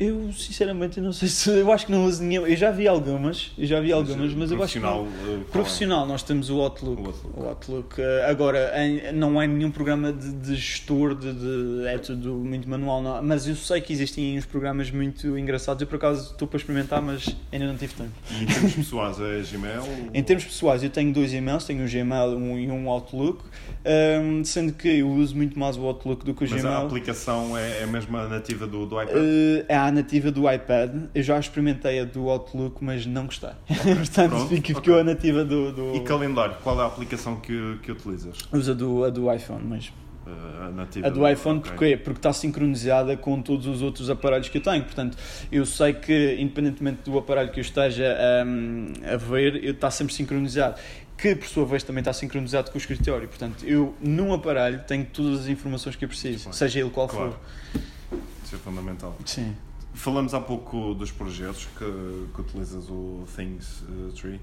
Eu 0.00 0.32
sinceramente 0.32 1.00
não 1.00 1.12
sei 1.12 1.26
se 1.28 1.50
eu 1.50 1.72
acho 1.72 1.86
que 1.86 1.90
não 1.92 2.04
uso 2.06 2.22
nenhuma. 2.22 2.48
Eu 2.48 2.56
já 2.56 2.70
vi 2.70 2.86
algumas, 2.86 3.50
eu 3.58 3.66
já 3.66 3.80
vi 3.80 3.92
algumas, 3.92 4.32
mas 4.32 4.50
eu 4.52 4.62
acho 4.62 4.74
que 4.74 4.78
Profissional, 4.80 5.04
não. 5.04 5.34
uh, 5.34 5.40
é? 5.40 5.44
Profissional, 5.50 6.06
nós 6.06 6.22
temos 6.22 6.50
o 6.50 6.60
Outlook. 6.60 7.02
O 7.02 7.06
Outlook. 7.06 7.40
O 7.40 7.44
Outlook. 7.48 7.94
eh, 8.00 8.26
Agora, 8.30 8.72
em- 8.80 9.12
não 9.12 9.42
é 9.42 9.46
nenhum 9.48 9.72
programa 9.72 10.12
de, 10.12 10.30
de 10.34 10.54
gestor, 10.54 11.16
de, 11.16 11.32
de- 11.32 11.86
é 11.88 11.98
tudo 11.98 12.32
muito 12.34 12.68
manual, 12.70 13.02
não. 13.02 13.20
mas 13.24 13.48
eu 13.48 13.56
sei 13.56 13.80
que 13.80 13.92
existem 13.92 14.38
uns 14.38 14.46
programas 14.46 14.88
muito 14.88 15.36
engraçados. 15.36 15.80
Eu 15.80 15.88
por 15.88 15.96
acaso 15.96 16.30
estou 16.30 16.46
para 16.46 16.58
experimentar, 16.58 17.02
mas 17.02 17.34
ainda 17.50 17.66
não 17.66 17.76
tive 17.76 17.94
tempo. 17.94 18.10
E 18.30 18.44
em 18.44 18.46
termos 18.46 18.74
pessoais, 18.74 19.20
é 19.20 19.42
Gmail? 19.50 19.82
Em 20.14 20.22
termos 20.22 20.44
pessoais, 20.44 20.84
eu 20.84 20.90
tenho 20.90 21.12
dois 21.12 21.34
e-mails, 21.34 21.64
tenho 21.64 21.82
um 21.82 21.88
Gmail 21.88 22.36
um- 22.36 22.56
e 22.56 22.70
um 22.70 22.88
Outlook, 22.88 23.42
ehm, 23.84 24.44
sendo 24.44 24.72
que 24.74 24.86
eu 25.00 25.08
uso 25.08 25.34
muito 25.34 25.58
mais 25.58 25.76
o 25.76 25.82
Outlook 25.86 26.24
do 26.24 26.32
que 26.34 26.44
o 26.44 26.48
Mas 26.48 26.64
a 26.64 26.68
Gmail. 26.68 26.86
aplicação 26.86 27.58
é, 27.58 27.80
é 27.80 27.82
a 27.82 27.86
mesma 27.88 28.28
nativa 28.28 28.64
do, 28.64 28.86
do 28.86 29.02
iPad? 29.02 29.16
Eh, 29.16 29.64
é 29.68 29.87
a 29.88 29.92
nativa 29.92 30.30
do 30.30 30.50
iPad. 30.50 30.90
Eu 31.14 31.22
já 31.22 31.38
experimentei 31.38 32.00
a 32.00 32.04
do 32.04 32.28
Outlook, 32.28 32.82
mas 32.84 33.04
não 33.06 33.26
gostei. 33.26 33.50
Portanto, 33.66 34.30
Pronto, 34.30 34.48
fico- 34.48 34.66
ficou 34.68 34.80
ok. 34.94 35.00
a 35.00 35.04
nativa 35.04 35.44
do. 35.44 35.72
do... 35.72 35.96
E 35.96 36.00
calendário, 36.00 36.56
qual 36.62 36.78
é 36.80 36.84
a 36.84 36.86
aplicação 36.86 37.36
que, 37.36 37.78
que 37.82 37.90
utilizas? 37.92 38.36
Usa 38.52 38.74
do, 38.74 39.04
a 39.04 39.10
do 39.10 39.32
iPhone 39.32 39.64
mesmo. 39.64 39.92
Uh, 40.26 40.64
a 40.66 40.70
nativa 40.70 41.06
A 41.06 41.10
do 41.10 41.26
iPhone 41.26 41.58
ok. 41.60 41.70
porquê? 41.72 41.96
Porque 41.96 42.18
está 42.18 42.32
sincronizada 42.34 43.16
com 43.16 43.40
todos 43.40 43.66
os 43.66 43.80
outros 43.80 44.10
aparelhos 44.10 44.48
que 44.50 44.58
eu 44.58 44.62
tenho. 44.62 44.84
Portanto, 44.84 45.16
eu 45.50 45.64
sei 45.64 45.94
que, 45.94 46.36
independentemente 46.38 47.00
do 47.10 47.16
aparelho 47.18 47.50
que 47.50 47.58
eu 47.58 47.62
esteja 47.62 48.14
hum, 48.46 48.92
a 49.10 49.16
ver, 49.16 49.64
está 49.64 49.90
sempre 49.90 50.12
sincronizado. 50.12 50.78
Que, 51.16 51.34
por 51.34 51.48
sua 51.48 51.64
vez, 51.66 51.82
também 51.82 52.00
está 52.00 52.12
sincronizado 52.12 52.70
com 52.70 52.76
o 52.76 52.80
escritório. 52.80 53.26
Portanto, 53.26 53.64
eu, 53.64 53.92
num 54.00 54.32
aparelho, 54.32 54.80
tenho 54.86 55.04
todas 55.06 55.40
as 55.40 55.46
informações 55.48 55.96
que 55.96 56.04
eu 56.04 56.08
preciso, 56.08 56.44
bem. 56.44 56.52
seja 56.52 56.78
ele 56.78 56.90
qual 56.90 57.08
Claro. 57.08 57.32
for. 57.32 57.80
Isso 58.44 58.54
é 58.54 58.58
fundamental. 58.58 59.16
Sim. 59.24 59.56
Falamos 59.94 60.32
há 60.34 60.40
pouco 60.40 60.94
dos 60.94 61.10
projetos 61.10 61.66
que, 61.76 62.26
que 62.34 62.40
utilizas 62.40 62.88
o 62.88 63.24
Things 63.34 63.82
uh, 63.82 64.12
Tree. 64.12 64.36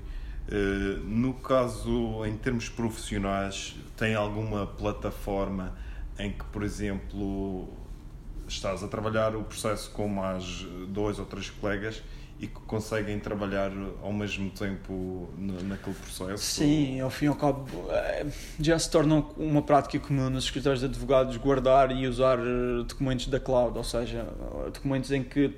Uh, 0.47 0.99
no 1.03 1.33
caso, 1.33 2.25
em 2.25 2.35
termos 2.37 2.69
profissionais, 2.69 3.75
tem 3.95 4.15
alguma 4.15 4.67
plataforma 4.67 5.73
em 6.19 6.31
que, 6.31 6.43
por 6.45 6.63
exemplo, 6.63 7.69
estás 8.47 8.83
a 8.83 8.87
trabalhar 8.87 9.35
o 9.35 9.43
processo 9.43 9.89
com 9.91 10.07
mais 10.07 10.65
dois 10.89 11.19
ou 11.19 11.25
três 11.25 11.49
colegas 11.49 12.03
e 12.39 12.47
que 12.47 12.59
conseguem 12.67 13.17
trabalhar 13.19 13.71
ao 14.03 14.11
mesmo 14.11 14.49
tempo 14.49 15.29
na- 15.37 15.61
naquele 15.63 15.95
processo? 15.95 16.43
Sim, 16.43 16.99
ao 16.99 17.09
fim 17.09 17.25
e 17.25 17.27
ao 17.29 17.35
cabo 17.35 17.65
eh, 17.89 18.25
já 18.59 18.77
se 18.77 18.89
torna 18.91 19.23
uma 19.37 19.61
prática 19.61 20.05
comum 20.05 20.29
nos 20.29 20.43
escritórios 20.43 20.81
de 20.81 20.85
advogados 20.87 21.37
guardar 21.37 21.91
e 21.91 22.05
usar 22.07 22.37
eh, 22.39 22.83
documentos 22.87 23.27
da 23.27 23.39
cloud, 23.39 23.77
ou 23.77 23.83
seja, 23.83 24.27
documentos 24.73 25.11
em 25.11 25.23
que 25.23 25.53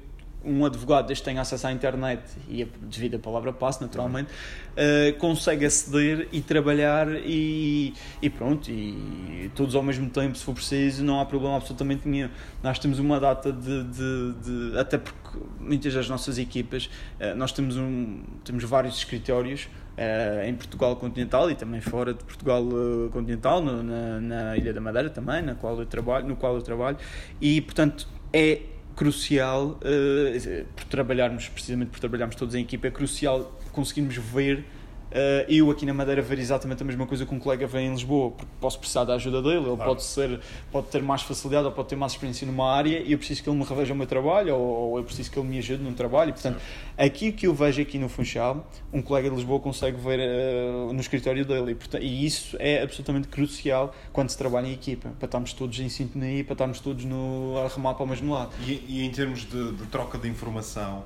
um 0.46 0.66
advogado, 0.66 1.08
desde 1.08 1.24
que 1.24 1.30
tenha 1.30 1.42
acesso 1.42 1.68
à 1.68 1.72
internet 1.72 2.22
e 2.48 2.64
a 2.64 2.68
devida 2.82 3.20
palavra 3.20 3.52
passe, 3.52 3.82
naturalmente, 3.82 4.30
eh, 4.78 5.14
consegue 5.20 5.66
aceder 5.66 6.28
e 6.32 6.40
trabalhar 6.42 7.08
e, 7.26 7.94
e 8.22 8.30
pronto, 8.30 8.70
e 8.72 9.52
todos 9.56 9.76
ao 9.76 9.84
mesmo 9.84 10.10
tempo, 10.10 10.38
se 10.38 10.44
for 10.46 10.54
preciso, 10.54 11.04
não 11.04 11.20
há 11.20 11.26
problema 11.26 11.58
absolutamente 11.58 12.08
nenhum. 12.08 12.30
Nós 12.64 12.80
temos 12.80 12.98
uma 13.00 13.20
data 13.20 13.52
de, 13.52 13.84
de- 13.84 14.34
de- 14.72 14.80
até 14.80 14.98
porque 14.98 15.38
muitas 15.60 15.94
das 15.94 16.08
nossas 16.08 16.38
equipas, 16.38 16.90
eh, 17.20 17.34
nós 17.34 17.52
temos, 17.52 17.76
um, 17.76 18.24
temos 18.46 18.64
vários 18.64 18.96
escritórios 18.98 19.68
eh, 19.98 20.46
em 20.48 20.54
Portugal 20.56 20.96
continental 20.96 21.50
e 21.52 21.56
também 21.56 21.82
fora 21.82 22.14
de 22.14 22.24
Portugal 22.24 22.64
eh, 22.64 23.10
continental, 23.12 23.62
no- 23.62 23.84
na, 23.84 24.22
na 24.22 24.58
Ilha 24.58 24.72
da 24.74 24.80
Madeira 24.80 25.10
também, 25.10 25.42
na 25.42 25.56
qual 25.56 25.78
eu 25.80 25.86
trabalho, 25.86 26.28
no 26.28 26.36
qual 26.38 26.56
eu 26.56 26.62
trabalho, 26.62 26.98
e 27.42 27.60
portanto 27.60 28.08
é 28.32 28.62
crucial, 28.98 29.80
eh, 29.84 30.66
por 30.76 30.86
trabalharmos, 30.86 31.48
precisamente 31.48 31.92
por 31.92 32.00
trabalharmos 32.00 32.36
todos 32.36 32.56
em 32.56 32.64
equipa, 32.64 32.88
é 32.88 32.92
crucial 32.92 33.58
conseguirmos 33.72 34.18
ver. 34.18 34.66
Eh, 35.12 35.46
eu 35.50 35.70
aqui 35.72 35.86
na 35.86 35.94
Madeira 35.94 36.22
ver 36.22 36.40
exatamente 36.40 36.82
a 36.84 36.86
mesma 36.86 37.06
coisa 37.08 37.26
que 37.26 37.34
um 37.34 37.40
colega 37.40 37.66
vê 37.68 37.82
em 37.82 37.92
Lisboa, 37.92 38.32
porque 38.32 38.52
posso 38.60 38.78
precisar 38.80 39.04
da 39.06 39.16
ajuda 39.16 39.42
dele, 39.42 39.58
ele 39.58 39.66
Claro. 39.76 39.84
pode 39.92 40.04
ser, 40.04 40.40
pode 40.72 40.88
ter 40.88 41.02
mais 41.02 41.22
facilidade 41.22 41.66
ou 41.66 41.72
pode 41.72 41.88
ter 41.90 41.96
mais 41.96 42.12
experiência 42.14 42.46
numa 42.46 42.72
área 42.72 43.00
e 43.00 43.12
eu 43.12 43.18
preciso 43.18 43.44
que 43.44 43.50
ele 43.50 43.58
me 43.58 43.64
reveja 43.64 43.94
o 43.94 43.98
meu 43.98 44.08
trabalho 44.08 44.56
ou, 44.56 44.92
ou 44.92 44.98
eu 44.98 45.04
preciso 45.04 45.32
que 45.32 45.40
ele 45.40 45.48
me 45.48 45.58
ajude 45.60 45.84
num 45.84 45.94
trabalho. 45.94 46.30
E, 46.30 46.34
portanto, 46.34 46.60
aqui 46.98 47.32
que 47.32 47.48
eu 47.48 47.54
vejo 47.54 47.82
aqui 47.82 47.98
no 47.98 48.10
Funchal, 48.10 48.70
um 48.92 49.02
colega 49.02 49.30
de 49.30 49.36
Lisboa 49.36 49.60
consegue 49.60 49.98
ver 49.98 50.20
eh, 50.20 50.72
no 50.94 51.00
escritório 51.00 51.46
dele 51.46 51.72
e, 51.72 51.76
portanto, 51.76 52.04
e 52.04 52.26
isso 52.26 52.56
é 52.60 52.82
absolutamente 52.82 53.28
crucial 53.28 53.94
quando 54.12 54.30
se 54.30 54.38
trabalha 54.38 54.68
em 54.68 54.74
equipa, 54.74 55.10
para 55.18 55.26
estarmos 55.26 55.54
todos 55.54 55.80
em 55.80 55.90
sintonia, 55.90 56.44
para 56.44 56.54
estarmos 56.54 56.80
todos 56.80 57.06
no, 57.06 57.56
a 57.64 57.68
remar 57.68 57.94
para 57.94 58.04
o 58.04 58.08
mesmo 58.08 58.34
lado. 58.34 58.52
E, 58.66 58.84
e 58.88 59.04
em 59.06 59.10
termos 59.12 59.46
de, 59.46 59.72
de 59.74 59.86
troca 59.88 60.18
de 60.18 60.28
informação, 60.28 61.04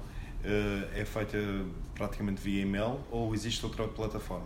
é 0.95 1.05
feita 1.05 1.37
praticamente 1.95 2.41
via 2.41 2.61
e-mail 2.61 2.99
ou 3.11 3.33
existe 3.33 3.63
outra 3.65 3.87
plataforma? 3.87 4.45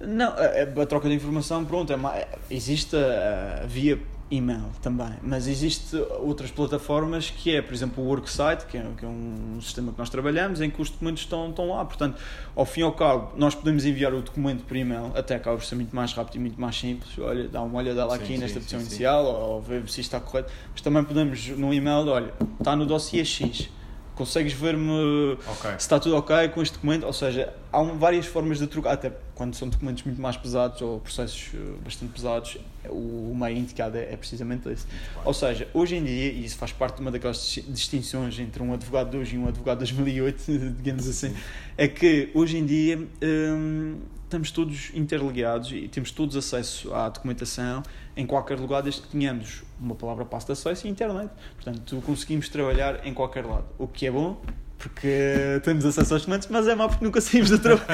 Não, 0.00 0.28
a, 0.28 0.82
a 0.82 0.86
troca 0.86 1.08
de 1.08 1.14
informação, 1.14 1.64
pronto, 1.64 1.92
é 1.92 1.96
ma- 1.96 2.14
existe 2.50 2.94
a 2.96 3.64
via 3.66 3.98
e-mail 4.30 4.64
também, 4.82 5.12
mas 5.22 5.46
existe 5.46 5.96
outras 6.20 6.50
plataformas 6.50 7.30
que 7.30 7.54
é, 7.54 7.62
por 7.62 7.72
exemplo, 7.72 8.02
o 8.04 8.08
Worksite, 8.08 8.66
que 8.68 8.76
é, 8.76 8.84
que 8.96 9.04
é 9.04 9.08
um 9.08 9.58
sistema 9.62 9.92
que 9.92 9.98
nós 9.98 10.10
trabalhamos, 10.10 10.60
em 10.60 10.68
que 10.68 10.82
os 10.82 10.90
documentos 10.90 11.22
estão, 11.22 11.48
estão 11.48 11.68
lá. 11.68 11.84
Portanto, 11.84 12.20
ao 12.54 12.66
fim 12.66 12.80
e 12.80 12.82
ao 12.82 12.92
cabo, 12.92 13.32
nós 13.36 13.54
podemos 13.54 13.84
enviar 13.86 14.12
o 14.12 14.20
documento 14.20 14.64
por 14.64 14.76
e-mail, 14.76 15.12
até 15.14 15.36
acaba 15.36 15.56
por 15.56 15.64
ser 15.64 15.76
muito 15.76 15.94
mais 15.94 16.12
rápido 16.12 16.34
e 16.34 16.38
muito 16.40 16.60
mais 16.60 16.76
simples. 16.78 17.16
Olha, 17.18 17.48
dá 17.48 17.62
uma 17.62 17.78
olhada 17.78 18.04
lá 18.04 18.16
Sim, 18.16 18.22
aqui 18.24 18.34
sim, 18.34 18.38
nesta 18.38 18.58
opção 18.58 18.80
sim. 18.80 18.86
inicial, 18.86 19.24
ou 19.24 19.62
ver 19.62 19.80
se 19.82 20.00
isto 20.00 20.14
está 20.14 20.20
correto. 20.20 20.52
Mas 20.72 20.80
também 20.82 21.04
podemos, 21.04 21.48
no 21.50 21.72
e-mail, 21.72 22.06
olha, 22.08 22.34
está 22.58 22.74
no 22.76 22.84
dossiê 22.84 23.24
X. 23.24 23.70
Consegues 24.16 24.54
ver-me 24.54 25.34
Ok. 25.46 25.70
se 25.72 25.76
está 25.76 26.00
tudo 26.00 26.16
ok 26.16 26.48
com 26.48 26.62
este 26.62 26.72
documento, 26.74 27.04
ou 27.04 27.12
seja, 27.12 27.52
há 27.70 27.80
um- 27.80 27.98
várias 27.98 28.24
formas 28.26 28.58
de 28.58 28.66
trocar, 28.66 28.94
até 28.94 29.12
quando 29.34 29.54
são 29.54 29.68
documentos 29.68 30.02
muito 30.04 30.18
mais 30.20 30.38
pesados 30.38 30.80
ou 30.80 30.98
processos 31.00 31.50
eh, 31.54 31.58
bastante 31.84 32.12
pesados, 32.14 32.56
o, 32.88 33.30
o 33.32 33.36
meio 33.38 33.58
indicado 33.58 33.98
é, 33.98 34.14
é 34.14 34.16
precisamente 34.16 34.66
esse. 34.70 34.86
Ou 35.22 35.34
seja, 35.34 35.68
hoje 35.74 35.96
em 35.96 36.02
dia, 36.02 36.32
e 36.32 36.46
isso 36.46 36.56
faz 36.56 36.72
parte 36.72 36.96
de 36.96 37.02
uma 37.02 37.10
daquelas 37.10 37.36
dis- 37.44 37.64
distinções 37.68 38.38
entre 38.38 38.62
um 38.62 38.72
advogado 38.72 39.10
de 39.10 39.18
hoje 39.18 39.36
e 39.36 39.38
um 39.38 39.46
advogado 39.48 39.84
de 39.84 39.92
2008, 39.92 40.44
digamos 40.82 41.06
assim, 41.06 41.36
é 41.76 41.86
que 41.86 42.30
hoje 42.32 42.56
em 42.56 42.64
dia 42.64 42.98
hum, 43.22 43.98
estamos 44.24 44.50
todos 44.50 44.90
interligados 44.94 45.70
e 45.72 45.88
temos 45.88 46.10
todos 46.10 46.34
acesso 46.36 46.92
à 46.94 47.10
documentação 47.10 47.82
em 48.16 48.26
qualquer 48.26 48.58
lugar, 48.58 48.82
desde 48.82 49.02
que 49.02 49.08
tenhamos 49.08 49.62
uma 49.78 49.94
palavra 49.94 50.24
passe 50.24 50.46
de 50.46 50.52
acesso 50.52 50.86
e 50.86 50.90
internet. 50.90 51.30
Portanto, 51.54 52.02
conseguimos 52.04 52.48
trabalhar 52.48 53.06
em 53.06 53.12
qualquer 53.12 53.44
lado, 53.44 53.66
o 53.78 53.86
que 53.86 54.06
é 54.06 54.10
bom. 54.10 54.40
Porque 54.78 55.60
temos 55.64 55.84
acesso 55.84 56.14
aos 56.14 56.22
documentos, 56.22 56.48
mas 56.48 56.66
é 56.68 56.74
mau 56.74 56.88
porque 56.88 57.04
nunca 57.04 57.20
saímos 57.20 57.50
do 57.50 57.58
trabalho. 57.58 57.86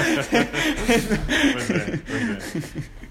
Pois 1.53 1.71
é, 1.71 1.97
pois 2.07 2.65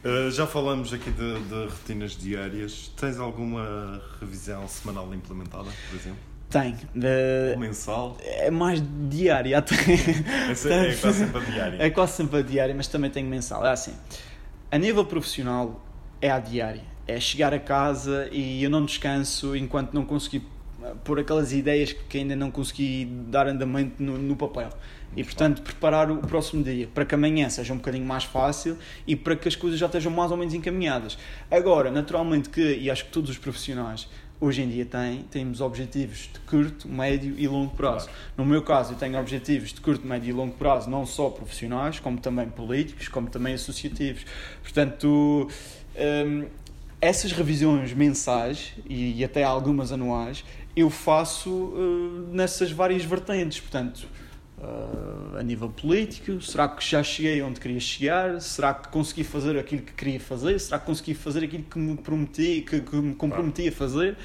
é. 0.03 0.27
Uh, 0.27 0.31
já 0.31 0.45
falamos 0.47 0.93
aqui 0.93 1.09
de, 1.11 1.39
de 1.43 1.65
rotinas 1.65 2.11
diárias. 2.17 2.91
Tens 2.99 3.17
alguma 3.19 4.01
revisão 4.19 4.67
semanal 4.67 5.13
implementada, 5.13 5.69
por 5.89 5.95
exemplo? 5.99 6.19
Tenho. 6.49 6.77
De- 6.93 7.53
Ou 7.53 7.59
mensal? 7.59 8.17
É 8.21 8.51
mais 8.51 8.83
diária 9.09 9.57
até. 9.57 9.75
Essa 10.51 10.69
é 10.73 10.95
quase 10.95 11.19
sempre 11.19 11.37
a 11.41 11.43
diária. 11.45 11.77
É 11.83 11.89
quase 11.89 12.11
sempre 12.13 12.39
a 12.39 12.41
diária, 12.41 12.75
mas 12.75 12.87
também 12.87 13.09
tenho 13.09 13.29
mensal. 13.29 13.65
É 13.65 13.71
assim, 13.71 13.93
a 14.69 14.77
nível 14.77 15.05
profissional 15.05 15.81
é 16.21 16.29
a 16.29 16.39
diária. 16.39 16.83
É 17.07 17.19
chegar 17.19 17.53
a 17.53 17.59
casa 17.59 18.29
e 18.31 18.63
eu 18.63 18.69
não 18.69 18.85
descanso 18.85 19.55
enquanto 19.55 19.93
não 19.93 20.05
conseguir 20.05 20.43
pôr 21.03 21.19
aquelas 21.19 21.53
ideias 21.53 21.93
que 21.93 22.17
ainda 22.17 22.35
não 22.35 22.49
consegui 22.49 23.05
dar 23.27 23.47
andamento 23.47 24.01
no, 24.01 24.17
no 24.17 24.35
papel. 24.35 24.69
E 25.15 25.23
portanto, 25.23 25.61
preparar 25.61 26.09
o 26.09 26.17
próximo 26.17 26.63
dia 26.63 26.87
para 26.93 27.05
que 27.05 27.13
amanhã 27.13 27.49
seja 27.49 27.73
um 27.73 27.77
bocadinho 27.77 28.05
mais 28.05 28.23
fácil 28.23 28.77
e 29.05 29.15
para 29.15 29.35
que 29.35 29.47
as 29.47 29.55
coisas 29.55 29.77
já 29.77 29.85
estejam 29.85 30.11
mais 30.11 30.31
ou 30.31 30.37
menos 30.37 30.53
encaminhadas. 30.53 31.17
Agora, 31.49 31.91
naturalmente 31.91 32.49
que, 32.49 32.77
e 32.77 32.89
acho 32.89 33.05
que 33.05 33.11
todos 33.11 33.29
os 33.29 33.37
profissionais 33.37 34.07
hoje 34.39 34.63
em 34.63 34.69
dia 34.69 34.85
têm, 34.85 35.21
temos 35.29 35.61
objetivos 35.61 36.29
de 36.33 36.39
curto, 36.41 36.89
médio 36.89 37.35
e 37.37 37.47
longo 37.47 37.75
prazo. 37.75 38.05
Claro. 38.05 38.21
No 38.35 38.43
meu 38.43 38.63
caso, 38.63 38.93
eu 38.93 38.97
tenho 38.97 39.19
objetivos 39.19 39.71
de 39.71 39.79
curto, 39.79 40.05
médio 40.07 40.29
e 40.29 40.33
longo 40.33 40.55
prazo, 40.55 40.89
não 40.89 41.05
só 41.05 41.29
profissionais, 41.29 41.99
como 41.99 42.19
também 42.19 42.49
políticos, 42.49 43.07
como 43.07 43.29
também 43.29 43.53
associativos. 43.53 44.25
Portanto, 44.63 45.47
hum, 46.25 46.47
essas 47.01 47.31
revisões 47.31 47.93
mensais 47.93 48.73
e, 48.87 49.23
até 49.23 49.43
algumas 49.43 49.91
anuais 49.91 50.45
eu 50.75 50.89
faço 50.89 51.49
uh, 51.49 52.29
nessas 52.31 52.71
várias 52.71 53.03
vertentes. 53.03 53.59
Portanto, 53.59 54.07
uh, 54.57 55.37
a 55.37 55.43
nível 55.43 55.67
político, 55.69 56.39
será 56.41 56.69
que 56.69 56.85
já 56.85 57.03
cheguei 57.03 57.41
onde 57.41 57.59
queria 57.59 57.79
chegar? 57.79 58.39
Será 58.39 58.73
que 58.73 58.87
consegui 58.87 59.23
fazer 59.23 59.57
aquilo 59.57 59.81
que 59.81 59.91
queria 59.91 60.19
fazer? 60.19 60.59
Será 60.59 60.79
que 60.79 60.85
consegui 60.85 61.13
fazer 61.13 61.43
aquilo 61.43 61.63
que 61.63 61.77
me 61.77 61.97
prometi, 61.97 62.61
que, 62.61 62.79
que 62.79 62.95
me 62.95 63.15
comprometi 63.15 63.67
a 63.67 63.71
fazer? 63.71 64.15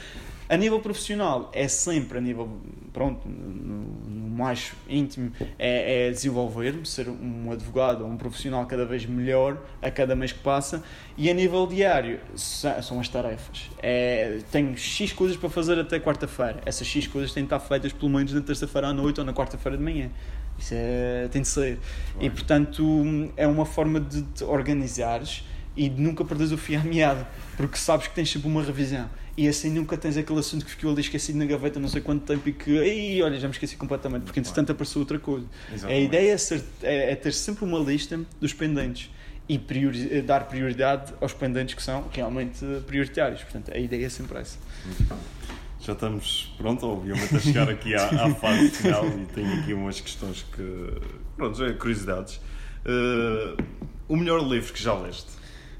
A 0.48 0.56
nível 0.56 0.78
profissional, 0.80 1.50
é 1.52 1.66
sempre 1.66 2.18
a 2.18 2.20
nível, 2.20 2.48
pronto, 2.92 3.28
no, 3.28 3.82
no 4.08 4.36
mais 4.36 4.72
íntimo, 4.88 5.32
é, 5.58 6.06
é 6.06 6.10
desenvolver-me, 6.10 6.86
ser 6.86 7.08
um 7.08 7.50
advogado 7.50 8.04
ou 8.04 8.10
um 8.10 8.16
profissional 8.16 8.64
cada 8.66 8.84
vez 8.84 9.04
melhor 9.06 9.60
a 9.82 9.90
cada 9.90 10.14
mês 10.14 10.30
que 10.30 10.38
passa. 10.38 10.84
E 11.16 11.28
a 11.28 11.34
nível 11.34 11.66
diário, 11.66 12.20
são 12.36 13.00
as 13.00 13.08
tarefas. 13.08 13.68
É, 13.82 14.38
tenho 14.52 14.76
X 14.76 15.12
coisas 15.12 15.36
para 15.36 15.48
fazer 15.48 15.80
até 15.80 15.98
quarta-feira. 15.98 16.60
Essas 16.64 16.86
X 16.86 17.08
coisas 17.08 17.32
têm 17.32 17.42
de 17.42 17.46
estar 17.46 17.58
feitas 17.58 17.92
pelo 17.92 18.10
menos 18.10 18.32
na 18.32 18.40
terça-feira 18.40 18.88
à 18.88 18.92
noite 18.92 19.18
ou 19.18 19.26
na 19.26 19.32
quarta-feira 19.32 19.76
de 19.76 19.82
manhã. 19.82 20.10
Isso 20.56 20.74
é, 20.76 21.28
tem 21.28 21.42
de 21.42 21.48
ser. 21.48 21.78
E 22.20 22.30
portanto, 22.30 22.82
é 23.36 23.48
uma 23.48 23.66
forma 23.66 23.98
de 23.98 24.22
te 24.22 24.44
organizares 24.44 25.44
e 25.76 25.88
de 25.88 26.00
nunca 26.00 26.24
perderes 26.24 26.52
o 26.52 26.56
fio 26.56 26.80
à 26.80 26.82
meada, 26.82 27.28
porque 27.56 27.76
sabes 27.76 28.06
que 28.06 28.14
tens 28.14 28.30
sempre 28.30 28.48
uma 28.48 28.62
revisão 28.62 29.10
e 29.36 29.46
assim 29.46 29.70
nunca 29.70 29.96
tens 29.98 30.16
aquele 30.16 30.38
assunto 30.38 30.64
que 30.64 30.70
ficou 30.70 30.90
ali 30.90 31.02
esquecido 31.02 31.38
na 31.38 31.44
gaveta 31.44 31.78
não 31.78 31.88
sei 31.88 32.00
quanto 32.00 32.24
tempo 32.24 32.48
e 32.48 32.52
que, 32.52 32.70
ei, 32.70 33.22
olha, 33.22 33.38
já 33.38 33.46
me 33.46 33.52
esqueci 33.52 33.76
completamente, 33.76 34.22
porque 34.22 34.40
entretanto 34.40 34.72
apareceu 34.72 35.00
outra 35.00 35.18
coisa. 35.18 35.46
Exatamente. 35.72 36.00
A 36.00 36.04
ideia 36.04 36.32
é, 36.32 36.38
ser, 36.38 36.64
é, 36.82 37.12
é, 37.12 37.14
ter 37.14 37.32
sempre 37.32 37.64
uma 37.64 37.78
lista 37.78 38.18
dos 38.40 38.54
pendentes 38.54 39.10
e 39.48 39.58
priori, 39.58 40.08
eh, 40.10 40.22
dar 40.22 40.48
prioridade 40.48 41.12
aos 41.20 41.32
pendentes 41.34 41.74
que 41.74 41.82
são 41.82 42.06
realmente 42.12 42.64
prioritários. 42.86 43.42
Portanto, 43.42 43.70
a 43.74 43.78
ideia 43.78 44.06
é 44.06 44.08
sempre 44.08 44.38
essa. 44.38 44.58
Já 45.80 45.92
estamos, 45.92 46.54
pronto, 46.56 46.86
obviamente, 46.86 47.36
a 47.36 47.38
chegar 47.38 47.68
aqui 47.68 47.94
à, 47.94 48.06
à 48.06 48.34
fase 48.34 48.70
final 48.70 49.06
e 49.06 49.26
tenho 49.26 49.60
aqui 49.60 49.74
umas 49.74 50.00
questões 50.00 50.44
que, 50.54 51.00
pronto, 51.36 51.58
já 51.58 51.66
é 51.66 51.72
curiosidades. 51.74 52.40
Uh, 52.86 53.62
o 54.08 54.16
melhor 54.16 54.40
livro 54.40 54.72
que 54.72 54.82
já 54.82 54.94
leste? 54.94 55.30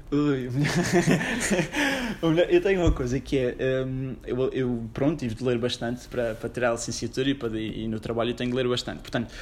Ui, 0.09 0.49
eu 2.49 2.61
tenho 2.61 2.81
uma 2.81 2.91
coisa 2.91 3.19
que 3.19 3.37
é. 3.37 3.55
Um, 3.85 4.15
eu, 4.25 4.49
eu, 4.53 4.89
pronto, 4.93 5.19
tive 5.19 5.35
de 5.35 5.43
ler 5.43 5.57
bastante 5.57 6.07
para, 6.07 6.33
para 6.33 6.49
tirar 6.49 6.69
a 6.69 6.73
licenciatura 6.73 7.29
e, 7.29 7.35
para, 7.35 7.59
e 7.59 7.87
no 7.87 7.99
trabalho 7.99 8.31
eu 8.31 8.35
tenho 8.35 8.49
de 8.49 8.55
ler 8.55 8.67
bastante. 8.67 8.99
Portanto, 8.99 9.33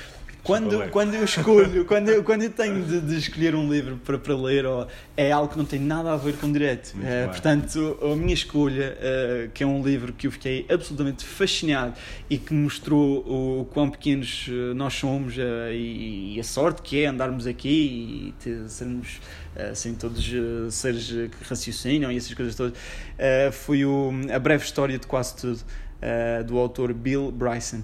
quando, 0.45 0.89
quando 0.91 1.15
eu 1.15 1.23
escolho, 1.23 1.85
quando 1.85 2.09
eu, 2.09 2.23
quando 2.23 2.43
eu 2.43 2.51
tenho 2.51 2.83
de, 2.83 3.01
de, 3.01 3.17
escolher 3.17 3.55
um 3.55 3.71
livro 3.71 3.97
para, 3.97 4.19
para 4.19 4.35
ler, 4.35 4.63
ou, 4.63 4.87
é 5.17 5.31
algo 5.31 5.51
que 5.51 5.57
não 5.57 5.65
tem 5.65 5.79
nada 5.79 6.13
a 6.13 6.17
ver 6.17 6.37
com 6.37 6.51
direito. 6.51 6.95
Uh, 6.95 7.29
portanto, 7.29 7.97
a 7.99 8.15
minha 8.15 8.33
escolha, 8.33 8.95
uh, 8.95 9.49
que 9.51 9.63
é 9.63 9.67
um 9.67 9.83
livro 9.83 10.13
que 10.13 10.27
eu 10.27 10.31
fiquei 10.31 10.63
absolutamente 10.69 11.25
fascinado 11.25 11.95
e 12.29 12.37
que 12.37 12.53
mostrou 12.53 13.25
o 13.25 13.65
quão 13.73 13.89
pequenos 13.89 14.45
eh, 14.47 14.73
nós 14.75 14.93
somos 14.93 15.35
uh, 15.35 15.71
e, 15.71 16.35
e, 16.35 16.39
a 16.39 16.43
sorte 16.43 16.83
que 16.83 17.01
é 17.01 17.07
andarmos 17.07 17.47
aqui 17.47 18.33
e 18.37 18.43
ter, 18.43 18.69
sermos 18.69 19.19
assim, 19.71 19.95
todos 19.95 20.25
uh, 20.33 20.69
seres 20.69 21.07
que 21.07 21.47
raciocinam 21.47 22.11
e 22.11 22.17
essas 22.17 22.33
coisas 22.33 22.55
todas, 22.55 22.73
uh, 22.73 23.51
foi 23.51 23.85
o, 23.85 24.11
a 24.33 24.39
breve 24.39 24.63
história 24.63 24.97
de 24.97 25.07
quase 25.07 25.35
tudo, 25.35 25.59
uh, 25.59 26.43
do 26.43 26.57
autor 26.57 26.93
Bill 26.93 27.31
Bryson. 27.31 27.83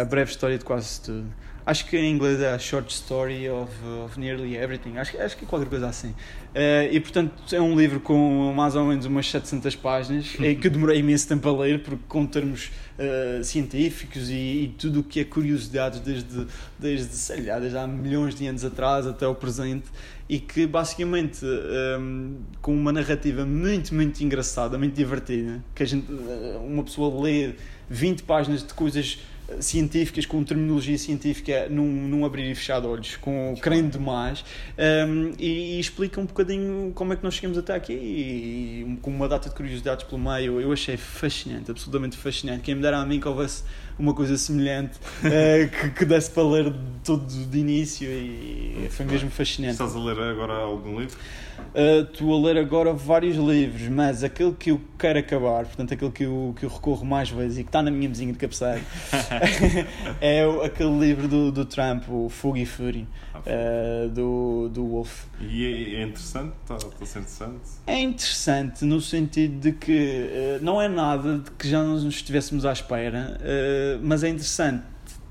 a 0.00 0.04
breve 0.04 0.30
história 0.30 0.58
de 0.58 0.64
quase 0.64 1.00
tudo. 1.00 1.26
Acho 1.66 1.84
que 1.86 1.96
em 1.96 2.12
inglês 2.12 2.40
é 2.40 2.52
a 2.52 2.58
Short 2.60 2.94
Story 2.94 3.50
of, 3.50 3.72
of 4.04 4.20
Nearly 4.20 4.56
Everything. 4.56 4.98
Acho, 4.98 5.20
acho 5.20 5.36
que 5.36 5.44
é 5.44 5.48
qualquer 5.48 5.68
coisa 5.68 5.88
assim. 5.88 6.10
Uh, 6.10 6.92
e 6.92 7.00
portanto 7.00 7.34
é 7.52 7.60
um 7.60 7.76
livro 7.76 7.98
com 7.98 8.52
mais 8.54 8.76
ou 8.76 8.84
menos 8.84 9.04
umas 9.04 9.28
700 9.28 9.74
páginas 9.74 10.28
que 10.38 10.70
demorei 10.70 11.00
imenso 11.00 11.26
tempo 11.26 11.48
a 11.48 11.64
ler, 11.64 11.82
porque 11.82 12.04
com 12.06 12.24
termos 12.24 12.70
uh, 12.96 13.42
científicos 13.42 14.30
e, 14.30 14.34
e, 14.34 14.74
tudo 14.78 15.00
o 15.00 15.02
que 15.02 15.18
é 15.18 15.24
curiosidades 15.24 15.98
desde, 15.98 16.46
desde, 16.78 17.12
sei 17.16 17.44
lá, 17.44 17.58
desde 17.58 17.76
há 17.76 17.84
milhões 17.84 18.36
de 18.36 18.46
anos 18.46 18.64
atrás 18.64 19.04
até 19.04 19.26
o 19.26 19.34
presente 19.34 19.86
e 20.28 20.38
que 20.38 20.68
basicamente 20.68 21.44
um, 21.44 21.48
ehm, 21.48 22.36
com 22.60 22.72
uma 22.74 22.92
narrativa 22.92 23.44
muito, 23.44 23.94
muito 23.94 24.20
engraçada, 24.22 24.78
muito 24.78 24.94
divertida, 24.94 25.62
que 25.74 25.82
a 25.82 25.86
gente, 25.86 26.06
eh, 26.10 26.58
uma 26.64 26.82
pessoa 26.82 27.22
lê 27.22 27.54
20 27.88 28.24
páginas 28.24 28.64
de 28.66 28.74
coisas 28.74 29.18
científicas, 29.60 30.26
com 30.26 30.42
terminologia 30.42 30.98
científica 30.98 31.68
num, 31.68 31.86
num 31.86 32.24
abrir 32.24 32.50
e 32.50 32.54
fechar 32.54 32.80
de 32.80 32.86
olhos, 32.86 33.16
com 33.16 33.54
crendo 33.60 33.98
demais, 33.98 34.44
um, 35.08 35.32
e, 35.38 35.76
e, 35.76 35.80
explica 35.80 36.20
um 36.20 36.26
bocadinho 36.26 36.92
como 36.94 37.12
é 37.12 37.16
que 37.16 37.22
nós 37.22 37.34
chegamos 37.34 37.56
até 37.56 37.74
aqui 37.74 37.92
e, 37.92 38.82
e 38.82 38.96
com 39.02 39.10
uma 39.10 39.28
data 39.28 39.48
de 39.48 39.54
curiosidades 39.54 40.04
pelo 40.04 40.20
meio. 40.20 40.60
Eu 40.60 40.72
achei 40.72 40.96
fascinante, 40.96 41.70
absolutamente 41.70 42.16
fascinante. 42.16 42.62
Quem 42.62 42.74
me 42.74 42.82
dera 42.82 42.98
a 42.98 43.06
mim 43.06 43.20
que 43.20 43.28
houvesse 43.28 43.62
uma 43.98 44.14
coisa 44.14 44.36
semelhante 44.36 44.96
uh, 44.96 45.70
que, 45.70 45.90
que 45.90 46.04
desse 46.04 46.30
para 46.30 46.42
ler 46.44 46.74
tudo 47.02 47.26
de 47.26 47.58
início 47.58 48.08
e 48.08 48.88
foi 48.90 49.06
mesmo 49.06 49.30
fascinante. 49.30 49.74
Estás 49.74 49.94
a 49.94 49.98
ler 49.98 50.18
agora 50.18 50.54
algum 50.54 51.00
livro? 51.00 51.16
Uh, 51.74 52.02
estou 52.10 52.34
a 52.34 52.46
ler 52.46 52.58
agora 52.58 52.92
vários 52.92 53.36
livros, 53.36 53.88
mas 53.88 54.24
aquele 54.24 54.52
que 54.52 54.70
eu 54.70 54.80
quero 54.98 55.18
acabar, 55.18 55.64
portanto, 55.64 55.92
aquele 55.92 56.10
que 56.10 56.24
eu, 56.24 56.54
que 56.58 56.64
eu 56.64 56.70
recorro 56.70 57.04
mais 57.04 57.30
vezes 57.30 57.58
e 57.58 57.62
que 57.62 57.68
está 57.68 57.82
na 57.82 57.90
minha 57.90 58.08
mesinha 58.08 58.32
de 58.32 58.38
cabeceira, 58.38 58.80
é 60.20 60.42
aquele 60.64 60.98
livro 60.98 61.28
do, 61.28 61.52
do 61.52 61.64
Trump, 61.64 62.04
o 62.08 62.28
Fogo 62.28 62.56
e 62.56 62.66
Fury, 62.66 63.06
uh, 63.34 64.08
do, 64.08 64.68
do 64.70 64.86
Wolf. 64.86 65.24
E 65.40 65.64
é, 65.64 66.00
é 66.00 66.02
interessante? 66.02 66.54
Está, 66.62 66.76
está 66.76 66.88
a 66.88 67.06
ser 67.06 67.18
interessante? 67.20 67.60
É 67.86 68.00
interessante 68.00 68.84
no 68.84 69.00
sentido 69.00 69.60
de 69.60 69.72
que 69.72 70.58
uh, 70.60 70.64
não 70.64 70.80
é 70.80 70.88
nada 70.88 71.38
de 71.38 71.50
que 71.52 71.68
já 71.68 71.82
nos 71.82 72.04
estivéssemos 72.04 72.64
à 72.64 72.72
espera, 72.72 73.38
mas 74.02 74.22
é 74.22 74.28
interessante 74.28 74.82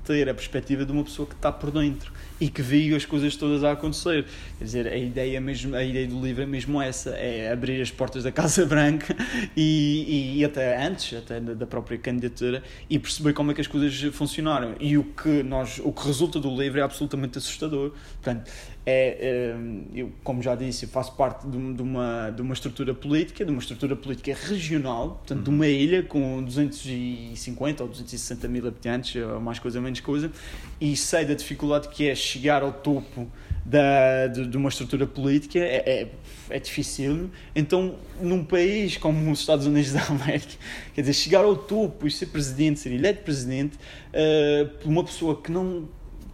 ter 0.04 0.28
a 0.28 0.34
perspectiva 0.34 0.84
de 0.84 0.92
uma 0.92 1.02
pessoa 1.02 1.26
que 1.26 1.34
está 1.34 1.50
por 1.50 1.70
dentro 1.70 2.12
e 2.40 2.48
que 2.48 2.62
viu 2.62 2.96
as 2.96 3.04
coisas 3.04 3.34
todas 3.34 3.64
a 3.64 3.72
acontecer. 3.72 4.24
Quer 4.58 4.64
dizer, 4.64 4.86
a 4.86 4.96
ideia, 4.96 5.38
mesmo, 5.38 5.76
a 5.76 5.84
ideia 5.84 6.06
do 6.06 6.18
livro 6.18 6.42
é 6.42 6.46
mesmo 6.46 6.80
essa: 6.80 7.10
é 7.10 7.52
abrir 7.52 7.80
as 7.82 7.90
portas 7.90 8.24
da 8.24 8.32
Casa 8.32 8.64
Branca 8.64 9.14
e, 9.54 10.38
e 10.38 10.44
até 10.44 10.82
antes, 10.82 11.18
até 11.18 11.38
da 11.38 11.66
própria 11.66 11.98
candidatura, 11.98 12.62
e 12.88 12.98
perceber 12.98 13.34
como 13.34 13.50
é 13.50 13.54
que 13.54 13.60
as 13.60 13.66
coisas 13.66 13.94
funcionaram. 14.14 14.74
E 14.80 14.96
o 14.96 15.04
que, 15.04 15.42
nós, 15.42 15.78
o 15.84 15.92
que 15.92 16.06
resulta 16.06 16.40
do 16.40 16.48
livro 16.56 16.80
é 16.80 16.82
absolutamente 16.82 17.36
assustador. 17.36 17.92
Portanto, 18.22 18.50
é, 18.86 19.18
é, 19.20 19.56
eu, 19.94 20.12
como 20.24 20.40
já 20.40 20.54
disse, 20.54 20.86
eu 20.86 20.88
faço 20.88 21.12
parte 21.16 21.46
de, 21.46 21.56
uma, 21.56 22.30
de 22.30 22.40
uma 22.40 22.54
estrutura 22.54 22.94
política, 22.94 23.44
de 23.44 23.50
uma 23.50 23.60
estrutura 23.60 23.94
política 23.94 24.32
regional, 24.32 25.16
portanto, 25.16 25.42
de 25.42 25.50
uma 25.50 25.66
ilha 25.66 26.02
com 26.02 26.42
250 26.42 27.82
ou 27.82 27.88
260 27.90 28.48
mil 28.48 28.66
habitantes, 28.66 29.20
ou 29.22 29.38
mais 29.40 29.58
coisa, 29.58 29.80
menos 29.82 30.00
coisa, 30.00 30.30
e 30.80 30.96
sei 30.96 31.26
da 31.26 31.34
dificuldade 31.34 31.88
que 31.88 32.08
é 32.08 32.14
chegar 32.14 32.62
ao 32.62 32.72
topo 32.72 33.28
da, 33.66 34.28
de, 34.28 34.46
de 34.46 34.56
uma 34.56 34.68
estrutura 34.68 35.06
política, 35.06 35.58
é, 35.58 35.82
é, 35.86 36.08
é 36.50 36.58
difícil. 36.60 37.28
Então, 37.54 37.96
num 38.20 38.44
país 38.44 38.96
como 38.96 39.30
os 39.30 39.40
Estados 39.40 39.66
Unidos 39.66 39.90
da 39.92 40.04
América, 40.04 40.54
quer 40.94 41.00
dizer, 41.00 41.12
chegar 41.12 41.44
ao 41.44 41.56
topo 41.56 42.06
e 42.06 42.10
ser 42.10 42.26
presidente, 42.26 42.78
ser 42.78 42.92
eleito 42.92 43.24
presidente, 43.24 43.76
uh, 43.76 44.88
uma 44.88 45.02
pessoa 45.02 45.40
que 45.40 45.50
não 45.50 45.88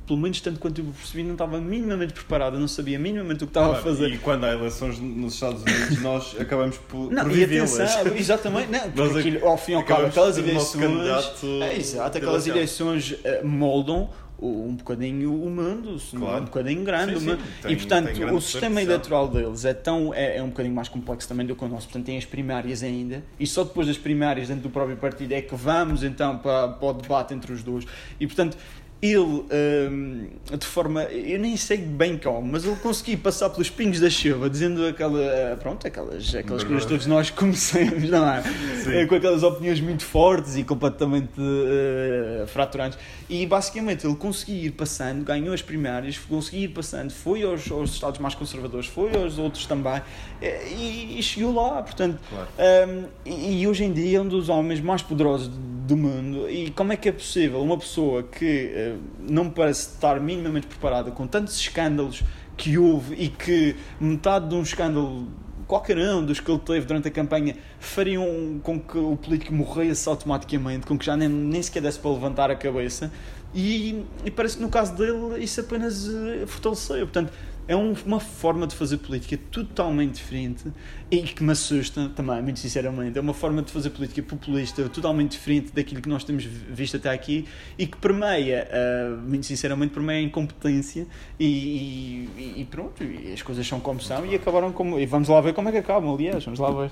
pelo 0.04 0.18
menos 0.18 0.40
tanto 0.40 0.58
quanto 0.58 0.80
eu 0.80 0.84
percebi, 0.84 1.22
não 1.22 1.32
estava 1.32 1.60
minimamente 1.60 2.12
preparada, 2.12 2.58
não 2.58 2.66
sabia 2.66 2.98
minimamente 2.98 3.44
o 3.44 3.46
que 3.46 3.50
estava 3.50 3.68
claro, 3.68 3.80
a 3.80 3.82
fazer. 3.82 4.10
E 4.10 4.18
quando 4.18 4.44
há 4.44 4.52
eleições 4.52 4.98
nos 4.98 5.34
Estados 5.34 5.62
Unidos, 5.62 6.02
nós 6.02 6.36
acabamos 6.38 6.76
por, 6.76 7.10
não, 7.10 7.22
por 7.22 7.32
vivê-las. 7.32 7.78
Exatamente, 8.14 8.70
não, 8.70 8.90
porque 8.90 9.18
aquilo, 9.20 9.48
ao 9.48 9.56
fim 9.56 9.72
e 9.72 9.74
ao 9.76 9.84
cabo, 9.84 10.06
aquelas 10.06 10.36
eleições. 10.36 11.44
É, 11.62 11.76
exato, 11.78 12.18
aquelas 12.18 12.46
eleições 12.46 13.12
uh, 13.12 13.46
moldam 13.46 14.10
um 14.46 14.74
bocadinho 14.74 15.32
o 15.32 15.50
mundo, 15.50 15.96
claro. 16.10 16.42
um 16.42 16.44
bocadinho 16.46 16.84
grande. 16.84 17.20
Sim, 17.20 17.30
sim. 17.30 17.38
Tem, 17.62 17.72
e 17.72 17.76
portanto, 17.76 18.34
o 18.34 18.40
sistema 18.40 18.82
eleitoral 18.82 19.28
deles 19.28 19.64
é, 19.64 19.72
tão, 19.72 20.12
é, 20.12 20.38
é, 20.38 20.42
um 20.42 20.48
bocadinho 20.48 20.74
mais 20.74 20.88
complexo 20.88 21.28
também 21.28 21.46
do 21.46 21.54
que 21.54 21.64
o 21.64 21.68
nosso. 21.68 21.86
Portanto, 21.86 22.06
tem 22.06 22.18
as 22.18 22.24
primárias 22.24 22.82
ainda, 22.82 23.22
e 23.38 23.46
só 23.46 23.64
depois 23.64 23.86
das 23.86 23.98
primárias 23.98 24.48
dentro 24.48 24.64
do 24.64 24.70
próprio 24.70 24.96
partido 24.96 25.32
é 25.32 25.40
que 25.40 25.54
vamos 25.54 26.02
então 26.02 26.38
para, 26.38 26.68
para 26.68 26.88
o 26.88 26.92
debate 26.92 27.34
entre 27.34 27.52
os 27.52 27.62
dois. 27.62 27.86
E 28.18 28.26
portanto, 28.26 28.56
ele, 29.02 29.44
hum, 29.90 30.28
de 30.56 30.64
forma, 30.64 31.02
eu 31.04 31.36
nem 31.40 31.56
sei 31.56 31.78
bem 31.78 32.16
como, 32.16 32.52
mas 32.52 32.64
ele 32.64 32.76
conseguiu 32.76 33.18
passar 33.18 33.50
pelos 33.50 33.68
pingos 33.68 33.98
da 33.98 34.08
chuva, 34.08 34.48
dizendo 34.48 34.86
aquela, 34.86 35.58
pronto, 35.60 35.84
aquelas, 35.84 36.32
aquelas 36.32 36.62
coisas 36.62 36.84
que 36.84 36.88
todos 36.88 37.06
nós 37.06 37.28
conhecemos, 37.30 38.08
não 38.08 38.24
é? 38.32 38.42
Sim. 38.42 39.04
Com 39.08 39.16
aquelas 39.16 39.42
opiniões 39.42 39.80
muito 39.80 40.04
fortes 40.04 40.56
e 40.56 40.62
completamente 40.62 41.32
uh, 41.40 42.46
fraturantes. 42.46 42.96
E 43.28 43.44
basicamente 43.44 44.06
ele 44.06 44.14
conseguiu 44.14 44.66
ir 44.66 44.70
passando, 44.70 45.24
ganhou 45.24 45.52
as 45.52 45.62
primárias, 45.62 46.16
conseguiu 46.16 46.66
ir 46.66 46.68
passando, 46.68 47.10
foi 47.10 47.42
aos, 47.42 47.68
aos 47.72 47.90
Estados 47.90 48.20
mais 48.20 48.36
conservadores, 48.36 48.86
foi 48.86 49.10
aos 49.16 49.36
outros 49.36 49.66
também, 49.66 50.00
eh, 50.40 50.68
e, 50.78 51.18
e 51.18 51.22
chegou 51.24 51.52
lá, 51.52 51.82
portanto, 51.82 52.20
Claro. 52.28 52.46
um, 52.88 53.04
e, 53.26 53.62
e 53.62 53.66
hoje 53.66 53.82
em 53.82 53.92
dia 53.92 54.18
é 54.18 54.20
um 54.20 54.28
dos 54.28 54.48
homens 54.48 54.80
mais 54.80 55.02
poderosos 55.02 55.50
do 55.92 55.96
mundo. 55.96 56.48
E 56.48 56.70
como 56.70 56.92
é 56.92 56.96
que 56.96 57.08
é 57.08 57.12
possível 57.12 57.60
uma 57.62 57.78
pessoa 57.78 58.22
que 58.22 58.72
eh, 58.74 58.96
não 59.28 59.50
parece 59.50 59.90
estar 59.90 60.18
minimamente 60.18 60.66
preparada 60.66 61.10
com 61.10 61.26
tantos 61.26 61.56
escândalos 61.56 62.22
que 62.56 62.78
houve 62.78 63.14
e 63.14 63.28
que 63.28 63.76
metade 64.00 64.48
de 64.48 64.54
um 64.54 64.62
escândalo, 64.62 65.28
qualquer 65.66 65.98
um 65.98 66.24
dos 66.24 66.40
que 66.40 66.50
ele 66.50 66.60
teve 66.60 66.86
durante 66.86 67.08
a 67.08 67.10
campanha, 67.10 67.56
fariam 67.78 68.60
com 68.62 68.80
que 68.80 68.96
o 68.96 69.16
político 69.16 69.54
morresse 69.54 70.08
automaticamente, 70.08 70.86
com 70.86 70.98
que 70.98 71.04
já 71.04 71.16
nem, 71.16 71.28
nem 71.28 71.62
sequer 71.62 71.82
desse 71.82 71.98
para 71.98 72.10
levantar 72.10 72.50
a 72.50 72.56
cabeça. 72.56 73.12
E, 73.54 74.06
e 74.24 74.30
parece 74.30 74.56
que 74.56 74.62
no 74.62 74.70
caso 74.70 74.94
dele 74.94 75.42
isso 75.44 75.60
apenas 75.60 76.08
eh, 76.08 76.46
fortaleceu. 76.46 77.06
Portanto, 77.06 77.32
é 77.72 77.76
um- 77.76 77.94
uma 78.04 78.20
forma 78.20 78.66
de 78.66 78.74
fazer 78.74 78.98
política 78.98 79.38
totalmente 79.50 80.14
diferente 80.16 80.64
e 81.10 81.22
que 81.22 81.42
me 81.42 81.52
assusta 81.52 82.08
também, 82.14 82.42
muito 82.42 82.58
sinceramente. 82.58 83.16
É 83.18 83.20
uma 83.20 83.34
forma 83.34 83.62
de 83.62 83.70
fazer 83.72 83.90
política 83.90 84.22
populista 84.22 84.88
totalmente 84.88 85.32
diferente 85.32 85.72
daquilo 85.72 86.00
que 86.00 86.08
nós 86.08 86.24
temos 86.24 86.44
vi- 86.44 86.66
visto 86.72 86.96
até 86.96 87.10
aqui 87.10 87.46
e 87.78 87.86
que 87.86 87.96
permeia, 87.96 88.68
ah, 88.70 89.16
muito 89.26 89.46
sinceramente, 89.46 89.92
permeia 89.94 90.18
a 90.20 90.22
incompetência 90.22 91.06
e, 91.38 92.28
e- 92.36 92.54
e 92.60 92.64
pronto, 92.70 93.02
e 93.02 93.32
as 93.32 93.42
coisas 93.42 93.66
são 93.66 93.80
como 93.80 94.00
são 94.00 94.24
e 94.26 94.34
acabaram 94.34 94.72
como. 94.72 94.98
E 94.98 95.06
vamos 95.06 95.28
lá 95.28 95.40
ver 95.40 95.54
como 95.54 95.68
é 95.68 95.72
que 95.72 95.78
acabam, 95.78 96.12
aliás, 96.14 96.44
vamos 96.44 96.60
lá 96.60 96.70
ver. 96.70 96.90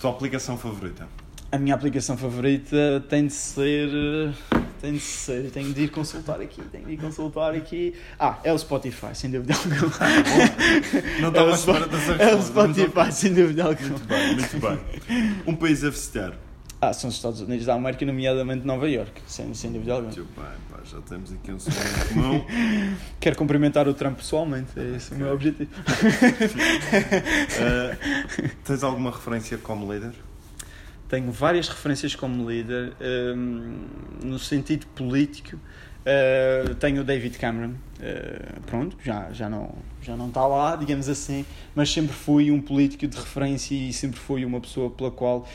Tua 0.00 0.10
aplicação 0.10 0.56
favorita? 0.56 1.06
A 1.52 1.58
minha 1.58 1.74
aplicação 1.74 2.16
favorita 2.16 3.04
tem 3.08 3.26
de 3.26 3.32
ser. 3.32 3.88
Tem 4.80 4.92
de 4.94 5.00
ser, 5.00 5.50
tenho 5.50 5.72
de 5.74 5.82
ir 5.82 5.88
consultar 5.90 6.40
aqui, 6.40 6.62
tenho 6.72 6.86
de 6.86 6.92
ir 6.94 6.96
consultar 6.96 7.54
aqui. 7.54 7.94
Ah, 8.18 8.38
é 8.42 8.50
o 8.52 8.58
Spotify, 8.58 9.08
sem 9.14 9.30
dúvida 9.30 9.52
alguma. 9.54 9.76
Não 11.20 11.28
É 11.28 11.28
estava 11.28 11.52
à 11.52 11.56
Spo- 11.56 11.72
espera 11.72 11.86
dessa 11.88 12.12
É 12.12 12.34
o 12.34 12.36
resposta. 12.38 12.72
Spotify, 12.74 13.12
sem 13.12 13.34
dúvida 13.34 13.64
alguma. 13.64 13.88
Muito 13.90 14.06
bem, 14.06 14.34
muito 14.34 14.58
bem. 14.58 14.78
Um 15.46 15.54
país 15.54 15.84
a 15.84 15.90
visitar. 15.90 16.32
Ah, 16.80 16.94
são 16.94 17.10
os 17.10 17.16
Estados 17.16 17.42
Unidos 17.42 17.66
da 17.66 17.74
América, 17.74 18.06
nomeadamente 18.06 18.66
Nova 18.66 18.88
York, 18.88 19.20
sem, 19.26 19.52
sem 19.52 19.70
dúvida 19.70 19.92
alguma. 19.92 20.14
Muito 20.14 20.26
bem, 20.34 20.44
pá, 20.70 20.78
já 20.82 20.98
temos 21.02 21.30
aqui 21.30 21.52
um 21.52 21.58
segundo 21.60 22.08
comum. 22.14 22.46
Quero 23.20 23.36
cumprimentar 23.36 23.86
o 23.86 23.92
Trump 23.92 24.16
pessoalmente, 24.16 24.70
é 24.78 24.96
esse 24.96 25.12
o 25.12 25.16
meu 25.18 25.30
objetivo. 25.34 25.70
Uh, 27.60 28.48
tens 28.64 28.82
alguma 28.82 29.10
referência 29.10 29.58
como 29.58 29.92
líder? 29.92 30.12
Tenho 31.10 31.32
várias 31.32 31.68
referências 31.68 32.14
como 32.14 32.48
líder, 32.48 32.92
hum, 33.36 33.84
no 34.22 34.38
sentido 34.38 34.86
político. 34.94 35.56
Uh, 36.06 36.74
tenho 36.76 37.02
o 37.02 37.04
David 37.04 37.36
Cameron, 37.36 37.74
uh, 38.00 38.60
pronto, 38.62 38.96
já, 39.04 39.30
já, 39.32 39.48
não, 39.48 39.72
já 40.02 40.16
não 40.16 40.28
está 40.28 40.46
lá, 40.46 40.76
digamos 40.76 41.08
assim, 41.08 41.44
mas 41.74 41.90
sempre 41.92 42.14
fui 42.14 42.50
um 42.50 42.60
político 42.60 43.06
de 43.06 43.16
referência 43.16 43.74
e 43.74 43.92
sempre 43.92 44.18
fui 44.18 44.44
uma 44.44 44.60
pessoa 44.60 44.90
pela 44.90 45.10
qual 45.10 45.46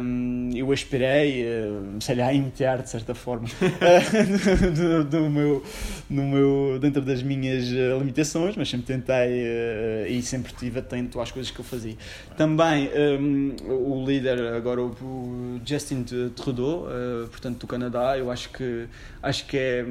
hum, 0.00 0.50
eu 0.54 0.70
aspirei, 0.72 1.44
uh, 1.44 2.00
sei 2.00 2.16
lá, 2.16 2.26
a 2.26 2.32
imitar 2.32 2.82
de 2.82 2.90
certa 2.90 3.14
forma, 3.14 3.48
uh, 3.60 4.70
do, 4.70 5.04
do 5.04 5.30
meu, 5.30 5.62
no 6.08 6.22
meu, 6.24 6.78
dentro 6.80 7.02
das 7.02 7.22
minhas 7.22 7.68
uh, 7.68 7.98
limitações, 7.98 8.56
mas 8.56 8.68
sempre 8.68 8.86
tentei 8.86 9.42
uh, 9.42 10.06
e 10.08 10.22
sempre 10.22 10.52
estive 10.52 10.78
atento 10.78 11.20
às 11.20 11.30
coisas 11.30 11.50
que 11.50 11.58
eu 11.58 11.64
fazia. 11.64 11.96
Também 12.36 12.90
um, 13.20 13.56
o 13.68 14.04
líder, 14.06 14.54
agora 14.54 14.82
o, 14.82 15.60
Justin 15.64 16.04
Trudeau, 16.34 16.86
uh, 16.86 17.28
portanto 17.28 17.60
do 17.60 17.66
Canadá, 17.66 18.18
eu 18.18 18.30
acho 18.30 18.50
que, 18.50 18.86
acho 19.22 19.46
que 19.46 19.56
é, 19.56 19.84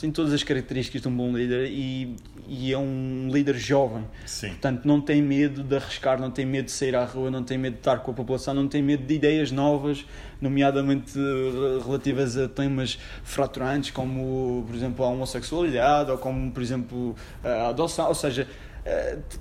tem 0.00 0.10
todas 0.10 0.32
as 0.32 0.42
características 0.42 1.02
de 1.02 1.08
um 1.08 1.10
bom 1.18 1.36
líder 1.36 1.66
e, 1.66 2.16
e 2.46 2.72
é 2.72 2.78
um 2.78 3.28
líder 3.30 3.56
jovem. 3.56 4.04
Sim. 4.24 4.50
Portanto, 4.50 4.84
não 4.86 5.00
tem 5.00 5.20
medo 5.20 5.62
de 5.62 5.76
arriscar, 5.76 6.20
não 6.20 6.30
tem 6.30 6.46
medo 6.46 6.66
de 6.66 6.70
sair 6.70 6.94
à 6.94 7.04
rua, 7.04 7.30
não 7.30 7.42
tem 7.42 7.58
medo 7.58 7.74
de 7.74 7.80
estar 7.80 7.98
com 7.98 8.12
a 8.12 8.14
população, 8.14 8.54
não 8.54 8.68
tem 8.68 8.82
medo 8.82 9.04
de 9.04 9.14
ideias 9.14 9.50
novas, 9.50 10.06
nomeadamente 10.40 11.18
eh, 11.18 11.84
relativas 11.84 12.38
a 12.38 12.48
temas 12.48 12.98
fraturantes, 13.24 13.90
como, 13.90 14.64
por 14.66 14.74
exemplo, 14.74 15.04
a 15.04 15.08
homossexualidade, 15.08 16.10
ou 16.10 16.18
como, 16.18 16.50
por 16.52 16.62
exemplo, 16.62 17.16
a 17.42 17.68
adoção, 17.68 18.08
ou 18.08 18.14
seja, 18.14 18.42
eh, 18.42 18.67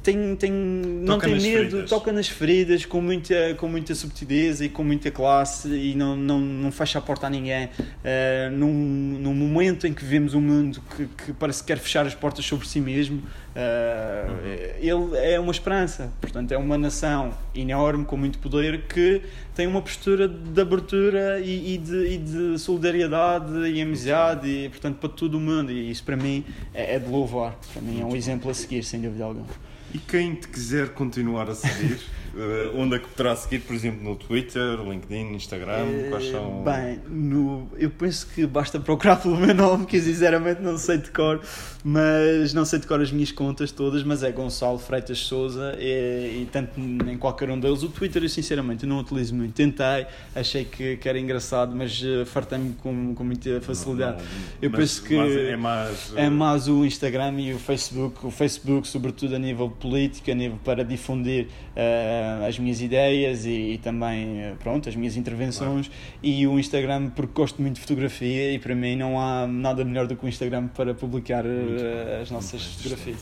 tem, 0.04 0.36
tem, 0.36 0.52
não 0.52 1.16
Toca 1.16 1.28
tem 1.28 1.36
medo, 1.40 1.70
feridas. 1.70 1.90
toca 1.90 2.12
nas 2.12 2.28
feridas 2.28 2.86
com 2.86 3.02
muita, 3.02 3.56
com 3.56 3.68
muita 3.68 3.96
subtileza 3.96 4.66
e 4.66 4.70
com 4.70 4.84
muita 4.84 5.12
classe 5.12 5.70
e 5.70 5.96
não, 5.96 6.16
não, 6.16 6.40
não 6.40 6.72
fecha 6.72 7.00
a 7.00 7.02
porta 7.02 7.28
a 7.28 7.30
ninguém. 7.30 7.70
Eh, 8.04 8.50
num, 8.52 8.72
num 9.20 9.34
momento 9.34 9.88
em 9.88 9.94
que 9.94 10.04
vemos 10.04 10.34
um 10.34 10.42
mundo 10.42 10.82
que, 10.96 11.06
que 11.26 11.34
parece 11.34 11.62
que 11.62 11.68
quer 11.68 11.78
fechar 11.78 12.06
as 12.06 12.16
portas 12.16 12.46
sobre 12.46 12.68
si 12.68 12.80
mesmo, 12.80 13.24
eh, 13.60 14.76
ele 14.80 15.18
é 15.18 15.40
uma 15.40 15.52
esperança. 15.52 16.12
Portanto, 16.22 16.52
é 16.52 16.58
uma 16.58 16.78
nação 16.78 17.34
enorme, 17.56 18.06
com 18.06 18.16
muito 18.16 18.38
poder, 18.38 18.84
que 18.84 19.24
tem 19.56 19.66
uma 19.66 19.82
postura 19.82 20.28
de 20.28 20.62
abertura 20.62 21.40
e, 21.40 21.74
e 21.74 21.78
de, 21.80 22.06
e 22.06 22.18
de 22.20 22.60
solidariedade 22.60 23.52
e 23.68 23.82
amizade, 23.82 24.48
e, 24.48 24.70
portanto, 24.70 24.98
para 24.98 25.10
todo 25.10 25.40
o 25.40 25.40
mundo. 25.40 25.72
E 25.72 25.90
isso, 25.90 26.04
para 26.04 26.16
mim, 26.16 26.46
é, 26.72 26.96
é 26.96 27.00
de 27.00 27.10
louvar. 27.10 27.58
Para 27.74 27.82
mim, 27.82 28.00
é 28.00 28.06
um 28.06 28.16
exemplo 28.16 28.52
a 28.52 28.54
seguir, 28.54 28.84
sem 28.84 29.02
dúvida 29.02 29.26
alguma. 29.26 29.48
E 29.92 29.98
quem 29.98 30.36
te 30.36 30.48
quiser 30.50 30.90
continuar 30.90 31.50
a 31.50 31.56
seguir, 31.56 32.00
eh, 32.38 32.72
onde 32.76 32.96
é 32.96 33.00
que 33.00 33.08
poderá 33.08 33.36
seguir, 33.36 33.60
por 33.62 33.74
exemplo, 33.74 34.04
no 34.04 34.16
Twitter, 34.16 34.80
LinkedIn, 34.82 35.34
Instagram? 35.34 35.86
Quais 36.10 36.30
são. 36.30 36.64
Bem, 36.64 37.00
no, 37.10 37.68
eu 37.78 37.90
penso 37.90 38.28
que 38.28 38.46
basta 38.46 38.80
procurar 38.80 39.16
pelo 39.18 39.36
meu 39.38 39.56
nome, 39.56 39.86
que 39.86 39.98
eu 39.98 40.02
sinceramente 40.02 40.62
não 40.62 40.78
sei 40.78 40.98
de 41.00 41.10
cor, 41.10 41.42
mas 41.84 42.54
não 42.54 42.64
sei 42.66 42.80
de 42.80 42.86
cor 42.88 43.02
as 43.02 43.12
minhas 43.12 43.32
contas 43.32 43.72
todas, 43.72 44.04
mas 44.04 44.22
é 44.24 44.32
Gonçalo 44.32 44.78
Freitas 44.78 45.18
Souza 45.20 45.76
e, 45.80 46.42
e 46.44 46.50
tanto 46.52 46.80
em 46.80 47.18
qualquer 47.18 47.50
um 47.50 47.60
deles. 47.60 47.82
O 47.82 47.90
Twitter 47.90 48.22
eu 48.24 48.30
sinceramente 48.30 48.86
não 48.86 49.00
utilizo 49.00 49.34
muito. 49.34 49.54
Tentei, 49.54 50.06
achei 50.36 50.64
que, 50.66 50.98
que 50.98 51.10
era 51.10 51.18
engraçado, 51.20 51.76
mas 51.76 52.02
uh, 52.04 52.26
fartei-me 52.26 52.74
com, 52.84 53.16
com 53.16 53.24
muita 53.24 53.60
facilidade. 53.62 54.18
Não, 54.18 54.24
não, 54.24 54.48
eu 54.62 54.70
mas- 54.70 54.80
penso 54.80 55.04
que 55.04 55.16
é 55.16 55.58
mais. 55.58 56.14
é 56.16 56.30
mais 56.30 56.68
o 56.68 56.86
Instagram 56.86 57.40
e 57.40 57.54
o 57.54 57.60
Facebook, 57.60 58.26
o 58.26 58.30
Facebook 58.32 58.88
sobretudo 58.88 59.36
a 59.36 59.40
nível 59.40 59.70
político, 59.70 60.30
a 60.30 60.36
nível 60.36 60.60
para 60.64 60.84
difundir 60.84 61.48
eh, 61.76 62.27
as 62.48 62.58
minhas 62.60 62.82
ideias 62.82 63.46
e, 63.46 63.74
e 63.74 63.78
também 63.78 64.42
eh, 64.42 64.56
pronto, 64.60 64.88
as 64.88 64.96
minhas 64.96 65.16
intervenções 65.16 65.90
e 66.22 66.46
o 66.48 66.60
Instagram 66.60 67.10
porque 67.10 67.34
gosto 67.34 67.62
muito 67.62 67.76
de 67.76 67.82
fotografia 67.82 68.54
e 68.54 68.60
para 68.60 68.76
mim 68.76 68.96
não 68.96 69.20
há 69.20 69.48
nada 69.48 69.84
melhor 69.84 70.08
do 70.08 70.16
que 70.16 70.26
o 70.26 70.28
Instagram 70.28 70.68
para 70.68 70.94
publicar 70.94 71.46
eh, 71.46 72.20
as 72.22 72.32
nossas 72.32 72.64
fotografias. 72.64 73.20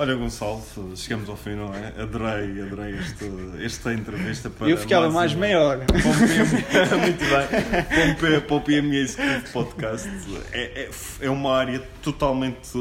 Olha, 0.00 0.14
Gonçalo, 0.14 0.62
chegamos 0.94 1.28
ao 1.28 1.36
fim, 1.36 1.56
não 1.56 1.74
é? 1.74 1.88
Adorei, 2.00 2.62
adorei 2.62 2.94
este, 2.94 3.28
esta 3.64 3.92
entrevista 3.92 4.48
para. 4.48 4.68
Eu 4.68 4.76
ficava 4.76 5.10
mais 5.10 5.34
meia 5.34 5.60
hora. 5.60 5.84
PM 5.86 7.00
Muito 7.02 7.24
bem. 7.24 8.14
Para 8.14 8.40
Para 8.40 8.56
o 8.56 8.60
PME 8.60 8.96
Executive 8.96 9.52
Podcast. 9.52 10.08
É, 10.52 10.82
é, 10.82 10.90
é 11.22 11.30
uma 11.30 11.52
área 11.52 11.82
totalmente 12.00 12.78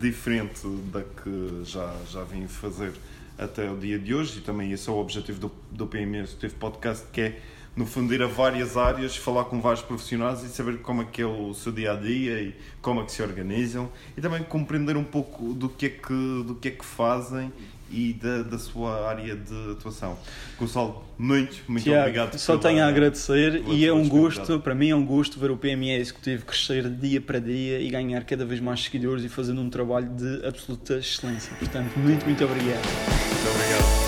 diferente 0.00 0.66
da 0.90 1.02
que 1.02 1.60
já, 1.64 1.92
já 2.10 2.24
vim 2.24 2.46
fazer 2.46 2.92
até 3.38 3.70
o 3.70 3.76
dia 3.76 3.98
de 3.98 4.14
hoje 4.14 4.38
e 4.38 4.42
também 4.42 4.72
esse 4.72 4.88
é 4.88 4.92
o 4.92 4.96
objetivo 4.96 5.38
do, 5.38 5.52
do 5.70 5.86
PME 5.86 6.18
Executive 6.18 6.54
Podcast, 6.54 7.06
que 7.12 7.20
é 7.20 7.40
no 7.76 7.84
fundo 7.84 8.14
ir 8.14 8.22
a 8.22 8.26
várias 8.26 8.76
áreas, 8.76 9.16
falar 9.16 9.44
com 9.44 9.60
vários 9.60 9.82
profissionais 9.82 10.42
e 10.42 10.48
saber 10.48 10.78
como 10.78 11.02
é 11.02 11.04
que 11.04 11.20
é 11.20 11.26
o 11.26 11.52
seu 11.52 11.70
dia 11.70 11.92
a 11.92 11.94
dia 11.94 12.40
e 12.40 12.54
como 12.80 13.02
é 13.02 13.04
que 13.04 13.12
se 13.12 13.22
organizam 13.22 13.90
e 14.16 14.20
também 14.20 14.42
compreender 14.42 14.96
um 14.96 15.04
pouco 15.04 15.52
do 15.52 15.68
que 15.68 15.86
é 15.86 15.88
que, 15.90 16.42
do 16.44 16.56
que, 16.58 16.68
é 16.68 16.70
que 16.70 16.84
fazem 16.84 17.52
e 17.90 18.12
da, 18.14 18.42
da 18.42 18.58
sua 18.58 19.08
área 19.08 19.36
de 19.36 19.72
atuação. 19.72 20.18
Gonçalo, 20.58 21.04
muito, 21.18 21.56
muito 21.68 21.84
Tiago, 21.84 22.00
obrigado. 22.00 22.38
só 22.38 22.56
pela- 22.58 22.62
tenho 22.72 22.84
a 22.84 22.88
agradecer 22.88 23.62
pela 23.62 23.74
e 23.74 23.86
é 23.86 23.92
um 23.92 24.08
gosto, 24.08 24.58
para 24.60 24.74
mim 24.74 24.90
é 24.90 24.96
um 24.96 25.04
gosto 25.04 25.38
ver 25.38 25.50
o 25.50 25.56
PME 25.56 25.92
Executivo 25.92 26.44
crescer 26.44 26.88
dia 26.90 27.20
para 27.20 27.38
dia 27.38 27.80
e 27.80 27.88
ganhar 27.90 28.24
cada 28.24 28.44
vez 28.44 28.60
mais 28.60 28.82
seguidores 28.82 29.24
e 29.24 29.28
fazendo 29.28 29.60
um 29.60 29.70
trabalho 29.70 30.08
de 30.08 30.44
absoluta 30.46 30.94
excelência. 30.98 31.52
Portanto, 31.58 31.92
muito, 31.96 32.24
muito 32.24 32.44
obrigado. 32.44 32.82
Muito 32.84 33.50
obrigado. 33.54 34.06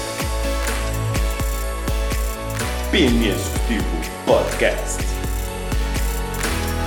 PME 2.91 3.29
Executivo 3.29 3.85
Podcast. 4.24 4.99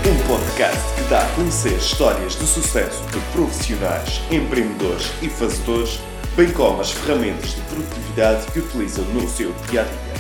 Um 0.04 0.28
podcast 0.28 0.96
que 0.96 1.10
dá 1.12 1.22
a 1.22 1.30
conhecer 1.36 1.74
histórias 1.78 2.34
de 2.34 2.48
sucesso 2.48 3.04
de 3.12 3.20
profissionais, 3.34 4.20
empreendedores 4.32 5.12
e 5.22 5.30
fazedores, 5.30 6.00
bem 6.36 6.52
como 6.52 6.82
as 6.82 6.92
ferramentas 6.92 7.52
de 7.52 7.62
produtividade 7.62 8.52
que 8.52 8.60
utilizam 8.60 9.06
no 9.06 9.28
seu 9.28 9.54
dia 9.70 9.82
a 9.82 9.84
dia. 9.84 10.11